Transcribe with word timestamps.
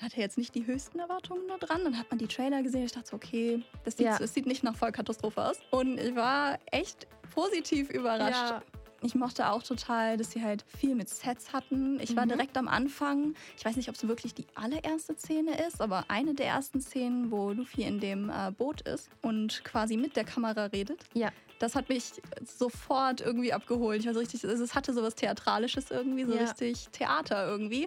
hatte 0.00 0.20
jetzt 0.20 0.38
nicht 0.38 0.54
die 0.54 0.66
höchsten 0.66 0.98
Erwartungen 0.98 1.42
da 1.48 1.58
dran. 1.58 1.82
Dann 1.84 1.98
hat 1.98 2.10
man 2.10 2.18
die 2.18 2.26
Trailer 2.28 2.62
gesehen. 2.62 2.84
Ich 2.84 2.92
dachte 2.92 3.08
so, 3.10 3.16
okay, 3.16 3.62
das 3.84 3.96
sieht, 3.96 4.06
Ja. 4.06 4.18
das 4.18 4.34
sieht 4.34 4.46
nicht 4.46 4.62
nach 4.64 4.76
Vollkatastrophe 4.76 5.44
aus. 5.44 5.58
Und 5.70 5.98
ich 5.98 6.14
war 6.16 6.58
echt 6.70 7.06
positiv 7.34 7.90
überrascht. 7.90 8.32
Ja. 8.50 8.62
Ich 9.04 9.16
mochte 9.16 9.48
auch 9.50 9.64
total, 9.64 10.16
dass 10.16 10.30
sie 10.30 10.42
halt 10.44 10.64
viel 10.78 10.94
mit 10.94 11.08
Sets 11.08 11.52
hatten. 11.52 11.98
Ich 12.00 12.14
war 12.14 12.24
Mhm. 12.24 12.30
direkt 12.30 12.56
am 12.56 12.68
Anfang. 12.68 13.34
Ich 13.56 13.64
weiß 13.64 13.74
nicht, 13.74 13.88
ob 13.88 13.96
es 13.96 14.06
wirklich 14.06 14.32
die 14.32 14.46
allererste 14.54 15.16
Szene 15.16 15.60
ist, 15.66 15.80
aber 15.80 16.04
eine 16.06 16.34
der 16.34 16.46
ersten 16.46 16.80
Szenen, 16.80 17.32
wo 17.32 17.50
Luffy 17.50 17.82
in 17.82 17.98
dem 17.98 18.30
äh, 18.30 18.52
Boot 18.52 18.82
ist 18.82 19.10
und 19.20 19.64
quasi 19.64 19.96
mit 19.96 20.14
der 20.14 20.22
Kamera 20.24 20.66
redet. 20.66 21.00
Ja. 21.14 21.30
Das 21.58 21.74
hat 21.74 21.88
mich 21.88 22.12
sofort 22.44 23.20
irgendwie 23.20 23.52
abgeholt. 23.52 24.00
Ich 24.00 24.06
war 24.06 24.14
so 24.14 24.20
richtig, 24.20 24.44
also 24.48 24.62
es 24.62 24.74
hatte 24.74 24.92
sowas 24.92 25.14
Theatralisches 25.16 25.90
irgendwie, 25.90 26.24
so 26.24 26.34
Ja. 26.34 26.42
richtig 26.42 26.88
Theater 26.92 27.46
irgendwie. 27.48 27.86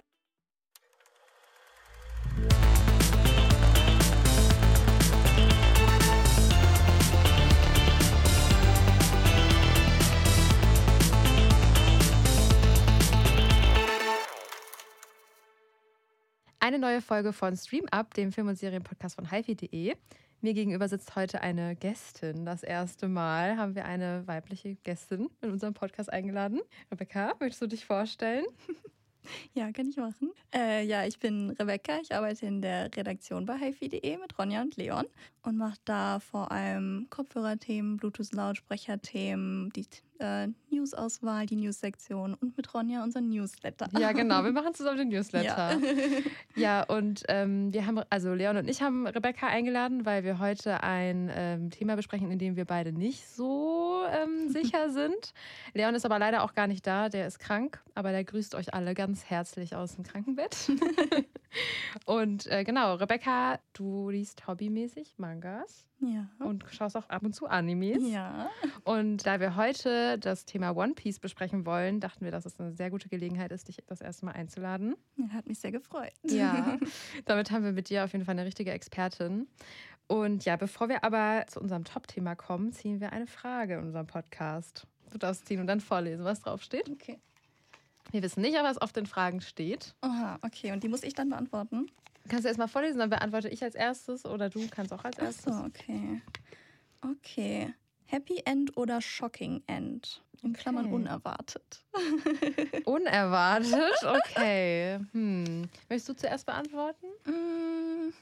Eine 16.66 16.80
neue 16.80 17.00
Folge 17.00 17.32
von 17.32 17.56
Stream 17.56 17.84
Up, 17.92 18.12
dem 18.14 18.32
Film- 18.32 18.48
und 18.48 18.58
Serienpodcast 18.58 19.14
von 19.14 19.30
hifi.de. 19.30 19.94
Mir 20.40 20.52
gegenüber 20.52 20.88
sitzt 20.88 21.14
heute 21.14 21.40
eine 21.40 21.76
Gästin. 21.76 22.44
Das 22.44 22.64
erste 22.64 23.06
Mal 23.06 23.56
haben 23.56 23.76
wir 23.76 23.84
eine 23.84 24.26
weibliche 24.26 24.74
Gästin 24.82 25.30
in 25.42 25.52
unserem 25.52 25.74
Podcast 25.74 26.12
eingeladen. 26.12 26.60
Rebecca, 26.90 27.34
möchtest 27.38 27.62
du 27.62 27.66
dich 27.68 27.86
vorstellen? 27.86 28.44
Ja, 29.54 29.72
kann 29.72 29.88
ich 29.88 29.96
machen. 29.96 30.30
Äh, 30.54 30.86
ja, 30.86 31.04
ich 31.04 31.18
bin 31.18 31.50
Rebecca. 31.50 31.98
Ich 32.00 32.14
arbeite 32.14 32.46
in 32.46 32.62
der 32.62 32.96
Redaktion 32.96 33.44
bei 33.44 33.58
hifi.de 33.58 34.18
mit 34.18 34.38
Ronja 34.38 34.62
und 34.62 34.76
Leon 34.76 35.06
und 35.46 35.56
mache 35.56 35.78
da 35.84 36.18
vor 36.20 36.50
allem 36.50 37.06
Kopfhörerthemen, 37.10 37.96
Bluetooth-Lautsprecherthemen, 37.96 39.70
die 39.70 39.86
äh, 40.18 40.48
News-Auswahl, 40.70 41.46
die 41.46 41.56
News-Sektion 41.56 42.34
und 42.34 42.56
mit 42.56 42.72
Ronja 42.74 43.02
unseren 43.02 43.28
Newsletter. 43.28 43.88
Ja, 43.98 44.12
genau. 44.12 44.44
Wir 44.44 44.52
machen 44.52 44.74
zusammen 44.74 44.98
den 44.98 45.08
Newsletter. 45.08 45.72
Ja. 45.74 45.78
Ja, 46.54 46.84
und 46.84 47.22
ähm, 47.28 47.72
wir 47.74 47.86
haben, 47.86 48.00
also 48.08 48.32
Leon 48.32 48.56
und 48.56 48.68
ich 48.68 48.80
haben 48.80 49.06
Rebecca 49.06 49.46
eingeladen, 49.46 50.06
weil 50.06 50.24
wir 50.24 50.38
heute 50.38 50.82
ein 50.82 51.30
ähm, 51.34 51.70
Thema 51.70 51.96
besprechen, 51.96 52.30
in 52.30 52.38
dem 52.38 52.56
wir 52.56 52.64
beide 52.64 52.92
nicht 52.92 53.28
so 53.28 54.02
ähm, 54.10 54.48
sicher 54.48 54.88
sind. 54.88 55.34
Leon 55.74 55.94
ist 55.94 56.06
aber 56.06 56.18
leider 56.18 56.42
auch 56.42 56.54
gar 56.54 56.66
nicht 56.66 56.86
da, 56.86 57.10
der 57.10 57.26
ist 57.26 57.38
krank, 57.38 57.82
aber 57.94 58.10
der 58.10 58.24
grüßt 58.24 58.54
euch 58.54 58.72
alle 58.72 58.94
ganz 58.94 59.26
herzlich 59.26 59.76
aus 59.76 59.96
dem 59.96 60.04
Krankenbett. 60.04 60.70
Und 62.04 62.46
äh, 62.46 62.64
genau, 62.64 62.94
Rebecca, 62.94 63.58
du 63.72 64.10
liest 64.10 64.46
hobbymäßig 64.46 65.14
Mangas 65.18 65.86
ja. 66.00 66.28
und 66.38 66.64
schaust 66.70 66.96
auch 66.96 67.08
ab 67.08 67.22
und 67.24 67.34
zu 67.34 67.46
Animes. 67.46 68.02
Ja. 68.10 68.50
Und 68.84 69.26
da 69.26 69.40
wir 69.40 69.56
heute 69.56 70.18
das 70.18 70.44
Thema 70.44 70.76
One 70.76 70.94
Piece 70.94 71.18
besprechen 71.18 71.66
wollen, 71.66 72.00
dachten 72.00 72.24
wir, 72.24 72.32
dass 72.32 72.46
es 72.46 72.58
eine 72.60 72.72
sehr 72.72 72.90
gute 72.90 73.08
Gelegenheit 73.08 73.52
ist, 73.52 73.68
dich 73.68 73.78
das 73.86 74.00
erste 74.00 74.26
Mal 74.26 74.32
einzuladen. 74.32 74.96
ja, 75.16 75.28
hat 75.30 75.46
mich 75.46 75.58
sehr 75.58 75.72
gefreut. 75.72 76.12
Ja, 76.22 76.78
damit 77.24 77.50
haben 77.50 77.64
wir 77.64 77.72
mit 77.72 77.88
dir 77.88 78.04
auf 78.04 78.12
jeden 78.12 78.24
Fall 78.24 78.34
eine 78.34 78.44
richtige 78.44 78.72
Expertin. 78.72 79.48
Und 80.08 80.44
ja, 80.44 80.56
bevor 80.56 80.88
wir 80.88 81.02
aber 81.02 81.44
zu 81.48 81.60
unserem 81.60 81.84
Top-Thema 81.84 82.36
kommen, 82.36 82.72
ziehen 82.72 83.00
wir 83.00 83.12
eine 83.12 83.26
Frage 83.26 83.74
in 83.74 83.80
unserem 83.80 84.06
Podcast. 84.06 84.86
Du 85.10 85.18
darfst 85.18 85.46
ziehen 85.46 85.60
und 85.60 85.66
dann 85.66 85.80
vorlesen, 85.80 86.24
was 86.24 86.40
drauf 86.40 86.62
steht. 86.62 86.88
Okay. 86.88 87.18
Wir 88.12 88.22
wissen 88.22 88.40
nicht, 88.40 88.54
was 88.54 88.78
auf 88.78 88.92
den 88.92 89.06
Fragen 89.06 89.40
steht. 89.40 89.94
Aha, 90.00 90.38
okay. 90.42 90.72
Und 90.72 90.82
die 90.82 90.88
muss 90.88 91.02
ich 91.02 91.14
dann 91.14 91.28
beantworten? 91.28 91.90
Kannst 92.28 92.44
du 92.44 92.48
erst 92.48 92.58
mal 92.58 92.66
vorlesen, 92.68 92.98
dann 92.98 93.10
beantworte 93.10 93.48
ich 93.48 93.62
als 93.62 93.74
erstes 93.74 94.24
oder 94.24 94.48
du 94.50 94.66
kannst 94.70 94.92
auch 94.92 95.04
als 95.04 95.16
Ach 95.18 95.24
erstes. 95.24 95.56
so, 95.56 95.62
okay. 95.64 96.22
Okay. 97.02 97.74
Happy 98.06 98.40
End 98.44 98.76
oder 98.76 99.00
Shocking 99.00 99.62
End? 99.66 100.22
In 100.42 100.52
Klammern 100.52 100.86
Okay. 100.86 100.94
unerwartet. 100.94 101.84
Unerwartet, 102.84 104.02
okay. 104.04 105.00
Hm. 105.12 105.68
Möchtest 105.88 106.08
du 106.08 106.14
zuerst 106.14 106.46
beantworten? 106.46 107.06
Mm, 107.24 108.12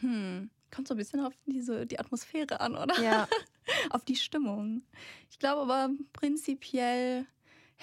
Hm. 0.00 0.50
Kommt 0.74 0.88
so 0.88 0.94
ein 0.94 0.98
bisschen 0.98 1.20
auf 1.20 1.34
diese, 1.46 1.86
die 1.86 1.98
Atmosphäre 1.98 2.60
an, 2.60 2.76
oder? 2.76 2.98
Ja. 3.02 3.28
Auf 3.90 4.04
die 4.04 4.16
Stimmung. 4.16 4.82
Ich 5.30 5.38
glaube 5.38 5.62
aber 5.62 5.90
prinzipiell 6.12 7.26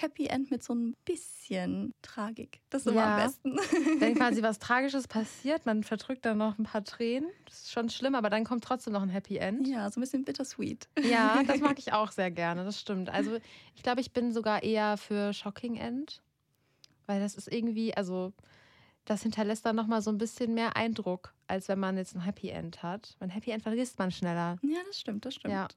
Happy 0.00 0.26
End 0.26 0.50
mit 0.50 0.62
so 0.62 0.74
ein 0.74 0.94
bisschen 1.04 1.92
Tragik. 2.02 2.60
Das 2.70 2.82
ist 2.82 2.92
immer 2.92 3.00
Ja. 3.00 3.16
am 3.16 3.22
besten. 3.24 3.56
Wenn 4.00 4.14
quasi 4.14 4.42
was 4.42 4.58
Tragisches 4.60 5.08
passiert, 5.08 5.66
man 5.66 5.82
verdrückt 5.82 6.24
dann 6.24 6.38
noch 6.38 6.56
ein 6.58 6.62
paar 6.64 6.84
Tränen. 6.84 7.28
Das 7.46 7.62
ist 7.64 7.72
schon 7.72 7.90
schlimm, 7.90 8.14
aber 8.14 8.30
dann 8.30 8.44
kommt 8.44 8.62
trotzdem 8.62 8.92
noch 8.92 9.02
ein 9.02 9.08
Happy 9.08 9.38
End. 9.38 9.66
ja, 9.66 9.90
so 9.90 9.98
ein 9.98 10.02
bisschen 10.02 10.24
bittersweet. 10.24 10.88
Ja, 11.02 11.42
das 11.42 11.60
mag 11.60 11.78
ich 11.80 11.92
auch 11.92 12.12
sehr 12.12 12.30
gerne, 12.30 12.64
das 12.64 12.80
stimmt. 12.80 13.10
Also 13.10 13.38
ich 13.74 13.82
glaube, 13.82 14.00
ich 14.00 14.12
bin 14.12 14.32
sogar 14.32 14.62
eher 14.62 14.96
für 14.96 15.32
Shocking 15.32 15.76
End, 15.76 16.22
weil 17.06 17.20
das 17.20 17.34
ist 17.34 17.50
irgendwie, 17.52 17.92
also 17.96 18.32
das 19.08 19.22
hinterlässt 19.22 19.64
dann 19.64 19.76
nochmal 19.76 20.02
so 20.02 20.10
ein 20.10 20.18
bisschen 20.18 20.54
mehr 20.54 20.76
Eindruck, 20.76 21.34
als 21.46 21.68
wenn 21.68 21.78
man 21.78 21.96
jetzt 21.96 22.14
ein 22.14 22.20
Happy 22.20 22.50
End 22.50 22.82
hat. 22.82 23.16
Ein 23.20 23.30
Happy 23.30 23.50
End 23.50 23.62
vergisst 23.62 23.98
man 23.98 24.10
schneller. 24.10 24.58
Ja, 24.62 24.78
das 24.86 25.00
stimmt, 25.00 25.24
das 25.24 25.34
stimmt. 25.34 25.54
Ja. 25.54 25.68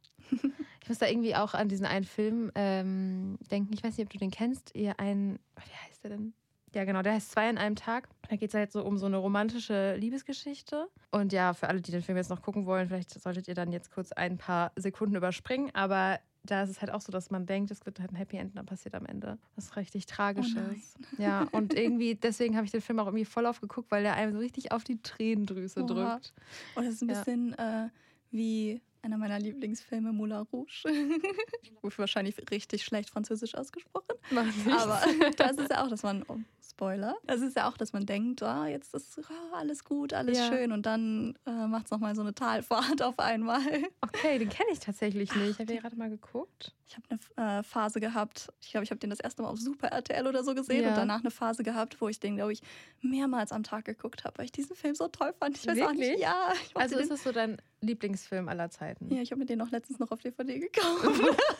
Ich 0.81 0.89
muss 0.89 0.97
da 0.97 1.07
irgendwie 1.07 1.35
auch 1.35 1.53
an 1.53 1.69
diesen 1.69 1.85
einen 1.85 2.05
Film 2.05 2.51
ähm, 2.55 3.37
denken. 3.51 3.73
Ich 3.73 3.83
weiß 3.83 3.97
nicht, 3.97 4.07
ob 4.07 4.11
du 4.11 4.17
den 4.17 4.31
kennst. 4.31 4.75
Ihr 4.75 4.99
ein, 4.99 5.39
wie 5.55 5.89
heißt 5.89 6.03
der 6.03 6.11
denn? 6.11 6.33
Ja, 6.73 6.85
genau, 6.85 7.01
der 7.01 7.13
heißt 7.13 7.31
Zwei 7.31 7.49
in 7.49 7.57
einem 7.57 7.75
Tag. 7.75 8.09
Da 8.29 8.35
geht 8.35 8.49
es 8.49 8.53
halt 8.53 8.71
so 8.71 8.83
um 8.83 8.97
so 8.97 9.05
eine 9.05 9.17
romantische 9.17 9.95
Liebesgeschichte. 9.95 10.87
Und 11.11 11.33
ja, 11.33 11.53
für 11.53 11.67
alle, 11.67 11.81
die 11.81 11.91
den 11.91 12.01
Film 12.01 12.17
jetzt 12.17 12.29
noch 12.29 12.41
gucken 12.41 12.65
wollen, 12.65 12.87
vielleicht 12.87 13.11
solltet 13.11 13.47
ihr 13.47 13.55
dann 13.55 13.71
jetzt 13.71 13.91
kurz 13.91 14.11
ein 14.11 14.37
paar 14.37 14.71
Sekunden 14.75 15.15
überspringen. 15.15 15.69
Aber 15.73 16.19
da 16.43 16.63
ist 16.63 16.69
es 16.69 16.81
halt 16.81 16.91
auch 16.91 17.01
so, 17.01 17.11
dass 17.11 17.29
man 17.29 17.45
denkt, 17.45 17.69
es 17.71 17.85
wird 17.85 17.99
halt 17.99 18.11
ein 18.11 18.15
Happy 18.15 18.37
End 18.37 18.51
und 18.51 18.55
dann 18.57 18.65
passiert 18.65 18.95
am 18.95 19.05
Ende 19.05 19.37
was 19.55 19.75
richtig 19.75 20.05
Tragisches. 20.07 20.95
ja, 21.17 21.43
und 21.51 21.73
irgendwie, 21.73 22.15
deswegen 22.15 22.55
habe 22.55 22.65
ich 22.65 22.71
den 22.71 22.81
Film 22.81 22.99
auch 22.99 23.05
irgendwie 23.07 23.25
voll 23.25 23.45
aufgeguckt, 23.45 23.91
weil 23.91 24.03
der 24.03 24.15
einem 24.15 24.33
so 24.33 24.39
richtig 24.39 24.71
auf 24.71 24.83
die 24.83 25.01
Tränendrüse 25.01 25.81
Oha. 25.83 26.15
drückt. 26.15 26.33
Und 26.75 26.85
das 26.85 26.95
ist 26.95 27.01
ein 27.03 27.09
Ja. 27.09 27.15
bisschen 27.19 27.53
äh, 27.59 27.89
wie 28.31 28.81
einer 29.03 29.17
meiner 29.17 29.39
Lieblingsfilme, 29.39 30.13
Moulin 30.13 30.45
Rouge. 30.51 30.83
Wahrscheinlich 31.97 32.35
richtig 32.51 32.83
schlecht 32.83 33.09
französisch 33.09 33.55
ausgesprochen. 33.55 34.15
Aber 34.31 35.01
das 35.37 35.57
ist 35.57 35.71
ja 35.71 35.83
auch, 35.83 35.89
dass 35.89 36.03
man, 36.03 36.23
oh, 36.27 36.37
Spoiler, 36.81 37.15
das 37.27 37.41
ist 37.41 37.55
ja 37.55 37.69
auch, 37.69 37.77
dass 37.77 37.93
man 37.93 38.07
denkt, 38.07 38.41
ah, 38.41 38.65
jetzt 38.65 38.95
ist 38.95 39.19
ah, 39.29 39.55
alles 39.57 39.83
gut, 39.83 40.13
alles 40.13 40.35
Ja. 40.39 40.47
schön 40.47 40.71
und 40.71 40.87
dann 40.87 41.37
äh, 41.45 41.67
macht 41.67 41.85
es 41.85 41.91
nochmal 41.91 42.15
so 42.15 42.21
eine 42.21 42.33
Talfahrt 42.33 43.03
auf 43.03 43.19
einmal. 43.19 43.61
Okay, 44.01 44.39
den 44.39 44.49
kenne 44.49 44.69
ich 44.71 44.79
tatsächlich 44.79 45.35
nicht. 45.35 45.51
Ich 45.51 45.59
habe 45.59 45.71
hier 45.73 45.81
gerade 45.81 45.95
mal 45.95 46.09
geguckt. 46.09 46.73
Ich 46.87 46.97
habe 46.97 47.19
eine 47.37 47.59
äh, 47.59 47.63
Phase 47.63 47.99
gehabt, 47.99 48.51
ich 48.61 48.71
glaube, 48.71 48.83
ich 48.83 48.89
habe 48.89 48.97
den 48.99 49.11
das 49.11 49.19
erste 49.19 49.43
Mal 49.43 49.49
auf 49.49 49.59
Super 49.59 49.89
RTL 49.89 50.25
oder 50.25 50.43
so 50.43 50.55
gesehen 50.55 50.81
Ja. 50.81 50.89
und 50.89 50.97
danach 50.97 51.19
eine 51.19 51.29
Phase 51.29 51.61
gehabt, 51.61 52.01
wo 52.01 52.09
ich 52.09 52.19
den, 52.19 52.35
glaube 52.35 52.51
ich, 52.53 52.61
mehrmals 53.01 53.51
am 53.51 53.61
Tag 53.61 53.85
geguckt 53.85 54.23
habe, 54.23 54.39
weil 54.39 54.45
ich 54.45 54.51
diesen 54.51 54.75
Film 54.75 54.95
so 54.95 55.07
toll 55.07 55.33
fand. 55.39 55.57
Ich 55.57 55.67
weiß 55.67 55.77
auch 55.81 55.91
Wirklich? 55.91 56.09
nicht, 56.13 56.19
ja. 56.21 56.51
Ich 56.65 56.75
Also 56.75 56.97
ist 56.97 57.11
das 57.11 57.21
so 57.23 57.31
dein 57.31 57.61
Lieblingsfilm 57.81 58.47
aller 58.47 58.69
Zeiten? 58.69 59.13
ja, 59.13 59.21
ich 59.21 59.31
habe 59.31 59.39
mir 59.39 59.45
den 59.45 59.61
auch 59.61 59.69
letztens 59.71 59.99
noch 59.99 60.11
auf 60.11 60.19
DVD 60.21 60.59
gekauft. 60.59 61.05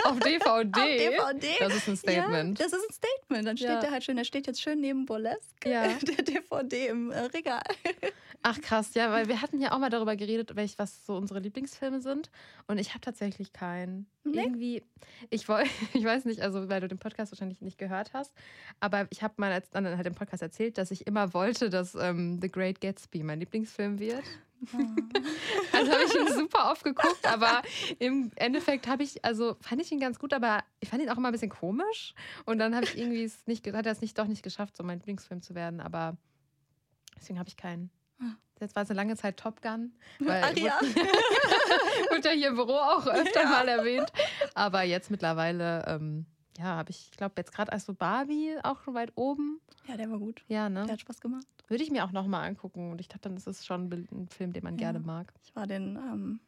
Auf 0.06 0.20
DVD? 0.20 0.48
Auf 0.48 0.64
DVD. 0.64 1.48
Das 1.60 1.76
ist 1.76 1.88
ein 1.88 1.98
Statement. 1.98 2.60
Ja, 2.60 2.66
das 2.66 2.74
ist 2.74 2.90
ein 2.90 2.94
Statement. 2.94 3.48
Dann 3.48 3.58
steht 3.58 3.70
Ja. 3.70 3.80
der 3.80 3.92
halt 3.92 4.04
schön, 4.04 4.16
der 4.16 4.24
steht 4.24 4.48
jetzt 4.48 4.62
schön 4.62 4.80
neben 4.80 5.06
Burlesque, 5.06 5.70
Ja. 5.70 5.88
der 6.02 6.24
DVD 6.24 6.88
im 6.88 7.12
äh, 7.12 7.20
Regal. 7.20 7.62
Ach 8.44 8.60
krass, 8.60 8.94
ja, 8.96 9.12
weil 9.12 9.28
wir 9.28 9.42
hatten 9.42 9.60
ja 9.62 9.72
auch 9.72 9.78
mal 9.80 9.90
darüber 9.90 10.16
geredet, 10.16 10.56
welch, 10.56 10.80
was 10.80 11.06
so 11.06 11.16
unsere 11.16 11.40
Lieblingsfilme 11.40 12.02
sind. 12.02 12.32
Und 12.68 12.80
ich 12.80 12.90
habe 12.90 13.02
tatsächlich 13.02 13.54
keinen. 13.54 14.08
Nee? 14.24 14.40
Irgendwie, 14.42 14.84
ich 15.30 15.48
wollte, 15.48 15.70
ich 15.94 16.04
weiß 16.04 16.26
nicht, 16.26 16.42
also 16.42 16.70
weil 16.70 16.82
du 16.82 16.88
den 16.88 16.98
Podcast 17.00 17.32
wahrscheinlich 17.32 17.62
nicht 17.62 17.78
gehört 17.78 18.14
hast, 18.14 18.34
aber 18.80 19.08
ich 19.12 19.22
habe 19.24 19.34
mal 19.38 19.52
als, 19.52 19.70
dann 19.72 19.86
halt 19.98 20.08
im 20.08 20.16
Podcast 20.16 20.42
erzählt, 20.42 20.78
dass 20.78 20.92
ich 20.92 21.06
immer 21.08 21.34
wollte, 21.34 21.70
dass 21.70 21.96
ähm, 21.96 22.40
The 22.42 22.50
Great 22.52 22.82
Gatsby 22.82 23.24
mein 23.24 23.40
Lieblingsfilm 23.40 24.00
wird. 24.00 24.24
Also 25.74 25.92
habe 25.92 26.04
ich 26.04 26.14
ihn 26.16 26.28
super 26.34 26.72
oft 26.72 26.84
geguckt, 26.84 27.26
aber 27.26 27.62
im 28.00 28.32
Endeffekt 28.36 28.88
habe 28.88 29.04
ich, 29.04 29.24
also 29.26 29.56
fand 29.62 29.82
ich 29.82 29.92
ihn 29.92 30.00
ganz 30.00 30.20
gut, 30.20 30.34
aber 30.34 30.64
ich 30.80 30.90
fand 30.90 31.02
ihn 31.02 31.10
auch 31.10 31.18
immer 31.18 31.30
ein 31.30 31.32
bisschen 31.32 31.50
komisch. 31.50 32.14
Und 32.46 32.60
dann 32.60 32.76
habe 32.76 32.86
ich 32.86 32.98
irgendwie 32.98 33.24
es 33.24 33.48
nicht, 33.48 33.66
hat 33.74 33.86
er 33.86 33.92
es 33.92 34.02
nicht 34.02 34.18
doch 34.20 34.28
nicht 34.28 34.44
geschafft, 34.44 34.78
so 34.78 34.84
mein 34.84 35.00
Lieblingsfilm 35.00 35.42
zu 35.42 35.56
werden, 35.56 35.80
aber 35.80 36.18
deswegen 37.18 37.40
habe 37.40 37.50
ich 37.50 37.58
keinen. 37.58 37.90
Ah. 38.20 38.36
Jetzt 38.60 38.76
war 38.76 38.84
es 38.84 38.90
eine 38.92 38.98
lange 38.98 39.16
Zeit 39.16 39.38
Top 39.38 39.62
Gun. 39.64 39.94
Weil 40.20 40.44
Ach 40.44 40.56
ja. 40.56 40.80
Wurde 42.12 42.30
ja 42.30 42.36
hier 42.36 42.48
im 42.50 42.56
Büro 42.56 42.74
auch 42.76 43.08
öfter 43.08 43.42
Ja. 43.42 43.50
mal 43.50 43.68
erwähnt. 43.68 44.12
Aber 44.54 44.84
jetzt 44.84 45.10
mittlerweile, 45.10 45.84
ähm, 45.88 46.28
ja, 46.58 46.66
habe 46.66 46.92
ich, 46.92 47.10
ich 47.12 47.18
glaube, 47.18 47.34
jetzt 47.38 47.54
gerade 47.54 47.72
erst 47.72 47.86
so 47.88 47.94
Barbie 47.94 48.56
auch 48.64 48.82
schon 48.84 48.94
weit 48.94 49.12
oben. 49.16 49.60
Ja, 49.88 49.98
der 49.98 50.10
war 50.12 50.20
gut. 50.20 50.44
Ja, 50.48 50.70
ne? 50.70 50.84
Der 50.86 50.94
hat 50.94 51.02
Spaß 51.02 51.20
gemacht. 51.22 51.46
Würde 51.68 51.84
ich 51.84 51.92
mir 51.92 52.04
auch 52.06 52.12
nochmal 52.12 52.48
angucken. 52.48 52.92
Und 52.92 53.00
ich 53.02 53.08
dachte, 53.08 53.30
dann 53.30 53.38
ist 53.38 53.48
es 53.48 53.66
schon 53.66 53.90
ein 53.92 54.28
Film, 54.30 54.54
den 54.54 54.64
man 54.64 54.76
Ja. 54.76 54.92
gerne 54.92 55.00
mag. 55.00 55.34
Ich 55.44 55.56
war 55.56 55.66
den, 55.68 55.96
ähm, 55.96 56.40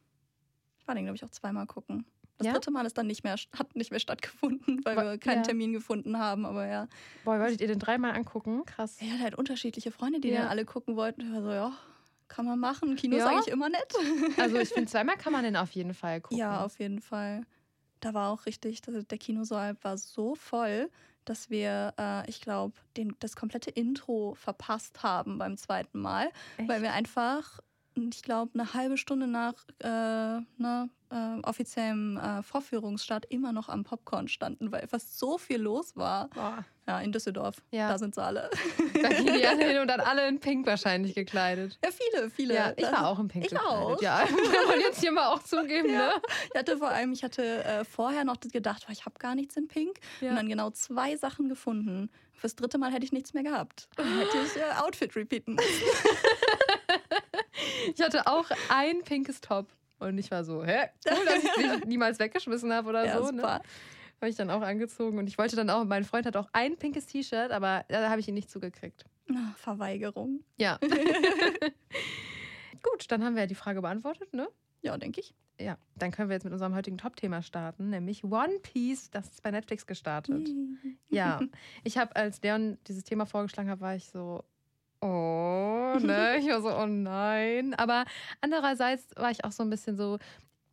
ich 0.78 0.86
war 0.86 0.94
den, 0.94 1.04
glaube 1.04 1.16
ich, 1.16 1.24
auch 1.24 1.30
zweimal 1.30 1.66
gucken. 1.66 2.04
Das 2.38 2.46
Ja? 2.48 2.52
dritte 2.52 2.70
Mal 2.70 2.84
ist 2.84 2.98
dann 2.98 3.06
nicht 3.06 3.22
mehr, 3.24 3.36
hat 3.56 3.74
nicht 3.76 3.90
mehr 3.90 4.00
stattgefunden, 4.00 4.84
weil 4.84 4.96
wir 4.96 5.18
keinen 5.18 5.38
ja. 5.38 5.42
Termin 5.44 5.72
gefunden 5.72 6.18
haben. 6.18 6.44
Aber 6.46 6.66
ja, 6.66 6.88
Boah, 7.24 7.38
wolltet 7.40 7.60
ihr 7.60 7.68
den 7.68 7.78
dreimal 7.78 8.12
angucken? 8.12 8.64
Krass. 8.66 8.96
er 9.00 9.12
hat 9.14 9.20
halt 9.20 9.34
unterschiedliche 9.36 9.90
Freunde, 9.90 10.20
die 10.20 10.28
Ja. 10.28 10.42
dann 10.42 10.48
alle 10.50 10.64
gucken 10.64 10.96
wollten. 10.96 11.22
Ich 11.22 11.32
war 11.32 11.42
so, 11.42 11.50
ja, 11.50 11.72
kann 12.28 12.44
man 12.44 12.58
machen. 12.58 12.96
Kino 12.96 13.16
ist 13.16 13.22
Ja. 13.22 13.30
eigentlich 13.30 13.48
immer 13.48 13.68
nett. 13.68 13.94
Also 14.38 14.56
ich 14.58 14.68
finde, 14.70 14.86
zweimal 14.90 15.16
kann 15.16 15.32
man 15.32 15.44
den 15.44 15.56
auf 15.56 15.70
jeden 15.70 15.94
Fall 15.94 16.20
gucken. 16.20 16.38
Ja, 16.38 16.64
auf 16.64 16.78
jeden 16.80 17.00
Fall. 17.00 17.42
Da 18.00 18.14
war 18.14 18.30
auch 18.30 18.46
richtig, 18.46 18.82
der 18.82 19.18
Kinosaal 19.18 19.76
war 19.82 19.96
so 19.98 20.34
voll, 20.34 20.90
dass 21.24 21.48
wir, 21.50 21.94
äh, 21.98 22.28
ich 22.28 22.40
glaube, 22.40 22.74
das 23.20 23.36
komplette 23.36 23.70
Intro 23.70 24.34
verpasst 24.34 25.02
haben 25.02 25.38
beim 25.38 25.56
zweiten 25.56 26.00
Mal, 26.00 26.30
Echt? 26.56 26.68
weil 26.68 26.82
wir 26.82 26.92
einfach, 26.92 27.60
ich 27.96 28.22
glaube, 28.22 28.50
eine 28.54 28.74
halbe 28.74 28.96
Stunde 28.98 29.26
nach 29.26 29.54
äh, 29.80 29.88
ne, 29.88 30.88
äh, 31.10 31.40
offiziellem 31.42 32.16
äh, 32.16 32.42
Vorführungsstart 32.42 33.26
immer 33.30 33.52
noch 33.52 33.68
am 33.68 33.84
Popcorn 33.84 34.26
standen, 34.28 34.72
weil 34.72 34.86
fast 34.88 35.18
so 35.18 35.38
viel 35.38 35.60
los 35.60 35.94
war. 35.96 36.28
Boah, 36.30 36.64
Ja, 36.88 37.00
in 37.00 37.12
Düsseldorf. 37.12 37.56
Ja. 37.70 37.88
Da 37.90 37.98
sind 37.98 38.14
sie 38.16 38.22
alle. 38.22 38.50
da 39.00 39.08
gehen 39.10 39.32
die 39.34 39.46
alle 39.46 39.64
hin 39.64 39.78
und 39.78 39.86
dann 39.88 40.00
alle 40.00 40.26
in 40.28 40.40
Pink 40.40 40.66
wahrscheinlich 40.66 41.14
gekleidet. 41.14 41.78
Ja, 41.84 41.90
viele, 41.92 42.30
viele. 42.30 42.54
Ja, 42.54 42.72
ich 42.76 42.82
Das- 42.84 42.92
war 42.92 43.08
auch 43.08 43.18
in 43.20 43.28
Pink 43.28 43.44
Ich 43.44 43.50
gekleidet. 43.52 43.72
auch. 43.72 44.02
Ja, 44.02 44.18
kann 44.26 44.68
man 44.68 44.80
jetzt 44.80 45.00
hier 45.00 45.12
mal 45.12 45.28
auch 45.28 45.42
zugeben, 45.44 45.88
Ja. 45.92 46.08
ne? 46.08 46.12
Ich 46.52 46.58
hatte 46.58 46.76
vor 46.78 46.88
allem, 46.88 47.12
ich 47.12 47.22
hatte 47.22 47.62
äh, 47.64 47.84
vorher 47.84 48.24
noch 48.24 48.40
gedacht, 48.40 48.86
ich 48.90 49.04
habe 49.06 49.18
gar 49.18 49.34
nichts 49.36 49.56
in 49.56 49.68
Pink. 49.68 49.98
Ja. 50.20 50.30
Und 50.30 50.36
dann 50.36 50.48
genau 50.48 50.70
zwei 50.70 51.16
Sachen 51.16 51.48
gefunden. 51.48 52.10
Fürs 52.32 52.56
dritte 52.56 52.78
Mal 52.78 52.90
hätte 52.92 53.04
ich 53.04 53.12
nichts 53.12 53.32
mehr 53.34 53.44
gehabt. 53.44 53.88
Dann 53.94 54.18
hätte 54.18 54.36
ich 54.44 54.56
äh, 54.56 54.64
Outfit 54.82 55.14
repeaten 55.14 55.54
müssen. 55.54 55.68
Ich 57.94 58.02
hatte 58.02 58.26
auch 58.26 58.46
ein 58.70 59.02
pinkes 59.02 59.40
Top. 59.40 59.68
Und 59.98 60.18
ich 60.18 60.30
war 60.30 60.44
so, 60.44 60.64
hä? 60.64 60.88
Cool, 61.08 61.24
dass 61.24 61.44
ich 61.44 61.56
nicht, 61.56 61.84
niemals 61.86 62.18
weggeschmissen 62.18 62.72
habe 62.72 62.88
oder 62.90 63.06
Ja, 63.06 63.18
so. 63.18 63.30
Ne? 63.30 63.40
super. 63.40 63.62
Habe 64.20 64.28
ich 64.30 64.36
dann 64.36 64.50
auch 64.50 64.62
angezogen. 64.62 65.18
Und 65.18 65.28
ich 65.28 65.38
wollte 65.38 65.56
dann 65.56 65.70
auch, 65.70 65.84
mein 65.84 66.04
Freund 66.04 66.26
hat 66.26 66.36
auch 66.36 66.48
ein 66.52 66.76
pinkes 66.76 67.06
T-Shirt, 67.06 67.50
aber 67.52 67.84
da 67.88 68.10
habe 68.10 68.20
ich 68.20 68.28
ihn 68.28 68.34
nicht 68.34 68.50
zugekriegt. 68.50 69.04
Ah, 69.30 69.52
Verweigerung. 69.56 70.40
Ja. 70.56 70.78
Gut, 72.82 73.10
dann 73.10 73.24
haben 73.24 73.34
wir 73.34 73.42
ja 73.42 73.46
die 73.46 73.54
Frage 73.54 73.80
beantwortet, 73.80 74.32
ne? 74.34 74.48
Ja, 74.82 74.96
denke 74.98 75.20
ich. 75.20 75.34
Ja, 75.58 75.78
dann 75.96 76.10
können 76.10 76.28
wir 76.28 76.34
jetzt 76.34 76.44
mit 76.44 76.52
unserem 76.52 76.74
heutigen 76.74 76.98
Top-Thema 76.98 77.40
starten, 77.42 77.88
nämlich 77.88 78.24
One 78.24 78.58
Piece. 78.60 79.10
Das 79.10 79.28
ist 79.30 79.42
bei 79.42 79.50
Netflix 79.52 79.86
gestartet. 79.86 80.48
Ja, 81.08 81.40
ich 81.84 81.96
habe, 81.96 82.14
als 82.16 82.42
Leon 82.42 82.76
dieses 82.86 83.04
Thema 83.04 83.24
vorgeschlagen 83.24 83.70
hat, 83.70 83.80
war 83.80 83.94
ich 83.94 84.06
so, 84.06 84.44
oh, 85.04 85.98
ne? 86.00 86.36
Ich 86.40 86.48
war 86.48 86.60
so, 86.62 86.74
oh 86.76 86.86
nein. 86.86 87.74
Aber 87.74 88.04
andererseits 88.40 89.08
war 89.16 89.30
ich 89.30 89.44
auch 89.44 89.52
so 89.52 89.62
ein 89.62 89.70
bisschen 89.70 89.96
so, 89.96 90.18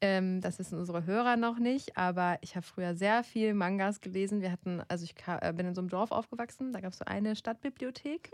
ähm, 0.01 0.41
das 0.41 0.57
wissen 0.57 0.79
unsere 0.79 1.05
Hörer 1.05 1.37
noch 1.37 1.59
nicht, 1.59 1.95
aber 1.97 2.37
ich 2.41 2.55
habe 2.55 2.65
früher 2.65 2.95
sehr 2.95 3.23
viel 3.23 3.53
Mangas 3.53 4.01
gelesen. 4.01 4.41
Wir 4.41 4.51
hatten, 4.51 4.81
also 4.87 5.03
ich 5.03 5.13
ka- 5.15 5.39
äh, 5.41 5.53
bin 5.53 5.67
in 5.67 5.75
so 5.75 5.81
einem 5.81 5.89
Dorf 5.89 6.11
aufgewachsen, 6.11 6.73
da 6.73 6.79
gab 6.81 6.91
es 6.93 6.97
so 6.99 7.05
eine 7.05 7.35
Stadtbibliothek. 7.35 8.31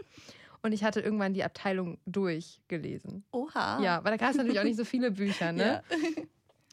Und 0.64 0.72
ich 0.72 0.84
hatte 0.84 1.02
irgendwann 1.02 1.34
die 1.34 1.44
Abteilung 1.44 2.00
durchgelesen. 2.06 3.24
Oha. 3.32 3.80
Ja, 3.82 4.04
weil 4.04 4.12
da 4.12 4.18
gab 4.18 4.32
es 4.32 4.38
natürlich 4.38 4.60
auch 4.60 4.64
nicht 4.64 4.78
so 4.78 4.86
viele 4.86 5.12
Bücher, 5.12 5.52
ne? 5.52 5.84
Ja. 5.92 6.24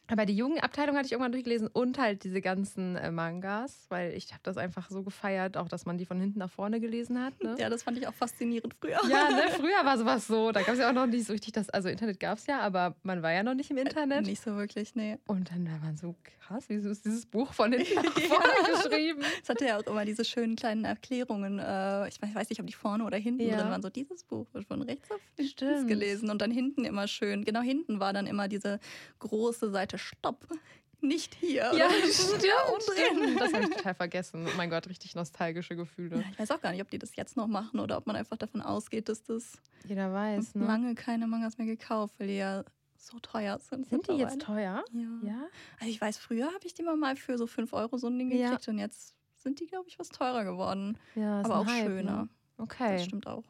Aber 0.07 0.25
die 0.25 0.35
Jugendabteilung 0.35 0.95
hatte 0.95 1.07
ich 1.07 1.11
irgendwann 1.13 1.31
durchgelesen 1.31 1.67
und 1.67 1.97
halt 1.97 2.23
diese 2.23 2.41
ganzen 2.41 2.95
äh, 2.95 3.11
Mangas, 3.11 3.85
weil 3.89 4.13
ich 4.13 4.31
habe 4.31 4.41
das 4.43 4.57
einfach 4.57 4.89
so 4.89 5.01
gefeiert, 5.03 5.57
auch 5.57 5.67
dass 5.67 5.85
man 5.85 5.97
die 5.97 6.05
von 6.05 6.19
hinten 6.19 6.39
nach 6.39 6.51
vorne 6.51 6.79
gelesen 6.79 7.19
hat. 7.23 7.41
Ne? 7.43 7.55
ja, 7.59 7.69
das 7.69 7.83
fand 7.83 7.97
ich 7.97 8.07
auch 8.07 8.13
faszinierend 8.13 8.73
früher. 8.79 8.99
Ja, 9.09 9.29
ne? 9.31 9.43
früher 9.55 9.83
war 9.83 9.97
sowas 9.97 10.27
so. 10.27 10.51
Da 10.51 10.61
gab 10.61 10.73
es 10.73 10.79
ja 10.79 10.89
auch 10.89 10.93
noch 10.93 11.07
nicht 11.07 11.25
so 11.25 11.33
richtig 11.33 11.53
das, 11.53 11.69
also 11.69 11.89
Internet 11.89 12.19
gab 12.19 12.37
es 12.37 12.45
ja, 12.47 12.59
aber 12.59 12.95
man 13.03 13.23
war 13.23 13.31
ja 13.31 13.43
noch 13.43 13.55
nicht 13.55 13.71
im 13.71 13.77
Internet. 13.77 14.25
Nicht 14.25 14.41
so 14.43 14.55
wirklich, 14.55 14.95
nee. 14.95 15.17
Und 15.27 15.49
dann 15.51 15.65
war 15.69 15.79
man 15.79 15.97
so 15.97 16.15
krass, 16.23 16.65
wieso 16.67 16.89
ist 16.89 17.05
dieses 17.05 17.25
Buch 17.25 17.53
von 17.53 17.71
hinten 17.73 17.95
nach 17.95 18.03
vorne 18.19 18.83
geschrieben? 18.83 19.21
Es 19.41 19.49
hatte 19.49 19.65
ja 19.65 19.77
auch 19.77 19.83
immer 19.83 20.05
diese 20.05 20.23
schönen 20.23 20.55
kleinen 20.55 20.85
Erklärungen. 20.85 21.59
Äh, 21.59 22.07
ich 22.09 22.21
weiß 22.21 22.49
nicht, 22.49 22.59
ob 22.59 22.67
die 22.67 22.73
vorne 22.73 23.03
oder 23.05 23.17
hinten 23.17 23.41
Ja. 23.47 23.57
drin 23.57 23.69
waren. 23.71 23.81
So, 23.81 23.89
dieses 23.89 24.23
Buch 24.23 24.45
wird 24.53 24.65
von 24.65 24.81
rechts 24.83 25.09
auf 25.11 25.19
links 25.37 25.87
gelesen. 25.87 26.29
Und 26.29 26.41
dann 26.41 26.51
hinten 26.51 26.85
immer 26.85 27.07
schön. 27.07 27.43
Genau 27.45 27.61
hinten 27.61 27.99
war 27.99 28.13
dann 28.13 28.27
immer 28.27 28.47
diese 28.47 28.79
große 29.19 29.71
Seite 29.71 29.94
Stopp. 29.97 30.47
Nicht 31.01 31.35
hier. 31.35 31.71
Ja, 31.75 31.89
stimmt, 31.89 32.43
Ja. 32.43 32.53
Das 33.39 33.53
habe 33.53 33.63
ich 33.65 33.69
total 33.69 33.93
vergessen. 33.93 34.47
Oh 34.47 34.57
mein 34.57 34.69
Gott, 34.69 34.87
richtig 34.89 35.13
nostalgische 35.13 35.75
Gefühle. 35.75 36.17
Ja, 36.17 36.23
ich 36.31 36.39
weiß 36.39 36.51
auch 36.51 36.61
gar 36.61 36.71
nicht, 36.71 36.81
ob 36.81 36.89
die 36.89 36.97
das 36.97 37.15
jetzt 37.15 37.37
noch 37.37 37.47
machen 37.47 37.79
oder 37.79 37.97
ob 37.97 38.07
man 38.07 38.15
einfach 38.15 38.37
davon 38.37 38.61
ausgeht, 38.61 39.09
dass 39.09 39.21
das 39.23 39.53
Jeder 39.87 40.11
weiß, 40.13 40.55
ne? 40.55 40.65
lange 40.65 40.95
keine 40.95 41.27
Mangas 41.27 41.57
mehr 41.57 41.67
gekauft, 41.67 42.15
weil 42.17 42.27
die 42.27 42.37
ja 42.37 42.63
so 42.97 43.19
teuer 43.19 43.59
sind. 43.59 43.87
Sind 43.87 44.07
die 44.07 44.13
jetzt 44.13 44.41
teuer? 44.41 44.83
Ja. 44.93 45.19
Ja. 45.23 45.47
Also 45.79 45.91
ich 45.91 46.01
weiß, 46.01 46.17
früher 46.17 46.47
habe 46.47 46.65
ich 46.65 46.73
die 46.73 46.81
mal 46.81 46.95
mal 46.97 47.15
für 47.17 47.37
so 47.37 47.45
5 47.45 47.71
Euro 47.73 47.97
so 47.97 48.07
ein 48.07 48.17
Ding 48.17 48.31
Ja. 48.31 48.49
gekriegt 48.49 48.67
und 48.69 48.79
jetzt 48.79 49.15
sind 49.37 49.59
die, 49.59 49.67
glaube 49.67 49.87
ich, 49.87 49.99
was 49.99 50.09
teurer 50.09 50.43
geworden. 50.43 50.97
Ja, 51.13 51.41
Aber 51.41 51.57
auch 51.59 51.67
Hype, 51.67 51.85
schöner. 51.85 52.23
Ne? 52.23 52.29
Okay. 52.57 52.93
Das 52.93 53.05
stimmt 53.05 53.27
auch. 53.27 53.43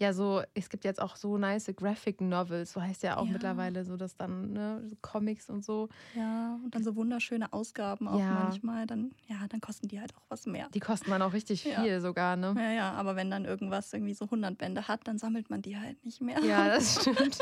Ja, 0.00 0.12
so, 0.12 0.42
es 0.54 0.68
gibt 0.68 0.84
jetzt 0.84 1.02
auch 1.02 1.16
so 1.16 1.38
nice 1.38 1.72
Graphic 1.74 2.20
Novels, 2.20 2.72
so 2.72 2.80
heißt 2.80 3.02
ja 3.02 3.16
auch 3.16 3.26
Ja. 3.26 3.32
mittlerweile 3.32 3.84
so, 3.84 3.96
dass 3.96 4.16
dann, 4.16 4.52
ne, 4.52 4.82
so 4.86 4.94
Comics 5.02 5.50
und 5.50 5.64
so, 5.64 5.88
Ja, 6.14 6.54
und 6.64 6.72
dann 6.72 6.84
so 6.84 6.94
wunderschöne 6.94 7.52
Ausgaben 7.52 8.06
auch 8.06 8.20
Ja. 8.20 8.32
manchmal. 8.34 8.86
Dann, 8.86 9.10
ja, 9.26 9.46
dann 9.48 9.60
kosten 9.60 9.88
die 9.88 10.00
halt 10.00 10.16
auch 10.16 10.22
was 10.28 10.46
mehr. 10.46 10.68
die 10.72 10.78
kosten 10.80 11.10
dann 11.10 11.22
auch 11.22 11.32
richtig 11.32 11.64
Ja. 11.64 11.82
viel 11.82 12.00
sogar, 12.00 12.36
ne? 12.36 12.54
Ja, 12.56 12.70
ja, 12.70 12.92
aber 12.92 13.16
wenn 13.16 13.28
dann 13.30 13.44
irgendwas 13.44 13.92
irgendwie 13.92 14.14
so 14.14 14.30
100 14.30 14.56
Bände 14.56 14.86
hat, 14.86 15.00
dann 15.08 15.18
sammelt 15.18 15.50
man 15.50 15.62
die 15.62 15.76
halt 15.76 16.04
nicht 16.04 16.20
mehr. 16.20 16.40
Ja, 16.44 16.68
das 16.68 16.94
stimmt. 17.02 17.38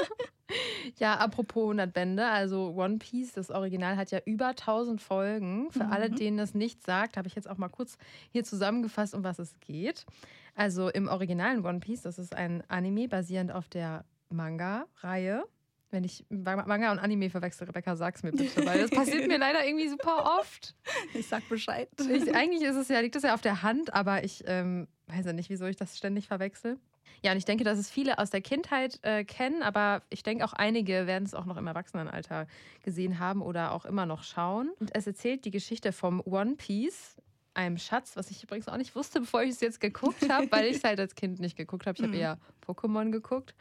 ja, 0.98 1.14
apropos 1.16 1.62
100 1.64 1.92
Bände, 1.92 2.26
also 2.26 2.72
One 2.76 2.98
Piece, 2.98 3.32
das 3.32 3.50
Original 3.50 3.96
hat 3.96 4.10
ja 4.10 4.20
über 4.24 4.48
1000 4.48 5.00
Folgen. 5.02 5.70
Für 5.70 5.84
Mhm. 5.84 5.92
alle, 5.92 6.10
denen 6.10 6.36
das 6.36 6.54
nicht 6.54 6.84
sagt, 6.84 7.16
habe 7.16 7.28
ich 7.28 7.34
jetzt 7.34 7.48
auch 7.48 7.58
mal 7.58 7.68
kurz 7.68 7.98
hier 8.30 8.44
zusammengefasst, 8.44 9.14
um 9.14 9.24
was 9.24 9.38
es 9.38 9.58
geht. 9.60 10.06
Also 10.54 10.88
im 10.88 11.08
originalen 11.08 11.64
One 11.64 11.80
Piece, 11.80 12.02
das 12.02 12.18
ist 12.18 12.34
ein 12.34 12.62
Anime 12.68 13.08
basierend 13.08 13.52
auf 13.52 13.68
der 13.68 14.04
Manga-Reihe. 14.30 15.44
Wenn 15.90 16.02
ich 16.02 16.24
Manga 16.28 16.90
und 16.90 16.98
Anime 16.98 17.30
verwechsel, 17.30 17.66
Rebecca, 17.66 17.94
sag's 17.94 18.22
mir 18.24 18.32
bitte, 18.32 18.66
weil 18.66 18.80
das 18.82 18.90
passiert 18.90 19.28
mir 19.28 19.38
leider 19.38 19.64
irgendwie 19.64 19.88
super 19.88 20.36
oft. 20.40 20.74
Ich 21.14 21.28
sag 21.28 21.48
Bescheid. 21.48 21.88
Ich, 22.00 22.34
eigentlich 22.34 22.62
ist 22.62 22.74
es 22.76 22.88
ja, 22.88 22.98
liegt 23.00 23.14
es 23.14 23.22
ja 23.22 23.34
auf 23.34 23.40
der 23.40 23.62
Hand, 23.62 23.94
aber 23.94 24.24
ich 24.24 24.42
ähm, 24.46 24.88
weiß 25.06 25.26
ja 25.26 25.32
nicht, 25.32 25.48
wieso 25.48 25.64
ich 25.66 25.76
das 25.76 25.96
ständig 25.96 26.26
verwechsel. 26.26 26.78
Ja, 27.22 27.32
und 27.32 27.38
ich 27.38 27.44
denke, 27.44 27.64
dass 27.64 27.78
es 27.78 27.90
viele 27.90 28.18
aus 28.18 28.30
der 28.30 28.40
Kindheit 28.40 28.98
äh, 29.02 29.24
kennen, 29.24 29.62
aber 29.62 30.02
ich 30.10 30.22
denke 30.22 30.44
auch 30.44 30.52
einige 30.52 31.06
werden 31.06 31.24
es 31.24 31.34
auch 31.34 31.44
noch 31.46 31.56
im 31.56 31.66
Erwachsenenalter 31.66 32.46
gesehen 32.82 33.18
haben 33.18 33.42
oder 33.42 33.72
auch 33.72 33.84
immer 33.84 34.06
noch 34.06 34.22
schauen. 34.22 34.70
Und 34.78 34.90
es 34.94 35.06
erzählt 35.06 35.44
die 35.44 35.50
Geschichte 35.50 35.92
vom 35.92 36.20
One 36.24 36.56
Piece, 36.56 37.16
einem 37.54 37.78
Schatz, 37.78 38.16
was 38.16 38.30
ich 38.30 38.42
übrigens 38.42 38.68
auch 38.68 38.76
nicht 38.76 38.94
wusste, 38.94 39.20
bevor 39.20 39.42
ich 39.42 39.50
es 39.50 39.60
jetzt 39.60 39.80
geguckt 39.80 40.28
habe, 40.28 40.50
weil 40.50 40.66
ich 40.66 40.76
es 40.76 40.84
halt 40.84 41.00
als 41.00 41.14
Kind 41.14 41.40
nicht 41.40 41.56
geguckt 41.56 41.86
habe. 41.86 41.96
Ich 41.96 42.02
habe 42.02 42.14
Mhm. 42.14 42.20
eher 42.20 42.38
Pokémon 42.66 43.10
geguckt. 43.10 43.54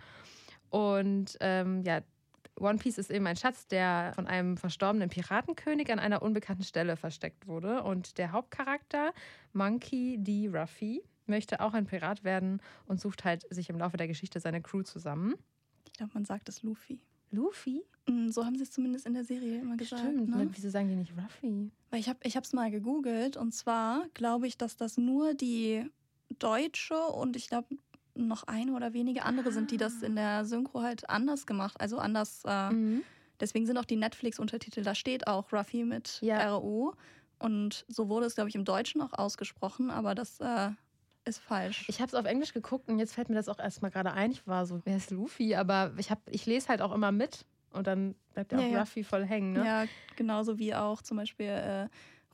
Und 0.69 1.37
ähm, 1.39 1.81
ja, 1.83 2.01
One 2.59 2.77
Piece 2.77 2.97
ist 2.97 3.11
eben 3.11 3.27
ein 3.27 3.35
Schatz, 3.35 3.67
der 3.67 4.11
von 4.15 4.27
einem 4.27 4.57
verstorbenen 4.57 5.09
Piratenkönig 5.09 5.91
an 5.91 5.99
einer 5.99 6.21
unbekannten 6.21 6.63
Stelle 6.63 6.95
versteckt 6.95 7.47
wurde. 7.47 7.83
Und 7.83 8.17
der 8.17 8.31
Hauptcharakter, 8.31 9.13
Monkey 9.53 10.17
D. 10.19 10.49
Ruffy, 10.53 11.03
möchte 11.27 11.59
auch 11.61 11.73
ein 11.73 11.85
Pirat 11.85 12.23
werden 12.23 12.61
und 12.85 12.99
sucht 12.99 13.23
halt 13.23 13.45
sich 13.53 13.69
im 13.69 13.77
Laufe 13.77 13.97
der 13.97 14.07
Geschichte 14.07 14.39
seine 14.39 14.61
Crew 14.61 14.83
zusammen. 14.83 15.35
Ich 15.87 15.93
glaube, 15.93 16.11
man 16.13 16.25
sagt 16.25 16.49
es 16.49 16.63
Luffy. 16.63 16.99
Luffy? 17.31 17.83
Mm, 18.07 18.29
So 18.29 18.45
haben 18.45 18.55
sie 18.55 18.63
es 18.63 18.71
zumindest 18.71 19.05
in 19.05 19.13
der 19.13 19.23
Serie 19.23 19.61
immer 19.61 19.77
gesagt. 19.77 20.01
Stimmt. 20.01 20.29
Ne? 20.29 20.45
Ne? 20.45 20.49
Wieso 20.53 20.69
sagen 20.69 20.87
die 20.89 20.95
nicht 20.95 21.13
Ruffy? 21.17 21.71
Weil 21.89 21.99
ich 21.99 22.07
habe 22.09 22.19
es 22.23 22.53
mal 22.53 22.69
gegoogelt 22.71 23.37
und 23.37 23.53
zwar 23.53 24.05
glaube 24.13 24.47
ich, 24.47 24.57
dass 24.57 24.77
das 24.77 24.97
nur 24.97 25.33
die 25.33 25.89
deutsche 26.39 26.97
und 26.97 27.35
ich 27.35 27.47
glaube 27.47 27.77
noch 28.15 28.43
eine 28.43 28.73
oder 28.73 28.93
wenige 28.93 29.23
andere 29.23 29.51
sind, 29.51 29.71
die 29.71 29.77
das 29.77 30.01
in 30.01 30.15
der 30.15 30.45
Synchro 30.45 30.81
halt 30.81 31.09
anders 31.09 31.45
gemacht, 31.45 31.79
also 31.79 31.97
anders. 31.97 32.43
Äh, 32.45 32.71
Mhm. 32.71 33.03
Deswegen 33.41 33.65
sind 33.65 33.77
auch 33.77 33.83
die 33.85 33.97
Netflix-Untertitel, 33.97 34.81
da 34.81 34.95
steht 34.95 35.27
auch 35.27 35.51
Ruffy 35.51 35.83
mit 35.83 36.19
Ja. 36.21 36.55
RU 36.55 36.93
und 37.37 37.83
so 37.89 38.07
wurde 38.07 38.27
es, 38.27 38.35
glaube 38.35 38.47
ich, 38.49 38.55
im 38.55 38.63
Deutschen 38.63 39.01
auch 39.01 39.11
ausgesprochen, 39.11 39.91
aber 39.91 40.15
das 40.15 40.39
äh, 40.39 40.71
ist 41.25 41.39
falsch. 41.39 41.83
Ich 41.87 41.99
habe 42.01 42.07
es 42.07 42.13
auf 42.13 42.25
Englisch 42.25 42.53
geguckt 42.53 42.87
und 42.89 42.99
jetzt 42.99 43.13
fällt 43.13 43.29
mir 43.29 43.35
das 43.35 43.49
auch 43.49 43.59
erstmal 43.59 43.91
gerade 43.91 44.13
ein. 44.13 44.31
Ich 44.31 44.45
war 44.47 44.65
so, 44.65 44.81
wer 44.85 44.97
ist 44.97 45.11
Luffy? 45.11 45.55
Aber 45.55 45.91
ich, 45.97 46.11
hab, 46.11 46.19
ich 46.29 46.45
lese 46.45 46.67
halt 46.69 46.81
auch 46.81 46.93
immer 46.93 47.11
mit 47.11 47.45
und 47.71 47.87
dann 47.87 48.15
bleibt 48.33 48.51
ja 48.51 48.59
auch 48.59 48.63
Ja. 48.71 48.79
Ruffy 48.81 49.03
voll 49.03 49.25
hängen. 49.25 49.53
Ne? 49.53 49.65
Ja, 49.65 49.85
genauso 50.15 50.57
wie 50.59 50.73
auch 50.75 51.01
zum 51.01 51.17
Beispiel 51.17 51.47
äh, 51.47 51.87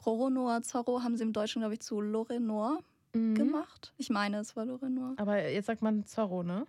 Roronoa 0.05 0.62
Zorro 0.62 1.03
haben 1.03 1.15
sie 1.17 1.24
im 1.24 1.33
Deutschen, 1.33 1.62
glaube 1.62 1.74
ich, 1.75 1.81
zu 1.81 2.01
Lorenor 2.01 2.79
Mhm. 3.13 3.36
gemacht. 3.36 3.93
Ich 3.98 4.10
meine, 4.10 4.38
es 4.38 4.55
war 4.55 4.65
Lorenor. 4.65 5.15
Aber 5.17 5.45
jetzt 5.50 5.65
sagt 5.65 5.81
man 5.81 6.05
Zorro, 6.05 6.43
ne? 6.43 6.65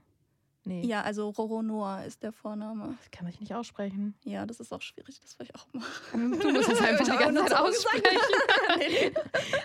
Nee. 0.64 0.82
Ja, 0.86 1.02
also 1.02 1.28
Roronoa 1.30 2.04
ist 2.04 2.22
der 2.22 2.32
Vorname. 2.32 2.96
Das 2.98 3.10
kann 3.10 3.26
ich 3.26 3.40
nicht 3.40 3.52
aussprechen. 3.52 4.14
Ja, 4.24 4.46
das 4.46 4.60
ist 4.60 4.72
auch 4.72 4.80
schwierig, 4.80 5.18
das 5.20 5.36
will 5.38 5.46
ich 5.48 5.54
auch 5.56 5.66
machen. 5.72 6.38
Du 6.38 6.52
musst 6.52 6.70
es 6.70 6.80
einfach 6.80 7.04
die 7.04 7.10
Ich 7.10 7.18
ganze 7.18 7.44
Zeit 7.46 7.58
aussprechen. 7.58 8.04
nee. 8.78 9.12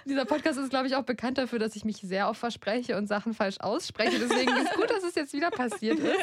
Dieser 0.05 0.25
Podcast 0.25 0.57
ist, 0.57 0.71
glaube 0.71 0.87
ich, 0.87 0.95
auch 0.95 1.03
bekannt 1.03 1.37
dafür, 1.37 1.59
dass 1.59 1.75
ich 1.75 1.85
mich 1.85 1.97
sehr 1.97 2.29
oft 2.29 2.39
verspreche 2.39 2.97
und 2.97 3.07
Sachen 3.07 3.35
falsch 3.35 3.59
ausspreche. 3.59 4.17
Deswegen 4.17 4.55
ist 4.57 4.73
gut, 4.73 4.89
dass 4.89 5.03
es 5.03 5.13
jetzt 5.13 5.33
wieder 5.33 5.51
passiert 5.51 5.99
ist. 5.99 6.15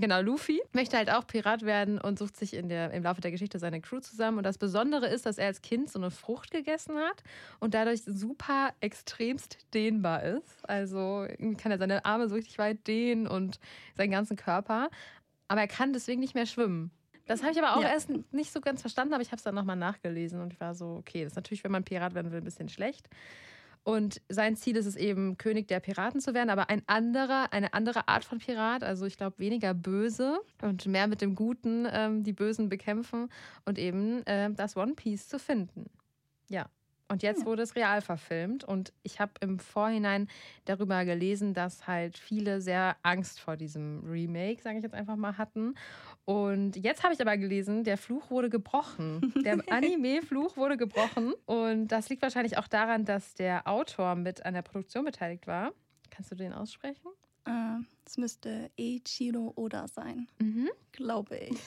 Genau, 0.00 0.22
Luffy 0.22 0.62
möchte 0.72 0.96
halt 0.96 1.10
auch 1.10 1.26
Pirat 1.26 1.60
werden 1.60 2.00
und 2.00 2.18
sucht 2.18 2.34
sich 2.34 2.54
in 2.54 2.70
der, 2.70 2.90
im 2.92 3.02
Laufe 3.02 3.20
der 3.20 3.30
Geschichte 3.30 3.58
seine 3.58 3.82
Crew 3.82 4.00
zusammen. 4.00 4.38
Und 4.38 4.44
das 4.44 4.56
Besondere 4.56 5.06
ist, 5.06 5.26
dass 5.26 5.36
er 5.36 5.48
als 5.48 5.60
Kind 5.60 5.90
so 5.90 5.98
eine 5.98 6.10
Frucht 6.10 6.50
gegessen 6.50 6.96
hat 6.96 7.22
und 7.58 7.74
dadurch 7.74 8.00
super 8.06 8.70
extremst 8.80 9.58
dehnbar 9.74 10.22
ist. 10.22 10.66
Also 10.66 11.26
kann 11.58 11.70
er 11.70 11.76
seine 11.76 12.04
Arme 12.06 12.30
so 12.30 12.34
richtig 12.34 12.56
weit 12.56 12.86
dehnen 12.86 13.26
und 13.26 13.60
seinen 13.96 14.10
ganzen 14.10 14.36
Körper. 14.36 14.90
Aber 15.48 15.60
er 15.60 15.68
kann 15.68 15.92
deswegen 15.92 16.20
nicht 16.20 16.34
mehr 16.34 16.46
schwimmen. 16.46 16.90
Das 17.26 17.42
habe 17.42 17.52
ich 17.52 17.58
aber 17.62 17.76
auch 17.76 17.82
Ja. 17.82 17.88
erst 17.90 18.10
nicht 18.32 18.52
so 18.52 18.60
ganz 18.60 18.80
verstanden, 18.80 19.14
aber 19.14 19.22
ich 19.22 19.28
habe 19.28 19.36
es 19.36 19.44
dann 19.44 19.54
nochmal 19.54 19.76
nachgelesen 19.76 20.40
und 20.40 20.52
ich 20.52 20.60
war 20.60 20.74
so, 20.74 20.96
okay, 20.98 21.22
das 21.22 21.32
ist 21.32 21.36
natürlich, 21.36 21.62
wenn 21.64 21.70
man 21.72 21.84
Pirat 21.84 22.14
werden 22.14 22.32
will, 22.32 22.38
ein 22.40 22.44
bisschen 22.44 22.68
schlecht. 22.68 23.08
Und 23.82 24.20
sein 24.28 24.56
Ziel 24.56 24.76
ist 24.76 24.84
es 24.86 24.94
eben, 24.96 25.38
König 25.38 25.66
der 25.68 25.80
Piraten 25.80 26.20
zu 26.20 26.34
werden, 26.34 26.50
aber 26.50 26.68
ein 26.68 26.82
anderer, 26.86 27.52
eine 27.52 27.72
andere 27.72 28.08
Art 28.08 28.24
von 28.24 28.38
Pirat, 28.38 28.82
also 28.84 29.06
ich 29.06 29.16
glaube 29.16 29.38
weniger 29.38 29.72
böse 29.72 30.38
und 30.60 30.86
mehr 30.86 31.06
mit 31.06 31.22
dem 31.22 31.34
Guten 31.34 31.86
ähm, 31.90 32.22
die 32.22 32.34
Bösen 32.34 32.68
bekämpfen 32.68 33.30
und 33.64 33.78
eben 33.78 34.22
ähm, 34.26 34.54
das 34.54 34.76
One 34.76 34.94
Piece 34.94 35.28
zu 35.28 35.38
finden. 35.38 35.86
Ja. 36.48 36.66
Und 37.10 37.24
jetzt 37.24 37.40
Ja. 37.40 37.46
wurde 37.46 37.62
es 37.62 37.74
real 37.74 38.02
verfilmt 38.02 38.62
und 38.62 38.92
ich 39.02 39.18
habe 39.18 39.32
im 39.40 39.58
Vorhinein 39.58 40.28
darüber 40.64 41.04
gelesen, 41.04 41.54
dass 41.54 41.88
halt 41.88 42.16
viele 42.16 42.60
sehr 42.60 42.96
Angst 43.02 43.40
vor 43.40 43.56
diesem 43.56 44.04
Remake, 44.08 44.62
sage 44.62 44.76
ich 44.78 44.84
jetzt 44.84 44.94
einfach 44.94 45.16
mal, 45.16 45.36
hatten. 45.36 45.74
Und 46.24 46.76
jetzt 46.76 47.02
habe 47.02 47.12
ich 47.12 47.20
aber 47.20 47.36
gelesen, 47.36 47.82
der 47.82 47.98
Fluch 47.98 48.30
wurde 48.30 48.48
gebrochen. 48.48 49.34
Der 49.44 49.58
Anime-Fluch 49.70 50.56
wurde 50.56 50.76
gebrochen. 50.76 51.32
Und 51.46 51.88
das 51.88 52.08
liegt 52.08 52.22
wahrscheinlich 52.22 52.58
auch 52.58 52.68
daran, 52.68 53.04
dass 53.04 53.34
der 53.34 53.66
Autor 53.66 54.14
mit 54.14 54.46
an 54.46 54.54
der 54.54 54.62
Produktion 54.62 55.04
beteiligt 55.04 55.48
war. 55.48 55.72
Kannst 56.10 56.30
du 56.30 56.36
den 56.36 56.52
aussprechen? 56.52 57.08
Äh, 57.46 57.78
Es 58.06 58.16
müsste 58.18 58.70
Eiichiro 58.78 59.52
Oda 59.56 59.86
sein, 59.86 60.26
Mhm. 60.40 60.68
glaube 60.92 61.36
ich. 61.38 61.58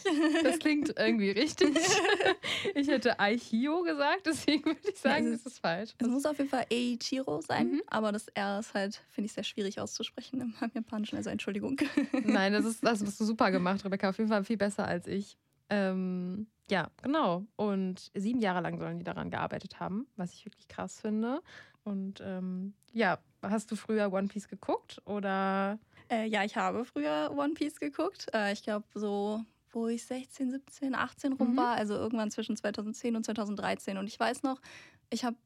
Das 0.43 0.59
klingt 0.59 0.93
irgendwie 0.97 1.31
richtig. 1.31 1.75
Ich 2.75 2.87
hätte 2.87 3.19
Aichio 3.19 3.81
gesagt, 3.83 4.25
deswegen 4.25 4.65
würde 4.65 4.79
ich 4.89 4.97
sagen, 4.97 5.25
Nein, 5.25 5.33
das 5.33 5.45
ist 5.45 5.59
falsch. 5.59 5.93
Es 5.97 6.07
muss 6.07 6.25
auf 6.25 6.37
jeden 6.37 6.49
Fall 6.49 6.65
Eiichiro 6.71 7.41
sein, 7.41 7.71
Mhm. 7.73 7.81
aber 7.87 8.11
das 8.11 8.27
R 8.29 8.59
ist 8.59 8.73
halt, 8.73 9.01
finde 9.11 9.25
ich, 9.27 9.33
sehr 9.33 9.43
schwierig 9.43 9.79
auszusprechen 9.79 10.41
im 10.41 10.53
Japanischen, 10.73 11.15
also 11.17 11.29
Entschuldigung. 11.29 11.77
Nein, 12.23 12.53
das, 12.53 12.65
ist, 12.65 12.83
das 12.83 13.01
hast 13.03 13.19
du 13.19 13.25
super 13.25 13.51
gemacht, 13.51 13.83
Rebecca. 13.85 14.09
Auf 14.09 14.17
jeden 14.17 14.29
Fall 14.29 14.43
viel 14.43 14.57
besser 14.57 14.85
als 14.85 15.07
ich. 15.07 15.37
Ähm, 15.69 16.47
ja, 16.69 16.89
genau. 17.01 17.45
Und 17.55 18.11
sieben 18.13 18.39
Jahre 18.39 18.61
lang 18.61 18.77
sollen 18.79 18.99
die 18.99 19.05
daran 19.05 19.29
gearbeitet 19.29 19.79
haben, 19.79 20.07
was 20.15 20.33
ich 20.33 20.45
wirklich 20.45 20.67
krass 20.67 20.99
finde. 20.99 21.41
Und 21.83 22.21
ähm, 22.21 22.73
ja, 22.93 23.19
hast 23.41 23.71
du 23.71 23.75
früher 23.75 24.11
One 24.13 24.27
Piece 24.27 24.47
geguckt 24.47 25.01
oder? 25.05 25.79
Äh, 26.09 26.27
ja, 26.27 26.43
ich 26.43 26.55
habe 26.55 26.85
früher 26.85 27.31
One 27.35 27.53
Piece 27.53 27.79
geguckt. 27.79 28.27
Äh, 28.33 28.53
ich 28.53 28.63
glaube, 28.63 28.85
so, 28.93 29.43
wo 29.71 29.87
ich 29.87 30.05
16, 30.05 30.51
17, 30.51 30.95
18 30.95 31.33
rum 31.33 31.51
Mhm. 31.53 31.57
war, 31.57 31.75
also 31.75 31.95
irgendwann 31.95 32.31
zwischen 32.31 32.55
2010 32.55 33.15
und 33.15 33.25
2013. 33.25 33.97
Und 33.97 34.07
ich 34.07 34.19
weiß 34.19 34.43
noch, 34.43 34.61
ich 35.09 35.23
habe 35.25 35.37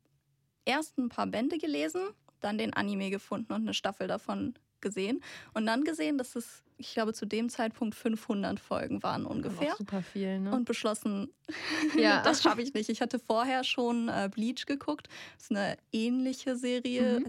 erst 0.66 0.98
ein 0.98 1.10
paar 1.10 1.28
Bände 1.28 1.58
gelesen, 1.58 2.02
dann 2.40 2.58
den 2.58 2.74
Anime 2.74 3.10
gefunden 3.10 3.54
und 3.54 3.62
eine 3.62 3.74
Staffel 3.74 4.08
davon 4.08 4.54
gesehen. 4.82 5.24
Und 5.54 5.66
dann 5.66 5.84
gesehen, 5.84 6.18
dass 6.18 6.36
es, 6.36 6.64
ich 6.78 6.94
glaube, 6.94 7.14
zu 7.14 7.26
dem 7.26 7.50
Zeitpunkt 7.50 7.96
500 7.96 8.60
Folgen 8.60 9.02
waren 9.04 9.26
ungefähr. 9.26 9.74
Auch 9.74 9.78
super 9.78 10.02
viel, 10.02 10.40
ne? 10.40 10.52
Und 10.54 10.66
beschlossen, 10.66 11.30
Ja. 11.98 12.22
das 12.24 12.44
schaffe 12.44 12.62
ich 12.62 12.74
nicht. 12.74 12.90
Ich 12.90 13.02
hatte 13.02 13.20
vorher 13.20 13.64
schon 13.64 14.10
äh, 14.10 14.30
Bleach 14.32 14.66
geguckt. 14.66 15.08
Das 15.36 15.46
ist 15.46 15.52
eine 15.52 15.78
ähnliche 15.92 16.56
Serie. 16.56 17.22
Mhm. 17.22 17.26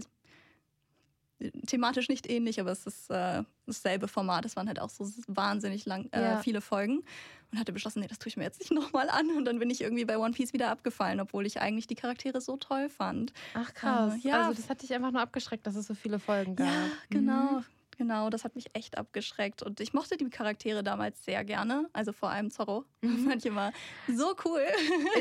Thematisch 1.67 2.09
nicht 2.09 2.29
ähnlich, 2.29 2.59
aber 2.59 2.71
es 2.71 2.85
ist 2.85 3.09
äh, 3.09 3.43
dasselbe 3.65 4.09
Format. 4.09 4.43
Es 4.43 4.57
waren 4.57 4.67
halt 4.67 4.77
auch 4.81 4.89
so 4.89 5.09
wahnsinnig 5.27 5.85
lang, 5.85 6.09
äh, 6.11 6.21
Ja. 6.21 6.37
viele 6.39 6.59
Folgen. 6.59 7.01
Und 7.51 7.57
hatte 7.59 7.71
beschlossen, 7.71 8.01
nee, 8.01 8.07
das 8.07 8.19
tue 8.19 8.27
ich 8.27 8.35
mir 8.35 8.43
jetzt 8.43 8.59
nicht 8.59 8.71
nochmal 8.73 9.09
an. 9.09 9.29
Und 9.37 9.45
dann 9.45 9.57
bin 9.57 9.69
ich 9.69 9.79
irgendwie 9.81 10.03
bei 10.03 10.17
One 10.17 10.33
Piece 10.33 10.51
wieder 10.51 10.69
abgefallen, 10.69 11.21
obwohl 11.21 11.45
ich 11.45 11.61
eigentlich 11.61 11.87
die 11.87 11.95
Charaktere 11.95 12.41
so 12.41 12.57
toll 12.57 12.89
fand. 12.89 13.31
Ach 13.53 13.73
krass. 13.73 14.15
Äh, 14.23 14.27
ja. 14.27 14.41
Also 14.47 14.53
das 14.61 14.69
hat 14.69 14.81
dich 14.81 14.93
einfach 14.93 15.11
nur 15.11 15.21
abgeschreckt, 15.21 15.65
dass 15.65 15.75
es 15.77 15.87
so 15.87 15.93
viele 15.95 16.19
Folgen 16.19 16.57
gab. 16.57 16.67
Ja, 16.67 16.87
genau. 17.09 17.51
Mhm. 17.59 17.65
Genau, 17.99 18.29
das 18.29 18.45
hat 18.45 18.55
mich 18.55 18.67
echt 18.73 18.97
abgeschreckt. 18.97 19.61
Und 19.61 19.81
ich 19.81 19.91
mochte 19.93 20.15
die 20.15 20.29
Charaktere 20.29 20.83
damals 20.83 21.21
sehr 21.25 21.43
gerne. 21.43 21.89
Also 21.91 22.13
vor 22.13 22.29
allem 22.29 22.49
Zorro. 22.49 22.85
Mhm. 23.01 23.29
Fand 23.29 23.37
ich 23.37 23.45
immer 23.45 23.71
so 24.13 24.35
cool. 24.45 24.61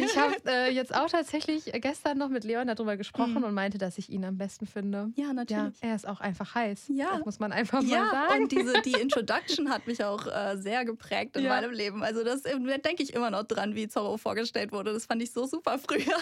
Ich 0.01 0.17
habe 0.19 0.35
äh, 0.47 0.71
jetzt 0.73 0.93
auch 0.95 1.09
tatsächlich 1.09 1.65
gestern 1.81 2.19
noch 2.19 2.29
mit 2.29 2.43
Leon 2.45 2.67
darüber 2.67 2.97
gesprochen 2.97 3.35
Mhm. 3.35 3.45
und 3.45 3.55
meinte, 3.55 3.79
dass 3.79 3.99
ich 3.99 4.11
ihn 4.11 4.25
am 4.25 4.37
besten 4.39 4.67
finde. 4.67 5.11
Ja, 5.17 5.27
Ja, 5.27 5.33
natürlich. 5.33 5.75
er 5.81 5.95
ist 5.95 6.07
auch 6.09 6.21
einfach 6.21 6.55
heiß. 6.57 6.87
Ja. 6.89 7.17
Das 7.17 7.25
muss 7.25 7.39
man 7.41 7.53
einfach 7.53 7.81
mal 7.83 7.89
Ja, 7.91 8.11
sagen. 8.11 8.43
und 8.45 8.53
diese, 8.53 8.81
die 8.83 8.93
Introduction 9.01 9.71
hat 9.71 9.87
mich 9.89 10.03
auch 10.05 10.27
äh, 10.27 10.57
sehr 10.57 10.85
geprägt 10.85 11.37
in 11.37 11.45
Ja. 11.45 11.51
meinem 11.51 11.71
Leben. 11.73 12.03
Also 12.05 12.23
das 12.25 12.45
äh, 12.45 12.59
da 12.61 12.79
denke 12.79 13.03
ich 13.03 13.13
immer 13.13 13.31
noch 13.31 13.43
dran, 13.45 13.75
wie 13.75 13.87
Zorro 13.89 14.17
vorgestellt 14.19 14.71
wurde. 14.73 14.93
Das 14.93 15.07
fand 15.07 15.23
ich 15.23 15.33
so 15.33 15.47
super 15.47 15.79
früher. 15.79 16.15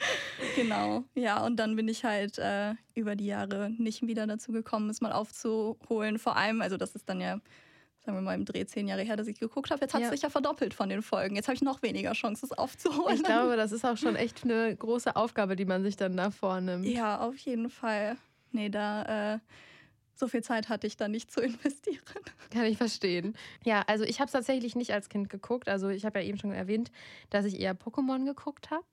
genau, 0.56 1.04
ja. 1.14 1.44
Und 1.44 1.56
dann 1.56 1.76
bin 1.76 1.88
ich 1.88 2.04
halt 2.04 2.38
äh, 2.38 2.74
über 2.94 3.16
die 3.16 3.26
Jahre 3.26 3.70
nicht 3.70 4.06
wieder 4.06 4.26
dazu 4.26 4.52
gekommen, 4.52 4.90
es 4.90 5.00
mal 5.00 5.12
aufzuholen. 5.12 6.18
Vor 6.18 6.36
allem, 6.36 6.62
also 6.62 6.76
das 6.76 6.94
ist 6.94 7.08
dann 7.08 7.20
ja, 7.20 7.40
sagen 8.04 8.16
wir 8.16 8.22
mal, 8.22 8.34
im 8.34 8.44
Dreh 8.44 8.64
zehn 8.66 8.88
Jahre 8.88 9.02
her, 9.02 9.16
dass 9.16 9.26
ich 9.26 9.38
geguckt 9.38 9.70
habe. 9.70 9.80
Jetzt 9.80 9.94
hat 9.94 10.00
es 10.02 10.06
Ja. 10.06 10.12
sich 10.12 10.22
ja 10.22 10.30
verdoppelt 10.30 10.74
von 10.74 10.88
den 10.88 11.02
Folgen. 11.02 11.36
Jetzt 11.36 11.48
habe 11.48 11.54
ich 11.54 11.62
noch 11.62 11.82
weniger 11.82 12.12
Chance, 12.12 12.46
es 12.46 12.52
aufzuholen. 12.52 13.16
Ich 13.16 13.22
glaube, 13.22 13.56
das 13.56 13.72
ist 13.72 13.84
auch 13.84 13.96
schon 13.96 14.16
echt 14.16 14.44
eine 14.44 14.74
große 14.74 15.16
Aufgabe, 15.16 15.56
die 15.56 15.64
man 15.66 15.82
sich 15.82 15.96
dann 15.96 16.16
da 16.16 16.30
vornimmt. 16.30 16.86
Ja, 16.86 17.20
auf 17.20 17.36
jeden 17.38 17.70
Fall. 17.70 18.16
Nee, 18.52 18.68
da 18.68 19.34
äh, 19.34 19.38
so 20.20 20.28
viel 20.28 20.42
Zeit 20.42 20.68
hatte 20.68 20.86
ich 20.86 20.96
da 20.96 21.08
nicht 21.08 21.32
zu 21.32 21.40
investieren. 21.40 21.98
Kann 22.52 22.64
ich 22.66 22.76
verstehen. 22.76 23.34
Ja, 23.64 23.82
also 23.88 24.04
ich 24.04 24.20
habe 24.20 24.26
es 24.26 24.32
tatsächlich 24.32 24.76
nicht 24.76 24.92
als 24.92 25.08
Kind 25.08 25.28
geguckt. 25.30 25.68
Also 25.68 25.88
ich 25.88 26.04
habe 26.04 26.20
ja 26.20 26.24
eben 26.26 26.38
schon 26.38 26.52
erwähnt, 26.52 26.92
dass 27.30 27.44
ich 27.44 27.58
eher 27.58 27.74
Pokémon 27.74 28.24
geguckt 28.24 28.70
habe. 28.70 28.84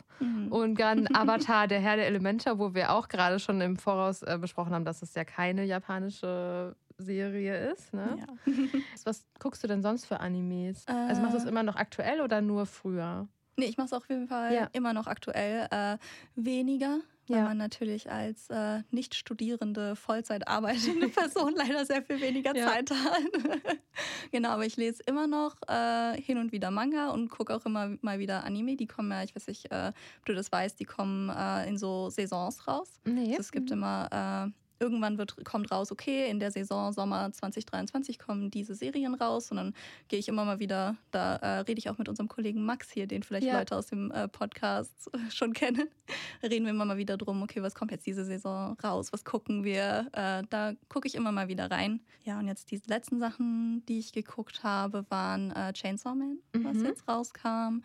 Und 0.49 0.79
dann 0.79 1.07
Avatar, 1.13 1.67
der 1.67 1.79
Herr 1.79 1.95
der 1.97 2.07
Elemente, 2.07 2.57
wo 2.57 2.73
wir 2.73 2.91
auch 2.93 3.07
gerade 3.07 3.37
schon 3.39 3.61
im 3.61 3.77
Voraus 3.77 4.23
äh, 4.23 4.37
besprochen 4.41 4.73
haben, 4.73 4.85
dass 4.85 5.03
es 5.03 5.13
ja 5.13 5.23
keine 5.23 5.63
japanische 5.65 6.75
Serie 6.97 7.71
ist. 7.71 7.93
Ne? 7.93 8.17
Ja. 8.19 8.53
Was 9.05 9.25
guckst 9.39 9.63
du 9.63 9.67
denn 9.67 9.83
sonst 9.83 10.05
für 10.05 10.19
Animes? 10.19 10.87
also 10.87 11.21
machst 11.21 11.35
du 11.35 11.37
es 11.39 11.45
Äh. 11.45 11.49
immer 11.49 11.61
noch 11.63 11.75
aktuell 11.75 12.21
oder 12.21 12.41
nur 12.41 12.65
früher? 12.65 13.27
Nee, 13.57 13.65
ich 13.65 13.77
mache 13.77 13.85
es 13.87 13.93
auf 13.93 14.07
jeden 14.09 14.27
Fall 14.27 14.53
Ja. 14.53 14.69
immer 14.73 14.93
noch 14.93 15.07
aktuell. 15.07 15.67
Äh, 15.71 15.97
weniger, 16.35 16.99
weil 17.29 17.37
Ja. 17.39 17.43
man 17.45 17.57
natürlich 17.57 18.11
als 18.11 18.49
äh, 18.49 18.81
nicht 18.91 19.15
studierende, 19.15 19.95
Vollzeit 19.95 20.47
arbeitende 20.47 21.07
Person 21.09 21.53
leider 21.55 21.85
sehr 21.85 22.01
viel 22.03 22.19
weniger 22.21 22.55
Ja. 22.55 22.67
Zeit 22.67 22.91
hat. 22.91 23.21
genau, 24.31 24.49
aber 24.49 24.65
ich 24.65 24.77
lese 24.77 25.01
immer 25.05 25.27
noch 25.27 25.55
äh, 25.67 26.19
hin 26.21 26.37
und 26.37 26.51
wieder 26.51 26.71
Manga 26.71 27.09
und 27.09 27.29
gucke 27.29 27.55
auch 27.55 27.65
immer 27.65 27.97
mal 28.01 28.19
wieder 28.19 28.43
Anime. 28.43 28.75
Die 28.75 28.87
kommen 28.87 29.11
ja, 29.11 29.23
ich 29.23 29.35
weiß 29.35 29.47
nicht, 29.47 29.71
äh, 29.71 29.91
ob 30.19 30.25
du 30.25 30.33
das 30.33 30.51
weißt, 30.51 30.79
die 30.79 30.85
kommen 30.85 31.29
äh, 31.29 31.67
in 31.67 31.77
so 31.77 32.09
Saisons 32.09 32.67
raus. 32.67 32.93
Nee. 33.05 33.29
Also 33.29 33.41
es 33.41 33.51
gibt 33.51 33.71
immer, 33.71 34.51
äh, 34.51 34.51
irgendwann 34.79 35.17
wird, 35.17 35.35
kommt 35.45 35.71
raus, 35.71 35.91
okay, 35.91 36.29
in 36.29 36.39
der 36.39 36.51
Saison 36.51 36.91
Sommer 36.93 37.31
2023 37.31 38.19
kommen 38.19 38.51
diese 38.51 38.75
Serien 38.75 39.13
raus 39.15 39.51
und 39.51 39.57
dann 39.57 39.73
gehe 40.07 40.19
ich 40.19 40.27
immer 40.27 40.45
mal 40.45 40.59
wieder, 40.59 40.95
da 41.11 41.35
äh, 41.37 41.59
rede 41.59 41.79
ich 41.79 41.89
auch 41.89 41.97
mit 41.97 42.09
unserem 42.09 42.27
Kollegen 42.27 42.65
Max 42.65 42.91
hier, 42.91 43.07
den 43.07 43.23
vielleicht 43.23 43.47
Ja. 43.47 43.57
Leute 43.59 43.75
aus 43.75 43.87
dem 43.87 44.11
äh, 44.11 44.27
Podcast 44.27 45.09
schon 45.31 45.53
kennen. 45.53 45.87
Reden 46.43 46.65
wir 46.65 46.71
immer 46.71 46.85
mal 46.85 46.97
wieder 46.97 47.17
drum, 47.17 47.41
okay, 47.41 47.61
was 47.61 47.75
kommt 47.75 47.91
jetzt 47.91 48.05
diese 48.05 48.23
Saison 48.25 48.77
raus, 48.83 49.11
was 49.11 49.25
gucken 49.25 49.63
wir? 49.63 50.07
Äh, 50.13 50.43
da 50.49 50.73
gucke 50.89 51.07
ich 51.07 51.15
immer 51.15 51.31
mal 51.31 51.47
wieder 51.47 51.69
rein. 51.71 52.01
Ja, 52.23 52.39
und 52.39 52.47
jetzt 52.47 52.71
die 52.71 52.81
letzten 52.87 53.19
Sachen, 53.19 53.83
die 53.87 53.99
ich 53.99 54.11
geguckt 54.11 54.63
habe, 54.63 55.05
waren 55.09 55.51
äh, 55.51 55.73
Chainsaw 55.73 56.13
Man, 56.15 56.39
was 56.53 56.77
Mhm. 56.77 56.85
jetzt 56.85 57.07
rauskam. 57.07 57.81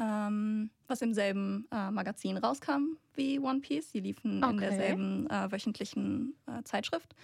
Ähm, 0.00 0.70
was 0.86 1.02
im 1.02 1.12
selben 1.14 1.66
äh, 1.72 1.90
Magazin 1.90 2.36
rauskam 2.38 2.98
wie 3.14 3.38
One 3.40 3.60
Piece. 3.60 3.90
Die 3.92 4.00
liefen 4.00 4.44
in 4.44 4.60
Okay. 4.60 4.60
derselben 4.60 5.28
äh, 5.30 5.50
wöchentlichen 5.52 6.34
äh, 6.46 6.62
Zeitschrift. 6.64 7.14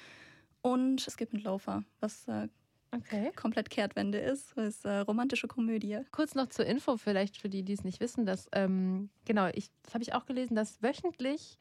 Und 0.63 1.07
es 1.07 1.17
gibt 1.17 1.35
einen 1.35 1.43
Loafer, 1.45 1.85
was 2.01 2.27
äh, 2.29 2.49
Okay. 2.95 3.33
komplett 3.37 3.71
Kehrtwende 3.71 4.19
ist. 4.19 4.57
Das 4.57 4.77
ist 4.77 4.85
äh, 4.85 4.99
romantische 4.99 5.49
Komödie. 5.49 6.01
Kurz 6.13 6.35
noch 6.35 6.47
zur 6.49 6.67
Info, 6.67 6.97
vielleicht 6.97 7.37
für 7.39 7.49
die, 7.49 7.65
die 7.65 7.73
es 7.73 7.83
nicht 7.85 8.01
wissen, 8.01 8.25
dass, 8.25 8.49
ähm, 8.53 9.11
genau, 9.25 9.49
ich, 9.53 9.71
das 9.83 9.95
habe 9.95 10.03
ich 10.05 10.15
auch 10.15 10.27
gelesen, 10.27 10.55
dass 10.55 10.81
wöchentlich 10.83 11.59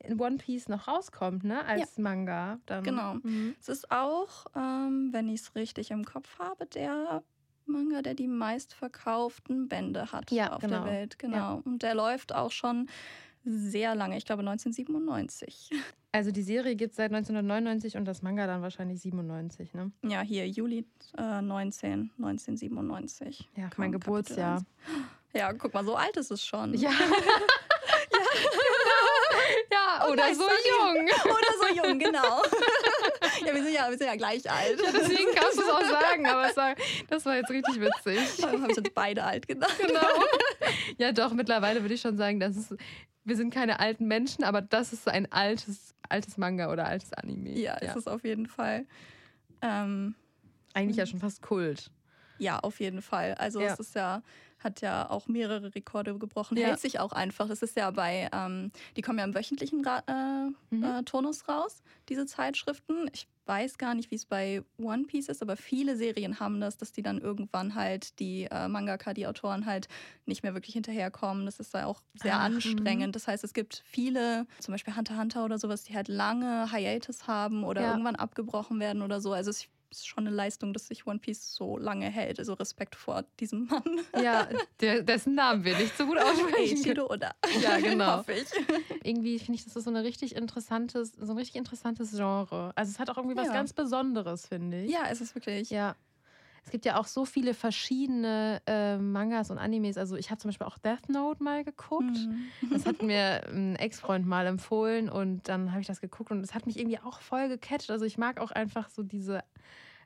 in 0.00 0.20
One 0.20 0.38
Piece 0.38 0.68
noch 0.68 0.88
rauskommt, 0.88 1.44
ne? 1.44 1.64
Als 1.64 1.98
Manga. 1.98 2.60
Dann. 2.66 2.84
Genau. 2.84 3.14
Mhm. 3.22 3.56
Es 3.60 3.68
ist 3.68 3.90
auch, 3.90 4.46
ähm, 4.54 5.10
wenn 5.12 5.28
ich 5.28 5.40
es 5.40 5.54
richtig 5.54 5.90
im 5.90 6.04
Kopf 6.04 6.38
habe, 6.38 6.66
der 6.66 7.24
Manga, 7.68 8.02
der 8.02 8.14
die 8.14 8.28
meistverkauften 8.28 9.68
Bände 9.68 10.10
hat 10.12 10.30
Ja, 10.30 10.52
auf 10.54 10.60
genau. 10.62 10.84
der 10.84 10.92
Welt. 10.92 11.18
Genau. 11.18 11.36
Ja. 11.36 11.60
Und 11.64 11.82
der 11.82 11.94
läuft 11.94 12.34
auch 12.34 12.50
schon 12.50 12.88
sehr 13.44 13.94
lange, 13.94 14.16
ich 14.16 14.24
glaube 14.26 14.40
1997. 14.40 15.70
Also 16.10 16.30
die 16.30 16.42
Serie 16.42 16.74
gibt 16.74 16.92
es 16.92 16.96
seit 16.96 17.12
1999 17.12 17.98
und 17.98 18.06
das 18.06 18.22
Manga 18.22 18.46
dann 18.46 18.62
wahrscheinlich 18.62 18.98
97, 19.02 19.74
ne? 19.74 19.92
Ja, 20.02 20.22
hier 20.22 20.48
Juli 20.48 20.86
äh, 21.18 21.42
19, 21.42 22.12
1997. 22.16 23.46
Ja, 23.56 23.68
mein 23.76 23.92
Geburtsjahr. 23.92 24.64
Ja, 25.34 25.52
guck 25.52 25.74
mal, 25.74 25.84
so 25.84 25.96
alt 25.96 26.16
ist 26.16 26.30
es 26.30 26.42
schon. 26.42 26.72
Ja. 26.72 26.88
ja, 29.70 30.04
Oh, 30.06 30.12
oder 30.12 30.34
so 30.34 30.42
jung. 30.44 31.08
Oder 31.24 31.52
so 31.60 31.68
jung, 31.76 31.98
genau. 31.98 32.42
Ja, 33.46 33.54
wir 33.54 33.62
sind 33.62 33.72
ja, 33.74 33.88
wir 33.90 33.98
sind 33.98 34.06
ja 34.06 34.16
gleich 34.16 34.50
alt. 34.50 34.80
Ja, 34.82 34.90
deswegen 34.92 35.34
kannst 35.34 35.58
du 35.58 35.62
es 35.62 35.68
auch 35.68 35.82
sagen, 36.00 36.26
aber 36.26 36.48
es 36.50 36.56
war, 36.56 36.74
das 37.08 37.24
war 37.26 37.36
jetzt 37.36 37.50
richtig 37.50 37.80
witzig. 37.80 38.38
Wir 38.38 38.48
haben 38.52 38.64
uns 38.64 38.76
jetzt 38.76 38.94
beide 38.94 39.24
alt 39.24 39.46
gedacht. 39.48 39.76
Genau. 39.78 40.00
Ja, 40.98 41.12
doch, 41.12 41.32
mittlerweile 41.32 41.82
würde 41.82 41.94
ich 41.94 42.00
schon 42.00 42.16
sagen, 42.16 42.40
dass 42.40 42.56
es, 42.56 42.74
wir 43.24 43.36
sind 43.36 43.52
keine 43.52 43.78
alten 43.80 44.06
Menschen, 44.06 44.42
aber 44.44 44.62
das 44.62 44.92
ist 44.92 45.04
so 45.04 45.10
ein 45.10 45.30
altes, 45.32 45.94
altes 46.08 46.36
Manga 46.38 46.72
oder 46.72 46.86
altes 46.86 47.12
Anime. 47.12 47.50
Ja, 47.58 47.74
ist 47.74 47.96
es 47.96 48.06
auf 48.06 48.24
jeden 48.24 48.46
Fall. 48.46 48.86
Ähm, 49.62 50.14
Eigentlich 50.74 50.96
ja 50.96 51.06
schon 51.06 51.20
fast 51.20 51.42
Kult. 51.42 51.90
ja, 52.38 52.58
auf 52.60 52.80
jeden 52.80 53.02
Fall. 53.02 53.34
Also 53.34 53.60
Ja. 53.60 53.72
es 53.74 53.80
ist 53.80 53.94
ja, 53.94 54.22
hat 54.58 54.80
ja 54.80 55.08
auch 55.10 55.28
mehrere 55.28 55.74
Rekorde 55.74 56.18
gebrochen. 56.18 56.56
Ja. 56.58 56.68
Hält 56.68 56.80
sich 56.80 56.98
auch 57.00 57.12
einfach. 57.12 57.48
Das 57.48 57.62
ist 57.62 57.76
ja 57.76 57.90
bei, 57.90 58.28
ähm, 58.32 58.70
die 58.96 59.02
kommen 59.02 59.18
ja 59.18 59.24
im 59.24 59.34
wöchentlichen 59.34 59.84
Ra 59.84 60.02
äh, 60.06 60.50
Mhm. 60.74 60.84
äh, 60.84 61.02
Turnus 61.04 61.48
raus, 61.48 61.82
diese 62.08 62.26
Zeitschriften. 62.26 63.08
Ich 63.12 63.26
weiß 63.46 63.78
gar 63.78 63.94
nicht, 63.94 64.10
wie 64.10 64.16
es 64.16 64.26
bei 64.26 64.62
One 64.78 65.04
Piece 65.04 65.28
ist, 65.28 65.40
aber 65.40 65.56
viele 65.56 65.96
Serien 65.96 66.38
haben 66.40 66.60
das, 66.60 66.76
dass 66.76 66.92
die 66.92 67.00
dann 67.02 67.18
irgendwann 67.18 67.74
halt 67.74 68.18
die 68.18 68.44
äh, 68.50 68.68
Mangaka, 68.68 69.14
die 69.14 69.26
Autoren 69.26 69.64
halt 69.64 69.88
nicht 70.26 70.42
mehr 70.42 70.52
wirklich 70.54 70.74
hinterherkommen. 70.74 71.46
Das 71.46 71.58
ist 71.58 71.72
da 71.74 71.86
auch 71.86 72.02
sehr 72.14 72.34
Ach, 72.34 72.48
mhm. 72.50 72.56
anstrengend. 72.56 73.16
Das 73.16 73.26
heißt, 73.26 73.44
es 73.44 73.54
gibt 73.54 73.82
viele, 73.86 74.46
zum 74.60 74.72
Beispiel 74.72 74.94
Hunter 74.96 75.16
Hunter 75.18 75.44
oder 75.46 75.58
sowas, 75.58 75.84
die 75.84 75.94
halt 75.94 76.08
lange 76.08 76.70
Hiatus 76.70 77.26
haben 77.26 77.64
oder 77.64 77.82
Ja. 77.82 77.90
irgendwann 77.92 78.16
abgebrochen 78.16 78.80
werden 78.80 79.00
oder 79.02 79.20
so. 79.22 79.32
Also 79.32 79.50
es 79.50 79.66
ist 79.90 80.06
schon 80.06 80.26
eine 80.26 80.34
Leistung, 80.34 80.72
dass 80.72 80.86
sich 80.88 81.06
One 81.06 81.18
Piece 81.18 81.54
so 81.54 81.76
lange 81.78 82.06
hält. 82.10 82.38
Also 82.38 82.52
Respekt 82.54 82.94
vor 82.94 83.24
diesem 83.40 83.66
Mann. 83.66 84.00
Ja, 84.22 84.48
der, 84.80 85.02
dessen 85.02 85.34
Namen 85.34 85.64
wir 85.64 85.76
nicht 85.78 85.96
so 85.96 86.06
gut 86.06 86.18
aussprechen 86.18 86.50
können. 86.52 86.78
Eiichiro 86.88 87.06
oder 87.12 87.34
Ja, 87.62 87.78
genau. 87.80 88.18
hoffe 88.18 88.32
ich. 88.32 88.48
Irgendwie 89.02 89.38
finde 89.38 89.54
ich, 89.54 89.64
das 89.64 89.76
ist 89.76 89.84
so, 89.84 89.90
eine 89.90 90.04
richtig 90.04 90.36
interessantes, 90.36 91.12
so 91.18 91.32
ein 91.32 91.38
richtig 91.38 91.56
interessantes 91.56 92.12
Genre. 92.12 92.72
Also 92.74 92.90
es 92.90 92.98
hat 92.98 93.08
auch 93.10 93.16
irgendwie 93.16 93.36
was 93.36 93.46
Ja. 93.48 93.52
ganz 93.54 93.72
Besonderes, 93.72 94.46
finde 94.46 94.82
ich. 94.84 94.90
Ja, 94.90 95.04
es 95.10 95.20
ist 95.20 95.34
wirklich. 95.34 95.70
Ja. 95.70 95.96
Es 96.68 96.72
gibt 96.72 96.84
ja 96.84 97.00
auch 97.00 97.06
so 97.06 97.24
viele 97.24 97.54
verschiedene 97.54 98.60
äh, 98.66 98.98
Mangas 98.98 99.50
und 99.50 99.56
Animes. 99.56 99.96
Also 99.96 100.16
ich 100.16 100.28
habe 100.30 100.38
zum 100.38 100.50
Beispiel 100.50 100.66
auch 100.66 100.76
Death 100.76 101.08
Note 101.08 101.42
mal 101.42 101.64
geguckt. 101.64 102.04
Mhm. 102.04 102.70
Das 102.70 102.84
hat 102.84 103.00
mir 103.00 103.42
ein 103.48 103.74
Ex-Freund 103.76 104.26
mal 104.26 104.46
empfohlen 104.46 105.08
und 105.08 105.48
dann 105.48 105.70
habe 105.70 105.80
ich 105.80 105.86
das 105.86 106.02
geguckt 106.02 106.30
und 106.30 106.40
es 106.44 106.54
hat 106.54 106.66
mich 106.66 106.78
irgendwie 106.78 106.98
auch 106.98 107.20
voll 107.22 107.48
gecatcht. 107.48 107.90
Also 107.90 108.04
ich 108.04 108.18
mag 108.18 108.38
auch 108.38 108.50
einfach 108.50 108.90
so 108.90 109.02
diese, 109.02 109.42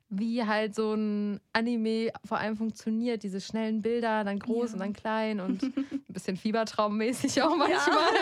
wie 0.08 0.44
halt 0.44 0.76
so 0.76 0.94
ein 0.94 1.40
Anime 1.52 2.12
vor 2.24 2.38
allem 2.38 2.56
funktioniert, 2.56 3.24
diese 3.24 3.40
schnellen 3.40 3.82
Bilder, 3.82 4.22
dann 4.22 4.38
groß 4.38 4.68
Ja. 4.70 4.74
und 4.74 4.78
dann 4.78 4.92
klein 4.92 5.40
und 5.40 5.62
ein 5.76 6.04
bisschen 6.06 6.36
Fiebertraummäßig 6.36 7.42
auch 7.42 7.56
manchmal. 7.56 8.04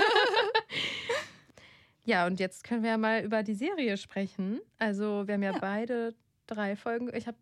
Ja. 2.07 2.27
und 2.27 2.41
jetzt 2.41 2.65
können 2.65 2.83
wir 2.83 2.91
ja 2.91 2.97
mal 2.99 3.23
über 3.23 3.43
die 3.43 3.55
Serie 3.55 3.99
sprechen. 3.99 4.61
Also 4.79 5.27
wir 5.27 5.35
haben 5.35 5.43
ja, 5.43 5.53
Ja. 5.53 5.59
beide 5.61 6.15
drei 6.47 6.75
Folgen. 6.75 7.11
Ich 7.15 7.27
habe 7.27 7.37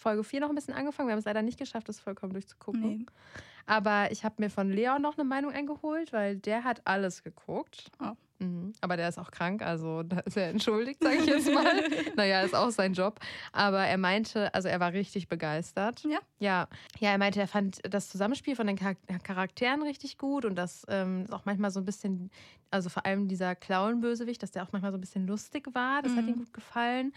Folge 0.00 0.24
4 0.24 0.40
noch 0.40 0.48
ein 0.48 0.54
bisschen 0.54 0.74
angefangen. 0.74 1.08
Wir 1.08 1.12
haben 1.12 1.18
es 1.20 1.24
leider 1.24 1.42
nicht 1.42 1.58
geschafft, 1.58 1.88
das 1.88 2.00
vollkommen 2.00 2.32
durchzugucken. 2.32 2.80
Nee. 2.82 3.06
Aber 3.66 4.10
ich 4.10 4.24
habe 4.24 4.34
mir 4.38 4.50
von 4.50 4.70
Leon 4.70 5.00
noch 5.02 5.16
eine 5.16 5.24
Meinung 5.24 5.52
eingeholt, 5.52 6.12
weil 6.12 6.36
der 6.36 6.64
hat 6.64 6.82
alles 6.84 7.22
geguckt. 7.22 7.90
Oh. 8.00 8.12
Mhm. 8.40 8.72
Aber 8.80 8.96
der 8.96 9.08
ist 9.08 9.18
auch 9.18 9.30
krank, 9.30 9.62
also 9.62 10.02
da 10.02 10.18
ist 10.20 10.36
er 10.36 10.48
entschuldigt, 10.48 11.00
sage 11.00 11.18
ich 11.18 11.26
jetzt 11.26 11.48
mal. 11.54 11.64
naja, 12.16 12.40
ist 12.42 12.56
auch 12.56 12.70
sein 12.70 12.92
Job. 12.92 13.20
Aber 13.52 13.78
er 13.86 13.98
meinte, 13.98 14.52
also 14.52 14.66
er 14.66 14.80
war 14.80 14.92
richtig 14.92 15.28
begeistert. 15.28 16.02
Ja. 16.02 16.18
Ja, 16.40 16.66
ja 16.98 17.10
er 17.12 17.18
meinte, 17.18 17.38
er 17.38 17.46
fand 17.46 17.78
das 17.88 18.08
Zusammenspiel 18.08 18.56
von 18.56 18.66
den 18.66 18.76
Char- 18.76 18.96
Charakteren 19.22 19.82
richtig 19.84 20.18
gut 20.18 20.44
und 20.44 20.56
das 20.56 20.84
ähm, 20.88 21.22
ist 21.22 21.32
auch 21.32 21.44
manchmal 21.44 21.70
so 21.70 21.78
ein 21.78 21.84
bisschen, 21.84 22.32
also 22.72 22.88
vor 22.88 23.06
allem 23.06 23.28
dieser 23.28 23.54
Clown-Bösewicht, 23.54 24.42
dass 24.42 24.50
der 24.50 24.64
auch 24.64 24.72
manchmal 24.72 24.90
so 24.90 24.98
ein 24.98 25.02
bisschen 25.02 25.28
lustig 25.28 25.68
war. 25.72 26.02
Das 26.02 26.10
hat 26.16 26.22
Mhm. 26.24 26.28
ihm 26.30 26.38
gut 26.38 26.52
gefallen. 26.52 27.12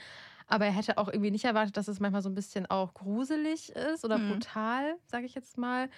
Aber 0.47 0.65
er 0.65 0.71
hätte 0.71 0.97
auch 0.97 1.07
irgendwie 1.07 1.31
nicht 1.31 1.45
erwartet, 1.45 1.75
dass 1.77 1.87
es 1.87 1.99
manchmal 1.99 2.21
so 2.21 2.29
ein 2.29 2.35
bisschen 2.35 2.65
auch 2.67 2.93
gruselig 2.93 3.69
ist 3.71 4.05
oder 4.05 4.19
Mhm. 4.19 4.27
brutal, 4.29 4.95
sage 5.07 5.25
ich 5.25 5.33
jetzt 5.35 5.57
mal. 5.57 5.89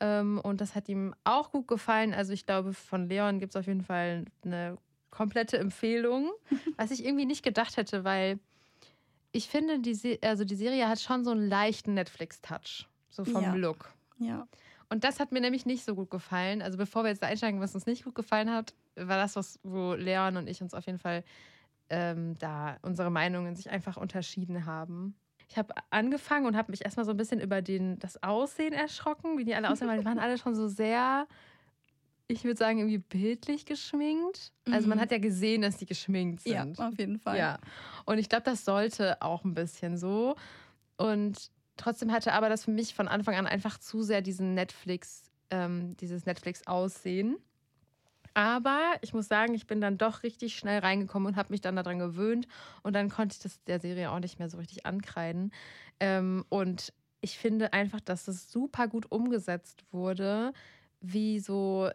Ähm, 0.00 0.40
und 0.42 0.60
das 0.60 0.74
hat 0.74 0.88
ihm 0.88 1.14
auch 1.24 1.52
gut 1.52 1.68
gefallen. 1.68 2.12
Also 2.12 2.32
ich 2.32 2.44
glaube, 2.44 2.72
von 2.74 3.08
Leon 3.08 3.38
gibt 3.38 3.54
es 3.54 3.56
auf 3.60 3.66
jeden 3.66 3.82
Fall 3.84 4.24
eine 4.44 4.76
komplette 5.10 5.58
Empfehlung, 5.58 6.30
was 6.76 6.90
ich 6.90 7.04
irgendwie 7.04 7.26
nicht 7.26 7.42
gedacht 7.44 7.76
hätte, 7.76 8.02
weil 8.02 8.40
ich 9.30 9.48
finde, 9.48 9.78
die, 9.78 9.94
Se 9.94 10.18
also 10.22 10.44
die 10.44 10.56
Serie 10.56 10.88
hat 10.88 11.00
schon 11.00 11.24
so 11.24 11.30
einen 11.30 11.48
leichten 11.48 11.94
Netflix-Touch, 11.94 12.88
so 13.10 13.24
vom 13.24 13.42
Ja. 13.42 13.54
Look. 13.54 13.92
Ja. 14.18 14.46
Und 14.90 15.04
das 15.04 15.20
hat 15.20 15.32
mir 15.32 15.40
nämlich 15.40 15.64
nicht 15.64 15.84
so 15.84 15.94
gut 15.94 16.10
gefallen. 16.10 16.60
Also 16.60 16.76
bevor 16.76 17.02
wir 17.04 17.08
jetzt 17.10 17.22
da 17.22 17.26
einsteigen, 17.28 17.60
was 17.60 17.74
uns 17.74 17.86
nicht 17.86 18.04
gut 18.04 18.14
gefallen 18.14 18.50
hat, 18.50 18.74
war 18.96 19.16
das, 19.16 19.36
was, 19.36 19.58
wo 19.62 19.94
Leon 19.94 20.36
und 20.36 20.48
ich 20.48 20.60
uns 20.60 20.74
auf 20.74 20.84
jeden 20.84 20.98
Fall 20.98 21.24
ähm, 21.92 22.36
da 22.38 22.78
unsere 22.82 23.10
Meinungen 23.10 23.54
sich 23.54 23.70
einfach 23.70 23.96
unterschieden 23.98 24.64
haben. 24.64 25.14
Ich 25.48 25.58
habe 25.58 25.74
angefangen 25.90 26.46
und 26.46 26.56
habe 26.56 26.72
mich 26.72 26.82
erstmal 26.82 27.04
so 27.04 27.10
ein 27.10 27.16
bisschen 27.18 27.38
über 27.38 27.60
den, 27.60 27.98
das 27.98 28.22
Aussehen 28.22 28.72
erschrocken, 28.72 29.36
wie 29.36 29.44
die 29.44 29.54
alle 29.54 29.70
aussehen, 29.70 29.86
weil 29.88 29.98
die 29.98 30.04
waren 30.06 30.18
alle 30.18 30.38
schon 30.38 30.54
so 30.54 30.66
sehr, 30.68 31.26
ich 32.26 32.44
würde 32.44 32.56
sagen, 32.56 32.78
irgendwie 32.78 32.96
bildlich 32.98 33.66
geschminkt. 33.66 34.52
Also 34.70 34.88
man 34.88 34.96
Mhm. 34.96 35.02
hat 35.02 35.12
ja 35.12 35.18
gesehen, 35.18 35.60
dass 35.60 35.76
die 35.76 35.84
geschminkt 35.84 36.46
ja, 36.46 36.62
sind. 36.64 36.80
auf 36.80 36.98
jeden 36.98 37.18
Fall. 37.18 37.36
Ja. 37.36 37.58
Und 38.06 38.16
ich 38.16 38.30
glaube, 38.30 38.44
das 38.44 38.64
sollte 38.64 39.20
auch 39.20 39.44
ein 39.44 39.52
bisschen 39.52 39.98
so. 39.98 40.36
Und 40.96 41.50
trotzdem 41.76 42.10
hatte 42.10 42.32
aber 42.32 42.48
das 42.48 42.64
für 42.64 42.70
mich 42.70 42.94
von 42.94 43.06
Anfang 43.06 43.34
an 43.34 43.46
einfach 43.46 43.76
zu 43.78 44.02
sehr 44.02 44.22
diesen 44.22 44.54
Netflix, 44.54 45.30
ähm, 45.50 45.94
dieses 45.98 46.24
Netflix-Aussehen. 46.24 47.36
Aber 48.34 48.80
ich 49.02 49.12
muss 49.14 49.28
sagen, 49.28 49.54
ich 49.54 49.66
bin 49.66 49.80
dann 49.80 49.98
doch 49.98 50.22
richtig 50.22 50.56
schnell 50.56 50.80
reingekommen 50.80 51.28
und 51.28 51.36
habe 51.36 51.52
mich 51.52 51.60
dann 51.60 51.76
daran 51.76 51.98
gewöhnt. 51.98 52.46
Und 52.82 52.94
dann 52.94 53.08
konnte 53.10 53.34
ich 53.34 53.40
das 53.40 53.62
der 53.64 53.80
Serie 53.80 54.10
auch 54.10 54.20
nicht 54.20 54.38
mehr 54.38 54.48
so 54.48 54.58
richtig 54.58 54.86
ankreiden. 54.86 55.52
Ähm, 56.00 56.44
und 56.48 56.92
ich 57.20 57.38
finde 57.38 57.72
einfach, 57.72 58.00
dass 58.00 58.28
es 58.28 58.50
super 58.50 58.88
gut 58.88 59.10
umgesetzt 59.12 59.84
wurde, 59.92 60.52
wie 61.00 61.38
so, 61.40 61.90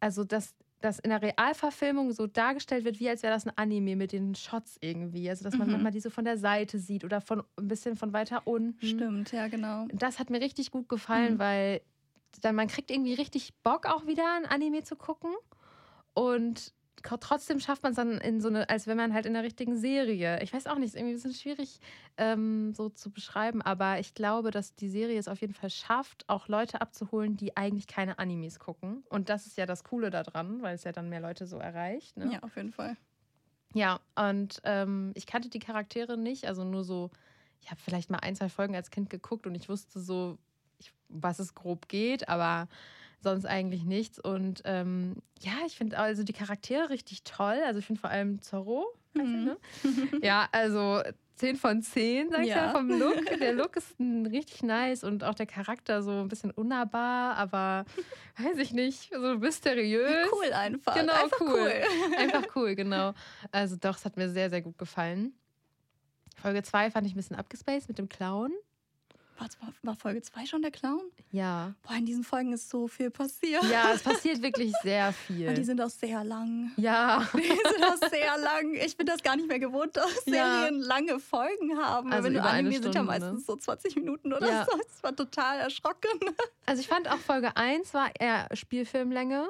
also 0.00 0.24
dass 0.24 0.54
das 0.80 0.98
in 0.98 1.10
der 1.10 1.20
Realverfilmung 1.20 2.12
so 2.12 2.26
dargestellt 2.26 2.84
wird, 2.86 3.00
wie 3.00 3.08
als 3.10 3.22
wäre 3.22 3.34
das 3.34 3.46
ein 3.46 3.52
Anime 3.56 3.96
mit 3.96 4.12
den 4.12 4.34
Shots 4.34 4.78
irgendwie. 4.80 5.28
Also 5.28 5.44
dass 5.44 5.58
man 5.58 5.66
Mhm. 5.66 5.72
manchmal 5.72 5.92
die 5.92 6.00
so 6.00 6.08
von 6.08 6.24
der 6.24 6.38
Seite 6.38 6.78
sieht 6.78 7.04
oder 7.04 7.20
von 7.20 7.42
ein 7.58 7.68
bisschen 7.68 7.96
von 7.96 8.14
weiter 8.14 8.46
unten. 8.46 8.86
Stimmt, 8.86 9.30
ja, 9.32 9.48
genau. 9.48 9.86
Das 9.92 10.18
hat 10.18 10.30
mir 10.30 10.40
richtig 10.40 10.70
gut 10.70 10.88
gefallen, 10.88 11.34
Mhm. 11.34 11.38
weil 11.38 11.80
dann 12.42 12.54
man 12.54 12.68
kriegt 12.68 12.90
irgendwie 12.90 13.14
richtig 13.14 13.54
Bock 13.62 13.86
auch 13.86 14.06
wieder 14.06 14.24
ein 14.36 14.46
Anime 14.46 14.82
zu 14.82 14.96
gucken 14.96 15.32
und 16.14 16.72
trotzdem 17.02 17.60
schafft 17.60 17.82
man 17.82 17.92
es 17.92 17.96
dann 17.96 18.18
in 18.18 18.40
so 18.40 18.48
eine, 18.48 18.68
als 18.68 18.86
wenn 18.86 18.96
man 18.96 19.14
halt 19.14 19.26
in 19.26 19.34
der 19.34 19.42
richtigen 19.42 19.76
Serie. 19.76 20.42
Ich 20.42 20.52
weiß 20.52 20.66
auch 20.66 20.76
nicht, 20.76 20.88
ist 20.88 20.96
irgendwie 20.96 21.14
ein 21.14 21.16
bisschen 21.16 21.34
schwierig 21.34 21.80
ähm, 22.16 22.74
so 22.74 22.88
zu 22.88 23.10
beschreiben, 23.10 23.62
aber 23.62 23.98
ich 23.98 24.14
glaube, 24.14 24.50
dass 24.50 24.74
die 24.74 24.88
Serie 24.88 25.18
es 25.18 25.28
auf 25.28 25.40
jeden 25.40 25.54
Fall 25.54 25.70
schafft, 25.70 26.28
auch 26.28 26.48
Leute 26.48 26.80
abzuholen, 26.80 27.36
die 27.36 27.56
eigentlich 27.56 27.86
keine 27.86 28.18
Animes 28.18 28.58
gucken. 28.58 29.02
Und 29.08 29.28
das 29.28 29.46
ist 29.46 29.56
ja 29.56 29.66
das 29.66 29.84
Coole 29.84 30.10
daran, 30.10 30.62
weil 30.62 30.74
es 30.74 30.84
ja 30.84 30.92
dann 30.92 31.08
mehr 31.08 31.20
Leute 31.20 31.46
so 31.46 31.58
erreicht. 31.58 32.16
Ne? 32.16 32.32
Ja, 32.32 32.42
auf 32.42 32.56
jeden 32.56 32.72
Fall. 32.72 32.96
Ja, 33.72 34.00
und 34.16 34.60
ähm, 34.64 35.12
ich 35.14 35.26
kannte 35.26 35.48
die 35.48 35.60
Charaktere 35.60 36.18
nicht, 36.18 36.46
also 36.46 36.64
nur 36.64 36.84
so, 36.84 37.10
ich 37.60 37.70
habe 37.70 37.80
vielleicht 37.80 38.10
mal 38.10 38.18
ein, 38.18 38.34
zwei 38.34 38.48
Folgen 38.48 38.74
als 38.74 38.90
Kind 38.90 39.10
geguckt 39.10 39.46
und 39.46 39.54
ich 39.54 39.68
wusste 39.68 40.00
so, 40.00 40.38
ich, 40.80 40.92
was 41.08 41.38
es 41.38 41.54
grob 41.54 41.88
geht, 41.88 42.28
aber 42.28 42.68
sonst 43.22 43.44
eigentlich 43.44 43.84
nichts. 43.84 44.18
Und 44.18 44.62
ähm, 44.64 45.16
ja, 45.40 45.52
ich 45.66 45.76
finde 45.76 45.98
also 45.98 46.22
die 46.22 46.32
Charaktere 46.32 46.90
richtig 46.90 47.22
toll. 47.22 47.60
Also 47.66 47.78
ich 47.80 47.86
finde 47.86 48.00
vor 48.00 48.10
allem 48.10 48.40
Zorro. 48.42 48.86
Mhm. 49.14 49.44
ne? 49.44 49.56
Ja, 50.22 50.48
also 50.52 51.02
10 51.36 51.56
von 51.56 51.82
10, 51.82 52.30
sag 52.30 52.42
ich 52.42 52.48
ja. 52.48 52.66
Ja. 52.66 52.70
vom 52.70 52.88
Look. 52.88 53.24
Der 53.40 53.52
Look 53.54 53.76
ist 53.76 53.98
richtig 53.98 54.62
nice 54.62 55.04
und 55.04 55.24
auch 55.24 55.34
der 55.34 55.46
Charakter 55.46 56.02
so 56.02 56.10
ein 56.10 56.28
bisschen 56.28 56.50
unnahbar, 56.50 57.36
aber 57.36 57.86
weiß 58.38 58.58
ich 58.58 58.72
nicht, 58.72 59.10
so 59.10 59.38
mysteriös. 59.38 60.28
Cool 60.30 60.52
einfach. 60.52 60.94
Genau, 60.94 61.12
einfach 61.12 61.40
cool. 61.40 61.72
Einfach 62.18 62.44
cool, 62.54 62.74
genau. 62.74 63.14
Also 63.52 63.76
doch, 63.76 63.96
es 63.96 64.04
hat 64.04 64.16
mir 64.16 64.28
sehr, 64.28 64.50
sehr 64.50 64.60
gut 64.60 64.78
gefallen. 64.78 65.32
Folge 66.36 66.62
2 66.62 66.90
fand 66.90 67.06
ich 67.06 67.14
ein 67.14 67.16
bisschen 67.16 67.36
abgespaced 67.36 67.88
mit 67.88 67.98
dem 67.98 68.08
Clown. 68.08 68.52
Was, 69.42 69.58
war, 69.62 69.72
war 69.82 69.96
Folge 69.96 70.20
2 70.20 70.44
schon 70.44 70.60
der 70.60 70.70
Clown? 70.70 71.00
Ja. 71.32 71.72
Boah, 71.82 71.94
in 71.96 72.04
diesen 72.04 72.24
Folgen 72.24 72.52
ist 72.52 72.68
so 72.68 72.86
viel 72.88 73.10
passiert. 73.10 73.64
Ja, 73.64 73.90
es 73.94 74.02
passiert 74.02 74.42
wirklich 74.42 74.70
sehr 74.82 75.08
Und 75.08 75.38
die 75.38 75.44
viel. 75.54 75.64
sind 75.64 75.80
auch 75.80 75.88
sehr 75.88 76.22
lang. 76.24 76.72
Ja. 76.76 77.26
Die 77.34 77.40
sind 77.48 77.84
auch 77.84 78.08
sehr 78.10 78.36
lang. 78.38 78.74
Ich 78.74 78.96
bin 78.98 79.06
das 79.06 79.22
gar 79.22 79.36
nicht 79.36 79.48
mehr 79.48 79.58
gewohnt, 79.58 79.96
dass 79.96 80.26
Ja. 80.26 80.60
Serien 80.60 80.80
lange 80.80 81.18
Folgen 81.20 81.76
haben. 81.78 82.12
Also 82.12 82.24
Wenn 82.26 82.34
du 82.34 82.42
Anime 82.42 82.72
sind 82.74 82.84
ja 82.84 82.90
Stunde, 82.92 82.98
ne? 83.00 83.04
meistens 83.20 83.46
so 83.46 83.56
20 83.56 83.96
Minuten 83.96 84.32
oder 84.34 84.46
Ja. 84.46 84.66
so. 84.70 84.76
Das 84.76 85.02
war 85.02 85.16
total 85.16 85.58
erschrocken. 85.60 86.10
Also 86.66 86.82
ich 86.82 86.88
fand 86.88 87.08
auch 87.10 87.18
Folge 87.18 87.56
1 87.56 87.94
war 87.94 88.10
eher 88.20 88.46
Spielfilmlänge. 88.52 89.44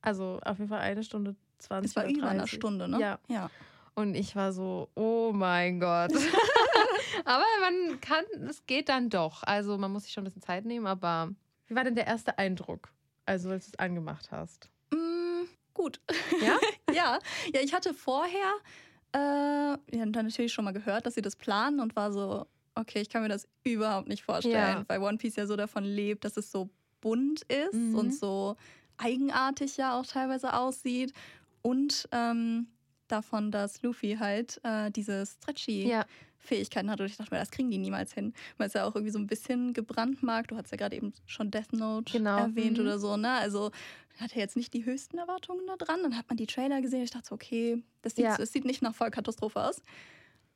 Also 0.00 0.40
auf 0.44 0.58
jeden 0.58 0.68
Fall 0.70 0.80
eine 0.80 1.04
Stunde 1.04 1.36
20 1.58 1.90
Es 1.90 1.96
war 1.96 2.04
über 2.06 2.26
eine 2.28 2.38
30. 2.40 2.56
Stunde, 2.58 2.88
ne? 2.88 2.98
Ja. 2.98 3.18
ja. 3.28 3.50
Und 3.94 4.14
ich 4.14 4.34
war 4.36 4.52
so, 4.52 4.88
oh 4.94 5.32
mein 5.34 5.78
Gott. 5.80 6.12
aber 7.24 7.44
man 7.60 8.00
kann, 8.00 8.24
es 8.48 8.64
geht 8.66 8.88
dann 8.88 9.10
doch. 9.10 9.42
Also 9.42 9.76
man 9.78 9.92
muss 9.92 10.04
sich 10.04 10.12
schon 10.12 10.22
ein 10.22 10.26
bisschen 10.26 10.42
Zeit 10.42 10.64
nehmen, 10.64 10.86
aber 10.86 11.30
wie 11.66 11.74
war 11.74 11.84
denn 11.84 11.94
der 11.94 12.06
erste 12.06 12.38
Eindruck, 12.38 12.88
also 13.26 13.50
als 13.50 13.66
du 13.66 13.70
es 13.72 13.78
angemacht 13.78 14.30
hast? 14.30 14.70
Mm, 14.92 15.44
gut. 15.74 16.00
Ja? 16.40 16.56
ja. 16.94 17.18
Ja, 17.54 17.60
ich 17.60 17.74
hatte 17.74 17.92
vorher 17.94 18.52
äh, 19.14 19.18
ja, 19.18 19.78
dann 20.06 20.10
natürlich 20.26 20.52
schon 20.52 20.64
mal 20.64 20.72
gehört, 20.72 21.04
dass 21.06 21.14
sie 21.14 21.22
das 21.22 21.36
planen 21.36 21.80
und 21.80 21.94
war 21.94 22.12
so, 22.12 22.46
okay, 22.74 23.00
ich 23.02 23.10
kann 23.10 23.22
mir 23.22 23.28
das 23.28 23.46
überhaupt 23.62 24.08
nicht 24.08 24.22
vorstellen, 24.24 24.78
Ja. 24.78 24.84
weil 24.88 25.00
One 25.02 25.18
Piece 25.18 25.36
ja 25.36 25.46
so 25.46 25.54
davon 25.56 25.84
lebt, 25.84 26.24
dass 26.24 26.38
es 26.38 26.50
so 26.50 26.70
bunt 27.02 27.42
ist 27.42 27.74
Mhm. 27.74 27.94
und 27.94 28.14
so 28.14 28.56
eigenartig 28.96 29.76
ja 29.76 29.98
auch 29.98 30.06
teilweise 30.06 30.54
aussieht 30.54 31.12
und 31.60 32.08
ähm, 32.12 32.68
davon, 33.12 33.50
dass 33.52 33.82
Luffy 33.82 34.16
halt 34.18 34.60
äh, 34.64 34.90
diese 34.90 35.24
stretchy 35.26 35.86
Ja. 35.88 36.04
Fähigkeiten 36.38 36.90
hat. 36.90 36.98
Und 37.00 37.06
ich 37.06 37.16
dachte 37.16 37.32
mir, 37.32 37.38
das 37.38 37.52
kriegen 37.52 37.70
die 37.70 37.78
niemals 37.78 38.12
hin. 38.14 38.32
Weil 38.58 38.66
es 38.66 38.72
ja 38.72 38.84
auch 38.84 38.96
irgendwie 38.96 39.12
so 39.12 39.18
ein 39.20 39.28
bisschen 39.28 39.74
gebrandmarkt. 39.74 40.50
Du 40.50 40.56
hast 40.56 40.72
ja 40.72 40.76
gerade 40.76 40.96
eben 40.96 41.12
schon 41.26 41.52
Death 41.52 41.72
Note 41.72 42.12
Genau. 42.12 42.36
erwähnt 42.38 42.78
Mhm. 42.78 42.82
oder 42.84 42.98
so, 42.98 43.16
ne? 43.16 43.30
Also 43.30 43.70
hatte 44.18 44.38
jetzt 44.40 44.56
nicht 44.56 44.74
die 44.74 44.84
höchsten 44.84 45.18
Erwartungen 45.18 45.64
da 45.68 45.76
dran. 45.76 46.02
Dann 46.02 46.16
hat 46.16 46.28
man 46.28 46.36
die 46.36 46.46
Trailer 46.48 46.80
gesehen. 46.82 47.02
Ich 47.04 47.10
dachte 47.12 47.28
so, 47.28 47.34
okay, 47.36 47.82
das 48.02 48.16
sieht, 48.16 48.24
Ja. 48.24 48.36
das 48.36 48.50
sieht 48.52 48.64
nicht 48.64 48.82
nach 48.82 48.94
Vollkatastrophe 48.94 49.62
aus. 49.64 49.82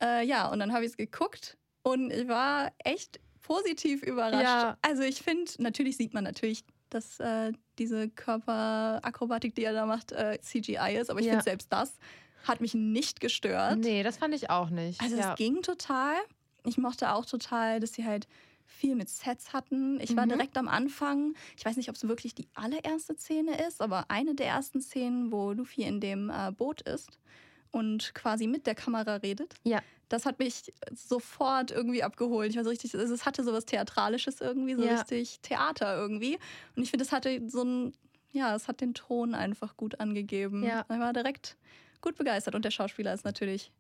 Äh, 0.02 0.26
ja, 0.26 0.48
und 0.50 0.58
dann 0.58 0.72
habe 0.72 0.84
ich 0.84 0.90
es 0.90 0.96
geguckt 0.96 1.56
und 1.84 2.10
ich 2.12 2.26
war 2.26 2.72
echt 2.84 3.20
positiv 3.42 4.02
überrascht. 4.02 4.42
Ja. 4.42 4.76
Also 4.82 5.02
ich 5.04 5.22
finde, 5.22 5.50
natürlich 5.58 5.96
sieht 5.96 6.14
man 6.14 6.24
natürlich, 6.24 6.64
dass 6.90 7.20
äh, 7.20 7.52
diese 7.78 8.08
Körperakrobatik, 8.08 9.54
die 9.54 9.64
er 9.64 9.72
da 9.72 9.86
macht, 9.86 10.12
äh, 10.12 10.38
CGI 10.40 10.96
ist. 11.00 11.10
Aber 11.10 11.20
ich 11.20 11.26
Ja. 11.26 11.32
finde 11.32 11.44
selbst 11.44 11.72
das 11.72 11.94
hat 12.48 12.60
mich 12.60 12.74
nicht 12.74 13.20
gestört. 13.20 13.78
Nee, 13.78 14.02
das 14.02 14.16
fand 14.18 14.34
ich 14.34 14.50
auch 14.50 14.70
nicht. 14.70 15.00
Also 15.00 15.16
ja. 15.16 15.32
es 15.32 15.36
ging 15.38 15.62
total. 15.62 16.14
Ich 16.64 16.78
mochte 16.78 17.12
auch 17.12 17.24
total, 17.26 17.80
dass 17.80 17.92
sie 17.94 18.04
halt 18.04 18.26
viel 18.68 18.96
mit 18.96 19.08
Sets 19.08 19.52
hatten. 19.52 20.00
Ich 20.00 20.16
war 20.16 20.26
Mhm. 20.26 20.30
direkt 20.30 20.58
am 20.58 20.66
Anfang, 20.68 21.34
ich 21.56 21.64
weiß 21.64 21.76
nicht, 21.76 21.88
ob 21.88 21.94
es 21.94 22.06
wirklich 22.08 22.34
die 22.34 22.48
allererste 22.54 23.16
Szene 23.16 23.64
ist, 23.66 23.80
aber 23.80 24.06
eine 24.08 24.34
der 24.34 24.46
ersten 24.48 24.80
Szenen, 24.80 25.30
wo 25.30 25.52
Luffy 25.52 25.82
in 25.82 26.00
dem 26.00 26.30
äh, 26.30 26.50
Boot 26.50 26.80
ist 26.82 27.18
und 27.70 28.12
quasi 28.14 28.46
mit 28.48 28.66
der 28.66 28.74
Kamera 28.74 29.16
redet. 29.16 29.54
Ja. 29.62 29.80
Das 30.08 30.24
hat 30.26 30.38
mich 30.40 30.72
sofort 30.94 31.70
irgendwie 31.70 32.02
abgeholt. 32.02 32.50
Ich 32.50 32.56
war 32.56 32.64
so 32.64 32.70
richtig, 32.70 32.94
also 32.96 33.12
es 33.14 33.24
hatte 33.24 33.44
sowas 33.44 33.66
Theatralisches 33.66 34.40
irgendwie, 34.40 34.74
so 34.74 34.82
Ja. 34.84 34.96
richtig 35.00 35.40
Theater 35.40 35.96
irgendwie. 35.96 36.38
Und 36.74 36.82
ich 36.82 36.90
finde, 36.90 37.04
es 37.04 37.12
hatte 37.12 37.40
so 37.48 37.62
ein, 37.62 37.92
ja, 38.32 38.54
es 38.54 38.66
hat 38.68 38.80
den 38.80 38.94
Ton 38.94 39.34
einfach 39.34 39.76
gut 39.76 40.00
angegeben. 40.00 40.62
Ja. 40.64 40.84
Ich 40.90 40.98
war 40.98 41.12
direkt 41.12 41.56
gut 42.06 42.16
begeistert 42.16 42.54
und 42.54 42.64
der 42.64 42.70
Schauspieler 42.70 43.12
ist 43.12 43.24
natürlich 43.24 43.72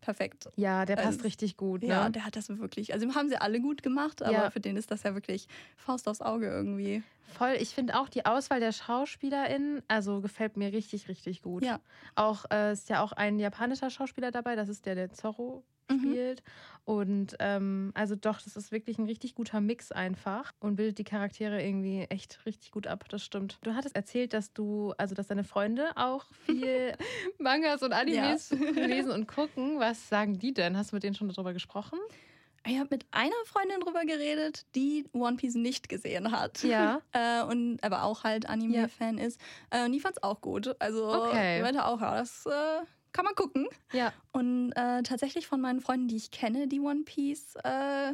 perfekt. 0.00 0.48
Ja, 0.56 0.86
der 0.86 0.96
passt 0.96 1.06
Also, 1.08 1.22
richtig 1.22 1.56
gut. 1.56 1.82
Ne? 1.82 1.88
Ja, 1.88 2.08
der 2.08 2.24
hat 2.24 2.34
das 2.34 2.48
wirklich. 2.48 2.92
Also 2.92 3.14
haben 3.14 3.28
sie 3.28 3.36
alle 3.36 3.60
gut 3.60 3.82
gemacht, 3.82 4.22
aber 4.22 4.32
Ja. 4.32 4.50
für 4.50 4.60
den 4.60 4.76
ist 4.76 4.90
das 4.90 5.02
ja 5.02 5.14
wirklich 5.14 5.46
Faust 5.76 6.08
aufs 6.08 6.20
Auge 6.22 6.46
irgendwie. 6.46 7.02
Voll. 7.28 7.56
Ich 7.60 7.68
finde 7.74 7.98
auch 8.00 8.08
die 8.08 8.24
Auswahl 8.26 8.60
der 8.60 8.72
SchauspielerInnen, 8.72 9.82
also 9.88 10.20
gefällt 10.20 10.56
mir 10.56 10.72
richtig, 10.72 11.08
richtig 11.08 11.42
gut. 11.42 11.62
Ja. 11.64 11.80
Auch 12.16 12.44
äh, 12.50 12.72
ist 12.72 12.88
ja 12.88 13.02
auch 13.02 13.12
ein 13.12 13.38
japanischer 13.38 13.90
Schauspieler 13.90 14.30
dabei, 14.30 14.56
das 14.56 14.68
ist 14.68 14.84
der, 14.86 14.94
der 14.96 15.12
Zorro 15.12 15.62
Mhm. 15.90 15.98
spielt. 15.98 16.42
Und 16.84 17.36
ähm, 17.38 17.92
also 17.94 18.16
doch, 18.16 18.40
das 18.40 18.56
ist 18.56 18.72
wirklich 18.72 18.98
ein 18.98 19.04
richtig 19.06 19.34
guter 19.34 19.60
Mix 19.60 19.92
einfach 19.92 20.52
und 20.60 20.76
bildet 20.76 20.98
die 20.98 21.04
Charaktere 21.04 21.62
irgendwie 21.62 22.02
echt 22.08 22.44
richtig 22.46 22.70
gut 22.72 22.86
ab. 22.86 23.04
Das 23.08 23.22
stimmt. 23.22 23.58
Du 23.62 23.74
hattest 23.74 23.94
erzählt, 23.96 24.32
dass 24.32 24.52
du, 24.52 24.92
also 24.98 25.14
dass 25.14 25.28
deine 25.28 25.44
Freunde 25.44 25.90
auch 25.96 26.24
viel 26.46 26.94
Mangas 27.38 27.82
und 27.82 27.92
Animes 27.92 28.50
lesen 28.72 29.10
und 29.12 29.26
gucken. 29.28 29.78
Was 29.78 30.08
sagen 30.08 30.38
die 30.38 30.52
denn? 30.54 30.76
Hast 30.76 30.92
du 30.92 30.96
mit 30.96 31.02
denen 31.02 31.14
schon 31.14 31.28
darüber 31.28 31.52
gesprochen? 31.52 31.98
Ich 32.66 32.78
habe 32.78 32.88
mit 32.90 33.06
einer 33.10 33.32
Freundin 33.46 33.80
drüber 33.80 34.04
geredet, 34.04 34.66
die 34.74 35.06
One 35.14 35.36
Piece 35.38 35.54
nicht 35.54 35.88
gesehen 35.88 36.30
hat. 36.32 36.62
Ja. 36.62 37.00
Äh, 37.12 37.42
und 37.42 37.82
aber 37.82 38.04
auch 38.04 38.22
halt 38.22 38.48
Anime-Fan 38.48 39.18
ist. 39.18 39.40
Äh, 39.70 39.84
und 39.84 39.92
die 39.92 40.00
fand 40.00 40.16
es 40.16 40.22
auch 40.22 40.40
gut. 40.40 40.76
Also 40.78 41.10
Okay. 41.10 41.56
die 41.56 41.62
meinte 41.62 41.84
auch, 41.86 42.00
ja, 42.00 42.16
das 42.16 42.46
äh, 42.46 42.82
kann 43.12 43.24
man 43.24 43.34
gucken. 43.34 43.66
Ja. 43.92 44.12
Und 44.32 44.72
äh, 44.72 45.02
tatsächlich 45.02 45.46
von 45.46 45.60
meinen 45.60 45.80
Freunden, 45.80 46.08
die 46.08 46.16
ich 46.16 46.30
kenne, 46.30 46.68
die 46.68 46.80
One 46.80 47.02
Piece 47.04 47.54
äh, 47.64 48.12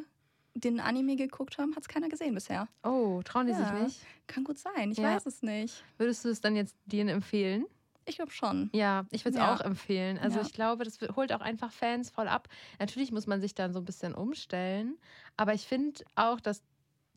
den 0.54 0.80
Anime 0.80 1.16
geguckt 1.16 1.58
haben, 1.58 1.74
hat 1.76 1.82
es 1.82 1.88
keiner 1.88 2.08
gesehen 2.08 2.34
bisher. 2.34 2.68
Oh, 2.82 3.20
trauen 3.24 3.46
die 3.46 3.52
Ja. 3.52 3.58
sich 3.58 3.72
nicht? 3.82 4.00
Kann 4.26 4.44
gut 4.44 4.58
sein, 4.58 4.92
ich 4.92 4.98
Ja. 4.98 5.14
weiß 5.14 5.26
es 5.26 5.42
nicht. 5.42 5.84
Würdest 5.98 6.24
du 6.24 6.30
es 6.30 6.40
dann 6.40 6.56
jetzt 6.56 6.74
denen 6.86 7.08
empfehlen? 7.10 7.66
Ich 8.08 8.16
glaube 8.16 8.30
schon. 8.30 8.70
Ja, 8.72 9.04
ich 9.10 9.24
würde 9.24 9.36
es 9.38 9.42
Ja. 9.44 9.52
auch 9.54 9.60
empfehlen. 9.60 10.16
Also 10.18 10.38
Ja. 10.38 10.46
ich 10.46 10.52
glaube, 10.52 10.84
das 10.84 10.98
holt 11.16 11.32
auch 11.32 11.40
einfach 11.40 11.72
Fans 11.72 12.08
voll 12.10 12.28
ab. 12.28 12.48
Natürlich 12.78 13.10
muss 13.12 13.26
man 13.26 13.40
sich 13.40 13.54
dann 13.54 13.72
so 13.72 13.80
ein 13.80 13.84
bisschen 13.84 14.14
umstellen, 14.14 14.96
aber 15.36 15.54
ich 15.54 15.66
finde 15.66 16.04
auch, 16.14 16.40
dass 16.40 16.62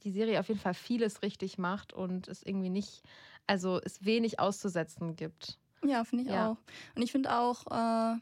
die 0.04 0.12
Serie 0.12 0.40
auf 0.40 0.48
jeden 0.48 0.60
Fall 0.60 0.74
vieles 0.74 1.22
richtig 1.22 1.58
macht 1.58 1.94
und 1.94 2.28
es 2.28 2.42
irgendwie 2.42 2.70
nicht, 2.70 3.04
also 3.48 3.80
es 3.84 4.04
wenig 4.04 4.40
auszusetzen 4.40 5.16
gibt. 5.16 5.60
Ja, 5.86 6.04
finde 6.04 6.24
ich 6.26 6.32
Ja. 6.32 6.34
auch. 6.34 6.58
Und 6.96 7.02
ich 7.02 7.12
finde 7.12 7.34
auch, 7.38 7.66
äh, 7.72 8.20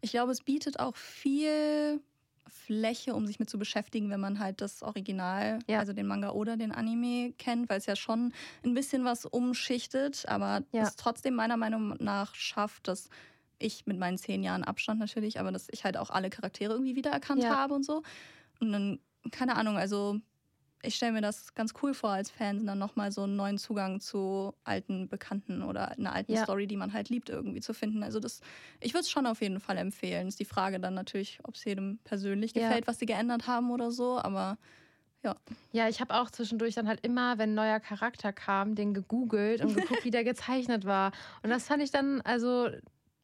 ich 0.00 0.10
glaube, 0.10 0.32
es 0.32 0.42
bietet 0.42 0.78
auch 0.78 0.96
viel 0.96 2.00
Fläche, 2.46 3.14
um 3.14 3.26
sich 3.26 3.38
mit 3.38 3.50
zu 3.50 3.58
beschäftigen, 3.58 4.10
wenn 4.10 4.20
man 4.20 4.38
halt 4.38 4.60
das 4.60 4.82
Original, 4.82 5.58
Ja. 5.66 5.80
also 5.80 5.92
den 5.92 6.06
Manga 6.06 6.30
oder 6.30 6.56
den 6.56 6.72
Anime 6.72 7.32
kennt, 7.38 7.68
weil 7.68 7.78
es 7.78 7.86
ja 7.86 7.96
schon 7.96 8.32
ein 8.64 8.74
bisschen 8.74 9.04
was 9.04 9.24
umschichtet, 9.26 10.24
aber 10.28 10.62
Ja. 10.72 10.92
es 10.92 10.96
trotzdem 10.96 11.34
meiner 11.34 11.56
Meinung 11.56 11.94
nach 11.98 12.34
schafft, 12.34 12.88
dass 12.88 13.08
ich 13.58 13.86
mit 13.86 13.98
meinen 13.98 14.18
zehn 14.18 14.42
Jahren 14.42 14.64
Abstand 14.64 15.00
natürlich, 15.00 15.40
aber 15.40 15.50
dass 15.52 15.68
ich 15.70 15.84
halt 15.84 15.96
auch 15.96 16.10
alle 16.10 16.30
Charaktere 16.30 16.72
irgendwie 16.74 16.96
wiedererkannt 16.96 17.42
Ja. 17.42 17.50
habe 17.50 17.74
und 17.74 17.84
so. 17.84 18.02
Und 18.60 18.72
dann, 18.72 19.00
keine 19.32 19.56
Ahnung, 19.56 19.78
also 19.78 20.20
ich 20.82 20.94
stelle 20.96 21.12
mir 21.12 21.20
das 21.22 21.54
ganz 21.54 21.74
cool 21.82 21.94
vor 21.94 22.10
als 22.10 22.30
Fan, 22.30 22.66
dann 22.66 22.78
nochmal 22.78 23.10
so 23.12 23.22
einen 23.24 23.36
neuen 23.36 23.58
Zugang 23.58 24.00
zu 24.00 24.54
alten 24.64 25.08
Bekannten 25.08 25.62
oder 25.62 25.92
einer 25.92 26.12
alten 26.14 26.34
Ja. 26.34 26.36
Story, 26.36 26.66
die 26.66 26.76
man 26.76 26.92
halt 26.92 27.08
liebt, 27.08 27.28
irgendwie 27.30 27.60
zu 27.60 27.74
finden. 27.74 28.02
Also 28.02 28.20
das, 28.20 28.40
ich 28.80 28.92
würde 28.94 29.02
es 29.02 29.10
schon 29.10 29.26
auf 29.26 29.40
jeden 29.42 29.60
Fall 29.60 29.76
empfehlen. 29.76 30.28
Ist 30.28 30.40
die 30.40 30.44
Frage 30.44 30.80
dann 30.80 30.94
natürlich, 30.94 31.40
ob 31.44 31.56
es 31.56 31.64
jedem 31.64 31.98
persönlich 32.04 32.54
Ja. 32.54 32.54
gefällt, 32.54 32.86
was 32.86 32.98
sie 32.98 33.06
geändert 33.06 33.46
haben 33.46 33.70
oder 33.70 33.90
so, 33.90 34.18
aber 34.18 34.58
Ja, 35.72 35.88
ich 35.88 36.00
habe 36.00 36.14
auch 36.14 36.30
zwischendurch 36.30 36.74
dann 36.74 36.88
halt 36.88 37.04
immer, 37.04 37.38
wenn 37.38 37.50
ein 37.50 37.54
neuer 37.54 37.80
Charakter 37.80 38.32
kam, 38.32 38.74
den 38.74 38.94
gegoogelt 38.94 39.60
und 39.60 39.74
geguckt, 39.74 40.04
wie 40.04 40.10
der 40.10 40.24
gezeichnet 40.24 40.84
war. 40.86 41.12
Und 41.42 41.50
das 41.50 41.66
fand 41.66 41.82
ich 41.82 41.90
dann, 41.90 42.20
also, 42.22 42.70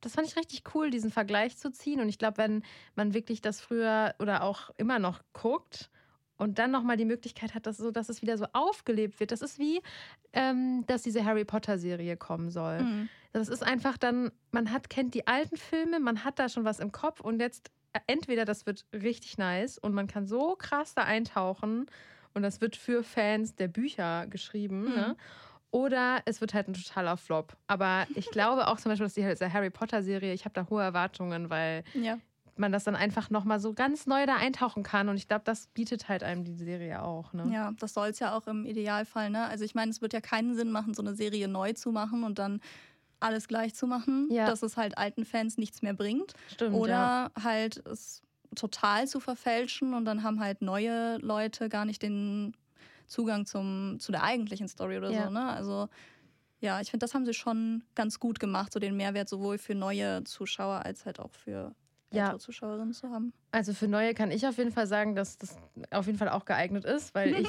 das 0.01 0.15
fand 0.15 0.27
ich 0.29 0.37
richtig 0.37 0.63
cool, 0.75 0.91
diesen 0.91 1.11
Vergleich 1.11 1.57
zu 1.57 1.71
ziehen. 1.73 2.01
Und 2.01 2.09
ich 2.09 2.19
glaube, 2.19 2.39
wenn 2.39 2.63
man 2.97 3.15
wirklich 3.15 3.41
das 3.41 3.61
früher 3.61 4.15
oder 4.19 4.43
auch 4.43 4.71
immer 4.77 4.99
noch 4.99 5.23
guckt 5.33 5.91
und 6.37 6.59
dann 6.59 6.71
nochmal 6.71 6.97
die 6.97 7.05
Möglichkeit 7.05 7.55
hat, 7.55 7.67
dass, 7.67 7.77
so, 7.77 7.91
dass 7.91 8.09
es 8.09 8.23
wieder 8.23 8.37
so 8.39 8.47
aufgelebt 8.53 9.21
wird, 9.21 9.31
das 9.33 9.43
ist 9.43 9.59
wie, 9.59 9.81
ähm, 10.33 10.85
dass 10.87 11.03
diese 11.03 11.25
Harry 11.25 11.45
Potter-Serie 11.45 12.17
kommen 12.17 12.51
soll. 12.51 12.83
mm, 12.83 13.09
Das 13.33 13.49
ist 13.49 13.63
einfach 13.63 13.97
dann, 13.99 14.31
man 14.51 14.71
hat, 14.73 14.91
kennt 14.91 15.15
die 15.15 15.27
alten 15.27 15.57
Filme, 15.57 16.01
man 16.01 16.25
hat 16.25 16.39
da 16.39 16.49
schon 16.49 16.65
was 16.65 16.81
im 16.81 16.93
Kopf 16.93 17.21
und 17.21 17.41
jetzt 17.41 17.71
äh, 17.93 18.01
entweder 18.07 18.45
das 18.45 18.67
wird 18.67 18.85
richtig 18.93 19.39
nice 19.39 19.79
und 19.79 19.95
man 19.95 20.07
kann 20.07 20.27
so 20.27 20.57
krass 20.57 20.95
da 20.95 21.03
eintauchen 21.05 21.87
und 22.35 22.43
das 22.43 22.61
wird 22.61 22.75
für 22.77 23.05
Fans 23.05 23.55
der 23.55 23.69
Bücher 23.69 24.27
geschrieben, 24.27 24.85
Mhm. 24.89 24.95
ne? 24.95 25.17
Oder 25.71 26.23
es 26.25 26.41
wird 26.41 26.55
halt 26.55 26.69
ein 26.69 26.75
totaler 26.75 27.17
Flop. 27.17 27.57
Aber 27.67 28.07
ich 28.15 28.27
glaube 28.31 28.69
auch 28.69 28.77
zum 28.79 28.91
Beispiel, 28.93 29.07
dass 29.07 29.39
die 29.41 29.53
Harry 29.53 29.71
Potter-Serie, 29.71 30.33
ich 30.33 30.45
habe 30.45 30.53
da 30.55 30.69
hohe 30.71 30.83
Erwartungen, 30.83 31.51
weil 31.51 31.83
ja. 31.95 32.19
Man 32.57 32.71
das 32.73 32.85
dann 32.85 32.95
einfach 32.97 33.31
nochmal 33.31 33.59
so 33.61 33.73
ganz 33.75 34.07
neu 34.07 34.27
da 34.27 34.37
eintauchen 34.37 34.83
kann. 34.83 35.09
Und 35.09 35.17
ich 35.17 35.27
glaube, 35.29 35.43
das 35.45 35.67
bietet 35.69 36.09
halt 36.09 36.23
einem 36.23 36.45
die 36.45 36.55
Serie 36.55 37.03
auch. 37.03 37.33
Ne? 37.33 37.51
Ja, 37.53 37.73
das 37.79 37.95
soll 37.95 38.09
es 38.09 38.19
ja 38.21 38.37
auch 38.37 38.47
im 38.47 38.65
Idealfall, 38.65 39.31
ne? 39.31 39.47
Also 39.47 39.65
ich 39.65 39.75
meine, 39.75 39.91
es 39.91 40.01
wird 40.01 40.13
ja 40.13 40.21
keinen 40.21 40.55
Sinn 40.55 40.71
machen, 40.71 40.95
so 40.95 41.03
eine 41.03 41.15
Serie 41.15 41.49
neu 41.49 41.73
zu 41.73 41.91
machen 41.91 42.23
und 42.25 42.39
dann 42.39 42.61
alles 43.21 43.49
gleich 43.49 43.75
zu 43.75 43.87
machen, 43.87 44.29
Ja. 44.31 44.47
dass 44.47 44.63
es 44.63 44.77
halt 44.77 44.99
alten 44.99 45.25
Fans 45.25 45.57
nichts 45.59 45.83
mehr 45.83 45.95
bringt. 45.95 46.35
Stimmt. 46.53 46.75
Oder 46.77 46.93
ja. 46.93 47.31
halt 47.43 47.85
es 47.87 48.23
total 48.55 49.09
zu 49.09 49.19
verfälschen 49.19 49.95
und 49.95 50.05
dann 50.05 50.23
haben 50.23 50.39
halt 50.41 50.63
neue 50.63 51.17
Leute 51.19 51.69
gar 51.69 51.85
nicht 51.85 52.03
den 52.03 52.55
Zugang 53.07 53.47
zum, 53.47 53.97
zu 53.99 54.13
der 54.13 54.23
eigentlichen 54.23 54.69
Story 54.69 54.99
oder 54.99 55.11
Ja. 55.11 55.25
so. 55.25 55.31
Ne? 55.31 55.45
Also 55.45 55.89
ja, 56.61 56.81
ich 56.81 56.91
finde, 56.91 57.05
das 57.05 57.15
haben 57.15 57.27
sie 57.27 57.35
schon 57.35 57.83
ganz 57.95 58.21
gut 58.21 58.39
gemacht, 58.41 58.73
so 58.73 58.79
den 58.79 58.97
Mehrwert 58.97 59.29
sowohl 59.29 59.59
für 59.59 59.75
neue 59.75 60.23
Zuschauer 60.25 60.85
als 60.85 61.05
halt 61.05 61.19
auch 61.21 61.33
für 61.35 61.75
Ja. 62.15 62.25
ältere 62.25 62.39
Zuschauerinnen 62.39 62.93
zu 62.93 63.11
haben. 63.11 63.33
Also 63.53 63.73
für 63.73 63.89
neue 63.89 64.15
kann 64.15 64.31
ich 64.31 64.47
auf 64.47 64.59
jeden 64.59 64.73
Fall 64.73 64.87
sagen, 64.87 65.15
dass 65.15 65.39
das 65.39 65.57
auf 65.91 66.07
jeden 66.07 66.19
Fall 66.19 66.29
auch 66.29 66.45
geeignet 66.45 66.85
ist, 66.85 67.15
weil 67.15 67.35
ich 67.41 67.49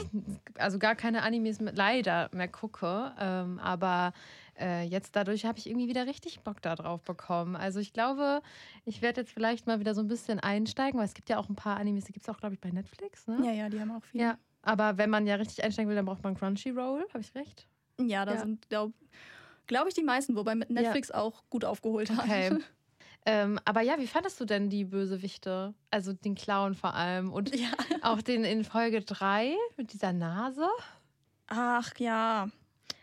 also 0.58 0.80
gar 0.80 0.95
keine 0.95 1.23
Animes 1.23 1.60
mit, 1.60 1.78
leider 1.78 2.30
mehr 2.34 2.47
gucke. 2.47 3.13
Ähm, 3.19 3.60
aber 3.60 4.13
äh, 4.60 4.84
jetzt 4.84 5.15
dadurch 5.15 5.45
habe 5.45 5.58
ich 5.58 5.67
irgendwie 5.67 5.88
wieder 5.88 6.06
richtig 6.06 6.41
Bock 6.41 6.62
da 6.62 6.75
drauf 6.75 7.01
bekommen. 7.04 7.56
Also 7.56 7.80
ich 7.80 7.93
glaube, 7.93 8.41
ich 8.86 9.01
werde 9.01 9.21
jetzt 9.21 9.32
vielleicht 9.32 9.67
mal 9.67 9.80
wieder 9.80 9.95
so 9.95 10.01
ein 10.01 10.08
bisschen 10.08 10.39
einsteigen, 10.39 10.99
weil 10.99 11.06
es 11.06 11.13
gibt 11.13 11.30
ja 11.30 11.38
auch 11.38 11.49
ein 11.49 11.56
paar 11.56 11.78
Animes, 11.78 12.06
die 12.06 12.13
gibt 12.13 12.28
es 12.28 12.34
auch, 12.34 12.38
glaube 12.39 12.56
ich, 12.56 12.62
bei 12.62 12.71
Netflix. 12.71 13.28
Ne? 13.28 13.39
Ja, 13.43 13.51
ja, 13.51 13.69
die 13.69 13.80
haben 13.80 13.91
auch 13.91 14.04
viele. 14.04 14.23
Ja, 14.23 14.38
aber 14.62 14.97
wenn 14.97 15.10
man 15.10 15.28
ja 15.28 15.36
richtig 15.36 15.63
einsteigen 15.63 15.89
will, 15.89 15.95
dann 15.95 16.06
braucht 16.06 16.23
man 16.23 16.36
Crunchyroll, 16.36 17.06
habe 17.10 17.21
ich 17.21 17.34
recht? 17.36 17.67
Ja, 17.99 18.25
da 18.25 18.34
Ja. 18.34 18.39
sind, 18.39 18.67
glaube 18.69 18.93
glaube 19.67 19.89
ich, 19.89 19.95
die 19.95 20.04
meisten, 20.04 20.36
wobei 20.36 20.56
mit 20.56 20.69
Netflix 20.69 21.10
ja. 21.10 21.15
auch 21.15 21.43
gut 21.49 21.65
aufgeholt 21.65 22.10
hat. 22.12 22.19
Okay. 22.25 22.58
Ähm, 23.26 23.60
aber 23.66 23.82
ja, 23.82 23.98
wie 23.98 24.08
fandest 24.08 24.40
du 24.40 24.46
denn 24.46 24.70
die 24.70 24.86
Bösewichte? 24.86 25.74
Also 25.90 26.14
den 26.14 26.36
Clown 26.36 26.76
vor 26.76 26.94
allem 26.94 27.34
und 27.34 27.56
ja. 27.56 27.70
auch 28.04 28.22
den 28.22 28.44
in 28.44 28.64
Folge 28.64 29.02
3 29.02 29.56
mit 29.78 29.94
dieser 29.94 30.14
Nase? 30.14 30.68
Ach 31.48 31.92
ja. 31.98 32.50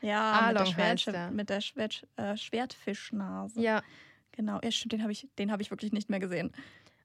Ja, 0.01 0.33
Arlong 0.33 0.69
mit 0.69 0.79
der, 0.79 0.97
Schwert, 0.97 1.33
mit 1.33 1.51
der 1.51 1.61
Schwert, 1.61 2.07
äh, 2.17 2.37
Schwertfischnase. 2.37 3.61
Ja. 3.61 3.83
Genau, 4.33 4.59
ja, 4.63 4.71
stimmt, 4.71 4.93
den 4.93 5.03
habe 5.03 5.13
ich, 5.13 5.29
hab 5.39 5.61
ich 5.61 5.71
wirklich 5.71 5.93
nicht 5.93 6.09
mehr 6.09 6.21
gesehen. 6.21 6.53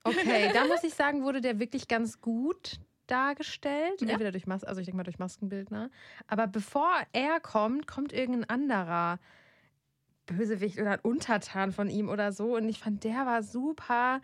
Okay, 0.03 0.51
da 0.53 0.65
muss 0.65 0.83
ich 0.83 0.93
sagen, 0.93 1.23
wurde 1.23 1.41
der 1.41 1.59
wirklich 1.59 1.87
ganz 1.87 2.21
gut 2.21 2.79
dargestellt. 3.07 4.01
Ja. 4.01 4.09
Entweder 4.09 4.31
durch 4.31 4.47
Mas 4.47 4.63
also 4.63 4.79
ich 4.79 4.85
denke 4.85 4.97
mal 4.97 5.03
durch 5.03 5.19
Maskenbildner. 5.19 5.89
Aber 6.27 6.47
bevor 6.47 6.91
er 7.13 7.39
kommt, 7.39 7.87
kommt 7.87 8.13
irgendein 8.13 8.49
anderer 8.49 9.19
Bösewicht 10.27 10.79
oder 10.79 10.91
ein 10.91 10.99
Untertan 10.99 11.71
von 11.71 11.89
ihm 11.89 12.09
oder 12.09 12.31
so. 12.31 12.55
Und 12.55 12.69
ich 12.69 12.79
fand, 12.79 13.03
der 13.03 13.25
war 13.25 13.41
super. 13.41 14.21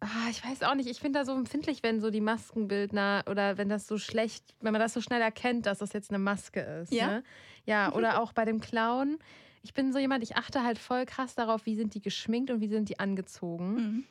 Ah, 0.00 0.28
ich 0.30 0.44
weiß 0.44 0.62
auch 0.62 0.74
nicht, 0.74 0.88
ich 0.88 1.00
finde 1.00 1.18
da 1.18 1.24
so 1.24 1.34
empfindlich, 1.34 1.82
wenn 1.82 2.00
so 2.00 2.10
die 2.10 2.20
Maskenbildner 2.20 3.24
oder 3.28 3.58
wenn 3.58 3.68
das 3.68 3.86
so 3.86 3.98
schlecht, 3.98 4.54
wenn 4.60 4.72
man 4.72 4.80
das 4.80 4.92
so 4.92 5.00
schnell 5.00 5.20
erkennt, 5.20 5.66
dass 5.66 5.78
das 5.78 5.92
jetzt 5.92 6.10
eine 6.10 6.18
Maske 6.18 6.60
ist. 6.60 6.92
Ja. 6.92 7.06
Ne? 7.06 7.24
Ja, 7.64 7.92
oder 7.94 8.20
auch 8.20 8.32
bei 8.32 8.44
dem 8.44 8.60
Clown. 8.60 9.18
Ich 9.62 9.74
bin 9.74 9.92
so 9.92 9.98
jemand, 9.98 10.22
ich 10.22 10.36
achte 10.36 10.62
halt 10.62 10.78
voll 10.78 11.04
krass 11.04 11.34
darauf, 11.34 11.66
wie 11.66 11.74
sind 11.74 11.94
die 11.94 12.00
geschminkt 12.00 12.50
und 12.50 12.60
wie 12.60 12.68
sind 12.68 12.88
die 12.88 13.00
angezogen. 13.00 13.74
Mhm. 13.74 14.04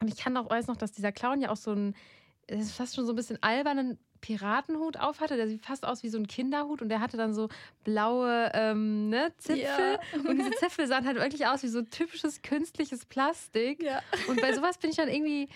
Und 0.00 0.08
ich 0.08 0.16
kann 0.16 0.36
auch, 0.36 0.50
weiß 0.50 0.66
noch, 0.66 0.76
dass 0.76 0.90
dieser 0.90 1.12
Clown 1.12 1.40
ja 1.40 1.50
auch 1.50 1.56
so 1.56 1.72
ein, 1.72 1.94
es 2.48 2.60
ist 2.60 2.72
fast 2.72 2.96
schon 2.96 3.06
so 3.06 3.12
ein 3.12 3.16
bisschen 3.16 3.40
albernen 3.42 3.98
Piratenhut 4.22 4.98
auf 4.98 5.20
hatte. 5.20 5.36
Der 5.36 5.46
sieht 5.46 5.66
fast 5.66 5.84
aus 5.84 6.02
wie 6.02 6.08
so 6.08 6.16
ein 6.16 6.26
Kinderhut 6.26 6.80
und 6.80 6.88
der 6.88 7.00
hatte 7.00 7.18
dann 7.18 7.34
so 7.34 7.50
blaue 7.84 8.50
ähm, 8.54 9.10
ne, 9.10 9.32
Zipfel. 9.36 9.98
Ja. 10.14 10.18
Und 10.26 10.38
diese 10.38 10.52
Zipfel 10.52 10.86
sahen 10.86 11.06
halt 11.06 11.18
wirklich 11.18 11.46
aus 11.46 11.62
wie 11.62 11.68
so 11.68 11.82
typisches 11.82 12.40
künstliches 12.40 13.04
Plastik. 13.04 13.82
Ja. 13.82 14.00
Und 14.28 14.40
bei 14.40 14.54
sowas 14.54 14.78
bin 14.78 14.88
ich 14.88 14.96
dann 14.96 15.08
irgendwie, 15.08 15.48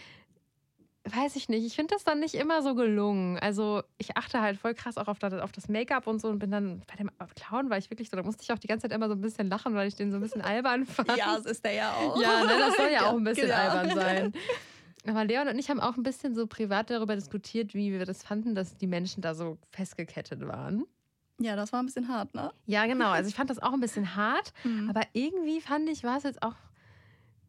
weiß 1.05 1.37
ich 1.37 1.49
nicht, 1.49 1.65
ich 1.65 1.75
finde 1.75 1.95
das 1.95 2.05
dann 2.05 2.21
nicht 2.21 2.35
immer 2.35 2.63
so 2.63 2.75
gelungen. 2.75 3.39
Also 3.39 3.83
ich 3.99 4.17
achte 4.17 4.41
halt 4.41 4.59
voll 4.59 4.75
krass 4.75 4.99
auch 4.99 5.09
auf 5.09 5.19
das, 5.19 5.33
auf 5.35 5.53
das 5.53 5.69
Make-up 5.69 6.07
und 6.07 6.21
so 6.21 6.29
und 6.29 6.39
bin 6.39 6.51
dann 6.51 6.83
bei 6.87 6.97
dem 6.97 7.11
Clown 7.37 7.71
war 7.71 7.79
ich 7.79 7.89
wirklich 7.91 8.11
so, 8.11 8.17
da 8.17 8.23
musste 8.23 8.43
ich 8.43 8.53
auch 8.53 8.59
die 8.59 8.67
ganze 8.67 8.89
Zeit 8.89 8.95
immer 8.95 9.09
so 9.09 9.15
ein 9.15 9.21
bisschen 9.21 9.49
lachen, 9.49 9.75
weil 9.75 9.89
ich 9.89 9.95
den 9.95 10.11
so 10.11 10.19
ein 10.19 10.23
bisschen 10.23 10.41
albern 10.43 10.85
fand. 10.85 11.17
Ja, 11.17 11.37
das 11.37 11.47
ist 11.47 11.65
der 11.65 11.73
ja 11.73 11.93
auch. 11.93 12.21
Ja, 12.21 12.45
ne, 12.45 12.59
das 12.59 12.77
soll 12.77 12.91
ja 12.91 13.07
auch 13.11 13.17
ein 13.17 13.25
bisschen 13.25 13.47
genau. 13.47 13.59
albern 13.59 13.95
sein. 13.95 14.33
Aber 15.07 15.25
Leon 15.25 15.49
und 15.49 15.59
ich 15.59 15.71
haben 15.71 15.81
auch 15.81 15.97
ein 15.97 16.03
bisschen 16.03 16.35
so 16.35 16.47
privat 16.47 16.91
darüber 16.91 17.15
diskutiert, 17.15 17.75
wie 17.75 17.93
wir 17.93 18.05
das 18.05 18.23
fanden, 18.23 18.55
dass 18.55 18.77
die 18.77 18.87
Menschen 18.87 19.23
da 19.23 19.35
so 19.35 19.59
festgekettet 19.71 20.47
waren. 20.47 20.85
Ja, 21.39 21.55
das 21.55 21.73
war 21.73 21.81
ein 21.81 21.87
bisschen 21.87 22.09
hart, 22.09 22.35
ne? 22.35 22.53
Ja, 22.67 22.87
genau. 22.87 23.11
Also 23.11 23.29
ich 23.29 23.35
fand 23.35 23.51
das 23.51 23.59
auch 23.59 23.73
ein 23.73 23.81
bisschen 23.81 24.17
hart, 24.17 24.53
mhm. 24.65 24.91
aber 24.91 25.03
irgendwie 25.13 25.61
fand 25.61 25.89
ich, 25.89 26.03
war 26.03 26.17
es 26.17 26.25
jetzt 26.25 26.43
auch 26.43 26.57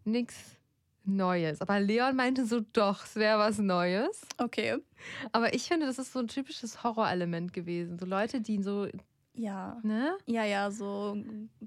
nichts 0.03 0.57
Neues. 1.05 1.61
Aber 1.61 1.79
Leon 1.79 2.15
meinte 2.15 2.45
so, 2.45 2.59
doch, 2.73 3.05
es 3.05 3.15
wäre 3.15 3.39
was 3.39 3.59
Neues. 3.59 4.21
Okay. 4.37 4.77
Aber 5.31 5.53
ich 5.53 5.63
finde, 5.63 5.85
das 5.85 5.99
ist 5.99 6.11
so 6.11 6.19
ein 6.19 6.27
typisches 6.27 6.83
Horrorelement 6.83 7.53
gewesen. 7.53 7.97
So 7.97 8.05
Leute, 8.05 8.41
die 8.41 8.61
so 8.61 8.87
ja. 9.37 9.79
Ne? 9.83 10.17
Ja, 10.25 10.43
ja, 10.43 10.71
so 10.71 11.15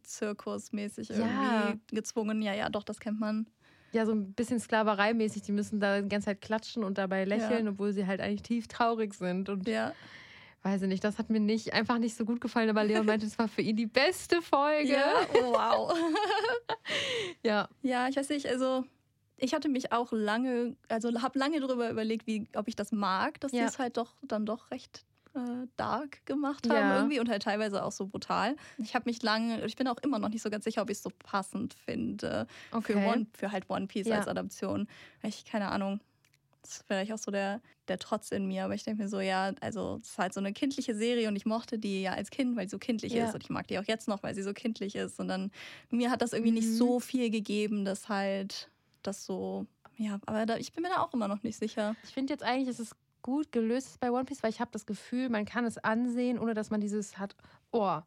zirkusmäßig 0.03 1.11
irgendwie 1.11 1.31
ja. 1.31 1.75
gezwungen. 1.87 2.43
Ja, 2.43 2.53
ja, 2.53 2.69
doch, 2.69 2.83
das 2.83 2.99
kennt 2.99 3.21
man 3.21 3.47
ja 3.93 4.07
so 4.07 4.13
ein 4.13 4.33
bisschen 4.33 4.59
Sklaverei-mäßig. 4.61 5.43
Die 5.43 5.53
müssen 5.53 5.81
da 5.81 6.01
die 6.01 6.09
ganze 6.09 6.27
Zeit 6.27 6.41
klatschen 6.41 6.85
und 6.85 6.99
dabei 6.99 7.25
lächeln, 7.25 7.67
ja. 7.67 7.71
obwohl 7.73 7.93
sie 7.93 8.07
halt 8.07 8.21
eigentlich 8.21 8.43
tief 8.43 8.69
traurig 8.69 9.15
sind. 9.15 9.49
Und 9.49 9.69
ja. 9.69 9.93
weiß 10.63 10.83
ich 10.83 10.89
nicht, 10.89 11.05
das 11.05 11.19
hat 11.19 11.31
mir 11.31 11.41
nicht 11.41 11.73
einfach 11.73 11.99
nicht 11.99 12.17
so 12.17 12.25
gut 12.25 12.41
gefallen, 12.41 12.71
aber 12.71 12.85
Leon 12.85 13.07
meinte, 13.07 13.27
es 13.27 13.39
war 13.39 13.49
für 13.49 13.63
ihn 13.63 13.77
die 13.77 13.87
beste 13.87 14.43
Folge. 14.43 14.93
Ja, 14.93 15.27
wow. 15.33 15.95
ja. 17.43 17.69
Ja, 17.83 18.09
ich 18.09 18.17
weiß 18.17 18.29
nicht, 18.29 18.47
also 18.47 18.85
ich 19.37 19.55
hatte 19.55 19.69
mich 19.69 19.93
auch 19.93 20.13
lange, 20.13 20.77
also 20.89 21.11
habe 21.23 21.39
lange 21.39 21.61
darüber 21.61 21.91
überlegt, 21.91 22.27
wie, 22.27 22.47
ob 22.55 22.69
ich 22.69 22.77
das 22.77 22.93
mag, 22.93 23.41
dass 23.41 23.53
ja. 23.53 23.61
die 23.61 23.67
es 23.67 23.79
halt 23.79 23.97
doch 23.97 24.15
dann 24.23 24.47
doch 24.47 24.71
recht 24.71 25.05
äh, 25.35 25.67
dark 25.77 26.25
gemacht 26.27 26.69
haben 26.69 26.77
ja. 26.77 26.97
irgendwie 26.97 27.21
und 27.21 27.29
halt 27.29 27.43
teilweise 27.43 27.85
auch 27.85 27.93
so 27.93 28.07
brutal. 28.07 28.57
Ich 28.79 28.95
habe 28.95 29.09
mich 29.09 29.23
lange, 29.23 29.65
ich 29.65 29.77
bin 29.77 29.87
auch 29.89 29.99
immer 29.99 30.19
noch 30.19 30.29
nicht 30.29 30.43
so 30.43 30.51
ganz 30.51 30.65
sicher, 30.65 30.83
ob 30.83 30.91
ich 30.91 30.99
es 30.99 31.03
so 31.03 31.11
passend 31.19 31.75
finde 31.75 32.47
okay. 32.73 32.95
für, 32.95 32.99
One, 32.99 33.27
für 33.33 33.53
halt 33.53 33.69
One 33.69 33.87
Piece 33.87 34.09
ja. 34.09 34.17
als 34.17 34.29
Adaption. 34.29 34.89
Ich, 35.23 35.45
keine 35.45 35.69
Ahnung, 35.69 36.01
das 36.63 36.73
ist 36.73 36.85
vielleicht 36.87 37.13
auch 37.13 37.19
so 37.19 37.31
der, 37.31 37.61
der 37.89 37.99
Trotz 37.99 38.31
in 38.31 38.47
mir, 38.47 38.65
aber 38.65 38.75
ich 38.75 38.85
denke 38.85 39.03
mir 39.03 39.09
so, 39.09 39.21
ja, 39.21 39.53
also 39.61 40.01
es 40.03 40.11
ist 40.11 40.19
halt 40.19 40.35
so 40.35 40.41
eine 40.41 40.53
kindliche 40.53 40.95
Serie 40.95 41.29
und 41.29 41.37
ich 41.37 41.47
mochte 41.47 41.79
die 41.79 42.03
ja 42.03 42.13
als 42.13 42.31
Kind, 42.31 42.57
weil 42.57 42.67
sie 42.67 42.73
so 42.73 42.79
kindlich 42.79 43.13
ja. 43.13 43.27
ist 43.27 43.35
und 43.35 43.43
ich 43.43 43.51
mag 43.51 43.67
die 43.69 43.79
auch 43.79 43.85
jetzt 43.85 44.09
noch, 44.09 44.23
weil 44.23 44.35
sie 44.35 44.43
so 44.43 44.53
kindlich 44.53 44.95
ist 44.95 45.21
und 45.21 45.29
dann 45.29 45.51
mir 45.91 46.11
hat 46.11 46.23
das 46.23 46.33
irgendwie 46.33 46.53
mhm. 46.53 46.59
nicht 46.59 46.77
so 46.77 47.01
viel 47.01 47.31
gegeben, 47.31 47.85
dass 47.85 48.09
halt 48.09 48.71
das 49.03 49.25
so 49.25 49.67
ja, 49.97 50.19
aber 50.25 50.47
da, 50.47 50.57
ich 50.57 50.73
bin 50.73 50.83
mir 50.83 50.89
da 50.89 51.03
auch 51.03 51.13
immer 51.13 51.29
noch 51.29 51.43
nicht 51.43 51.59
sicher. 51.59 51.95
Ich 52.05 52.15
finde 52.15 52.33
jetzt 52.33 52.43
eigentlich, 52.43 52.69
ist 52.69 52.81
es 52.81 52.97
gut 53.23 53.53
gelöst 53.53 53.89
ist 53.89 54.01
bei 54.01 54.11
One 54.11 54.25
Piece, 54.25 54.43
weil 54.43 54.51
ich 54.51 54.61
habe 54.61 54.71
das 54.73 54.87
Gefühl, 54.87 55.29
man 55.29 55.45
kann 55.45 55.65
es 55.65 55.79
ansehen, 55.79 56.39
ohne 56.39 56.55
dass 56.55 56.71
man 56.71 56.81
dieses 56.81 57.19
hat, 57.19 57.37
oh. 57.73 58.01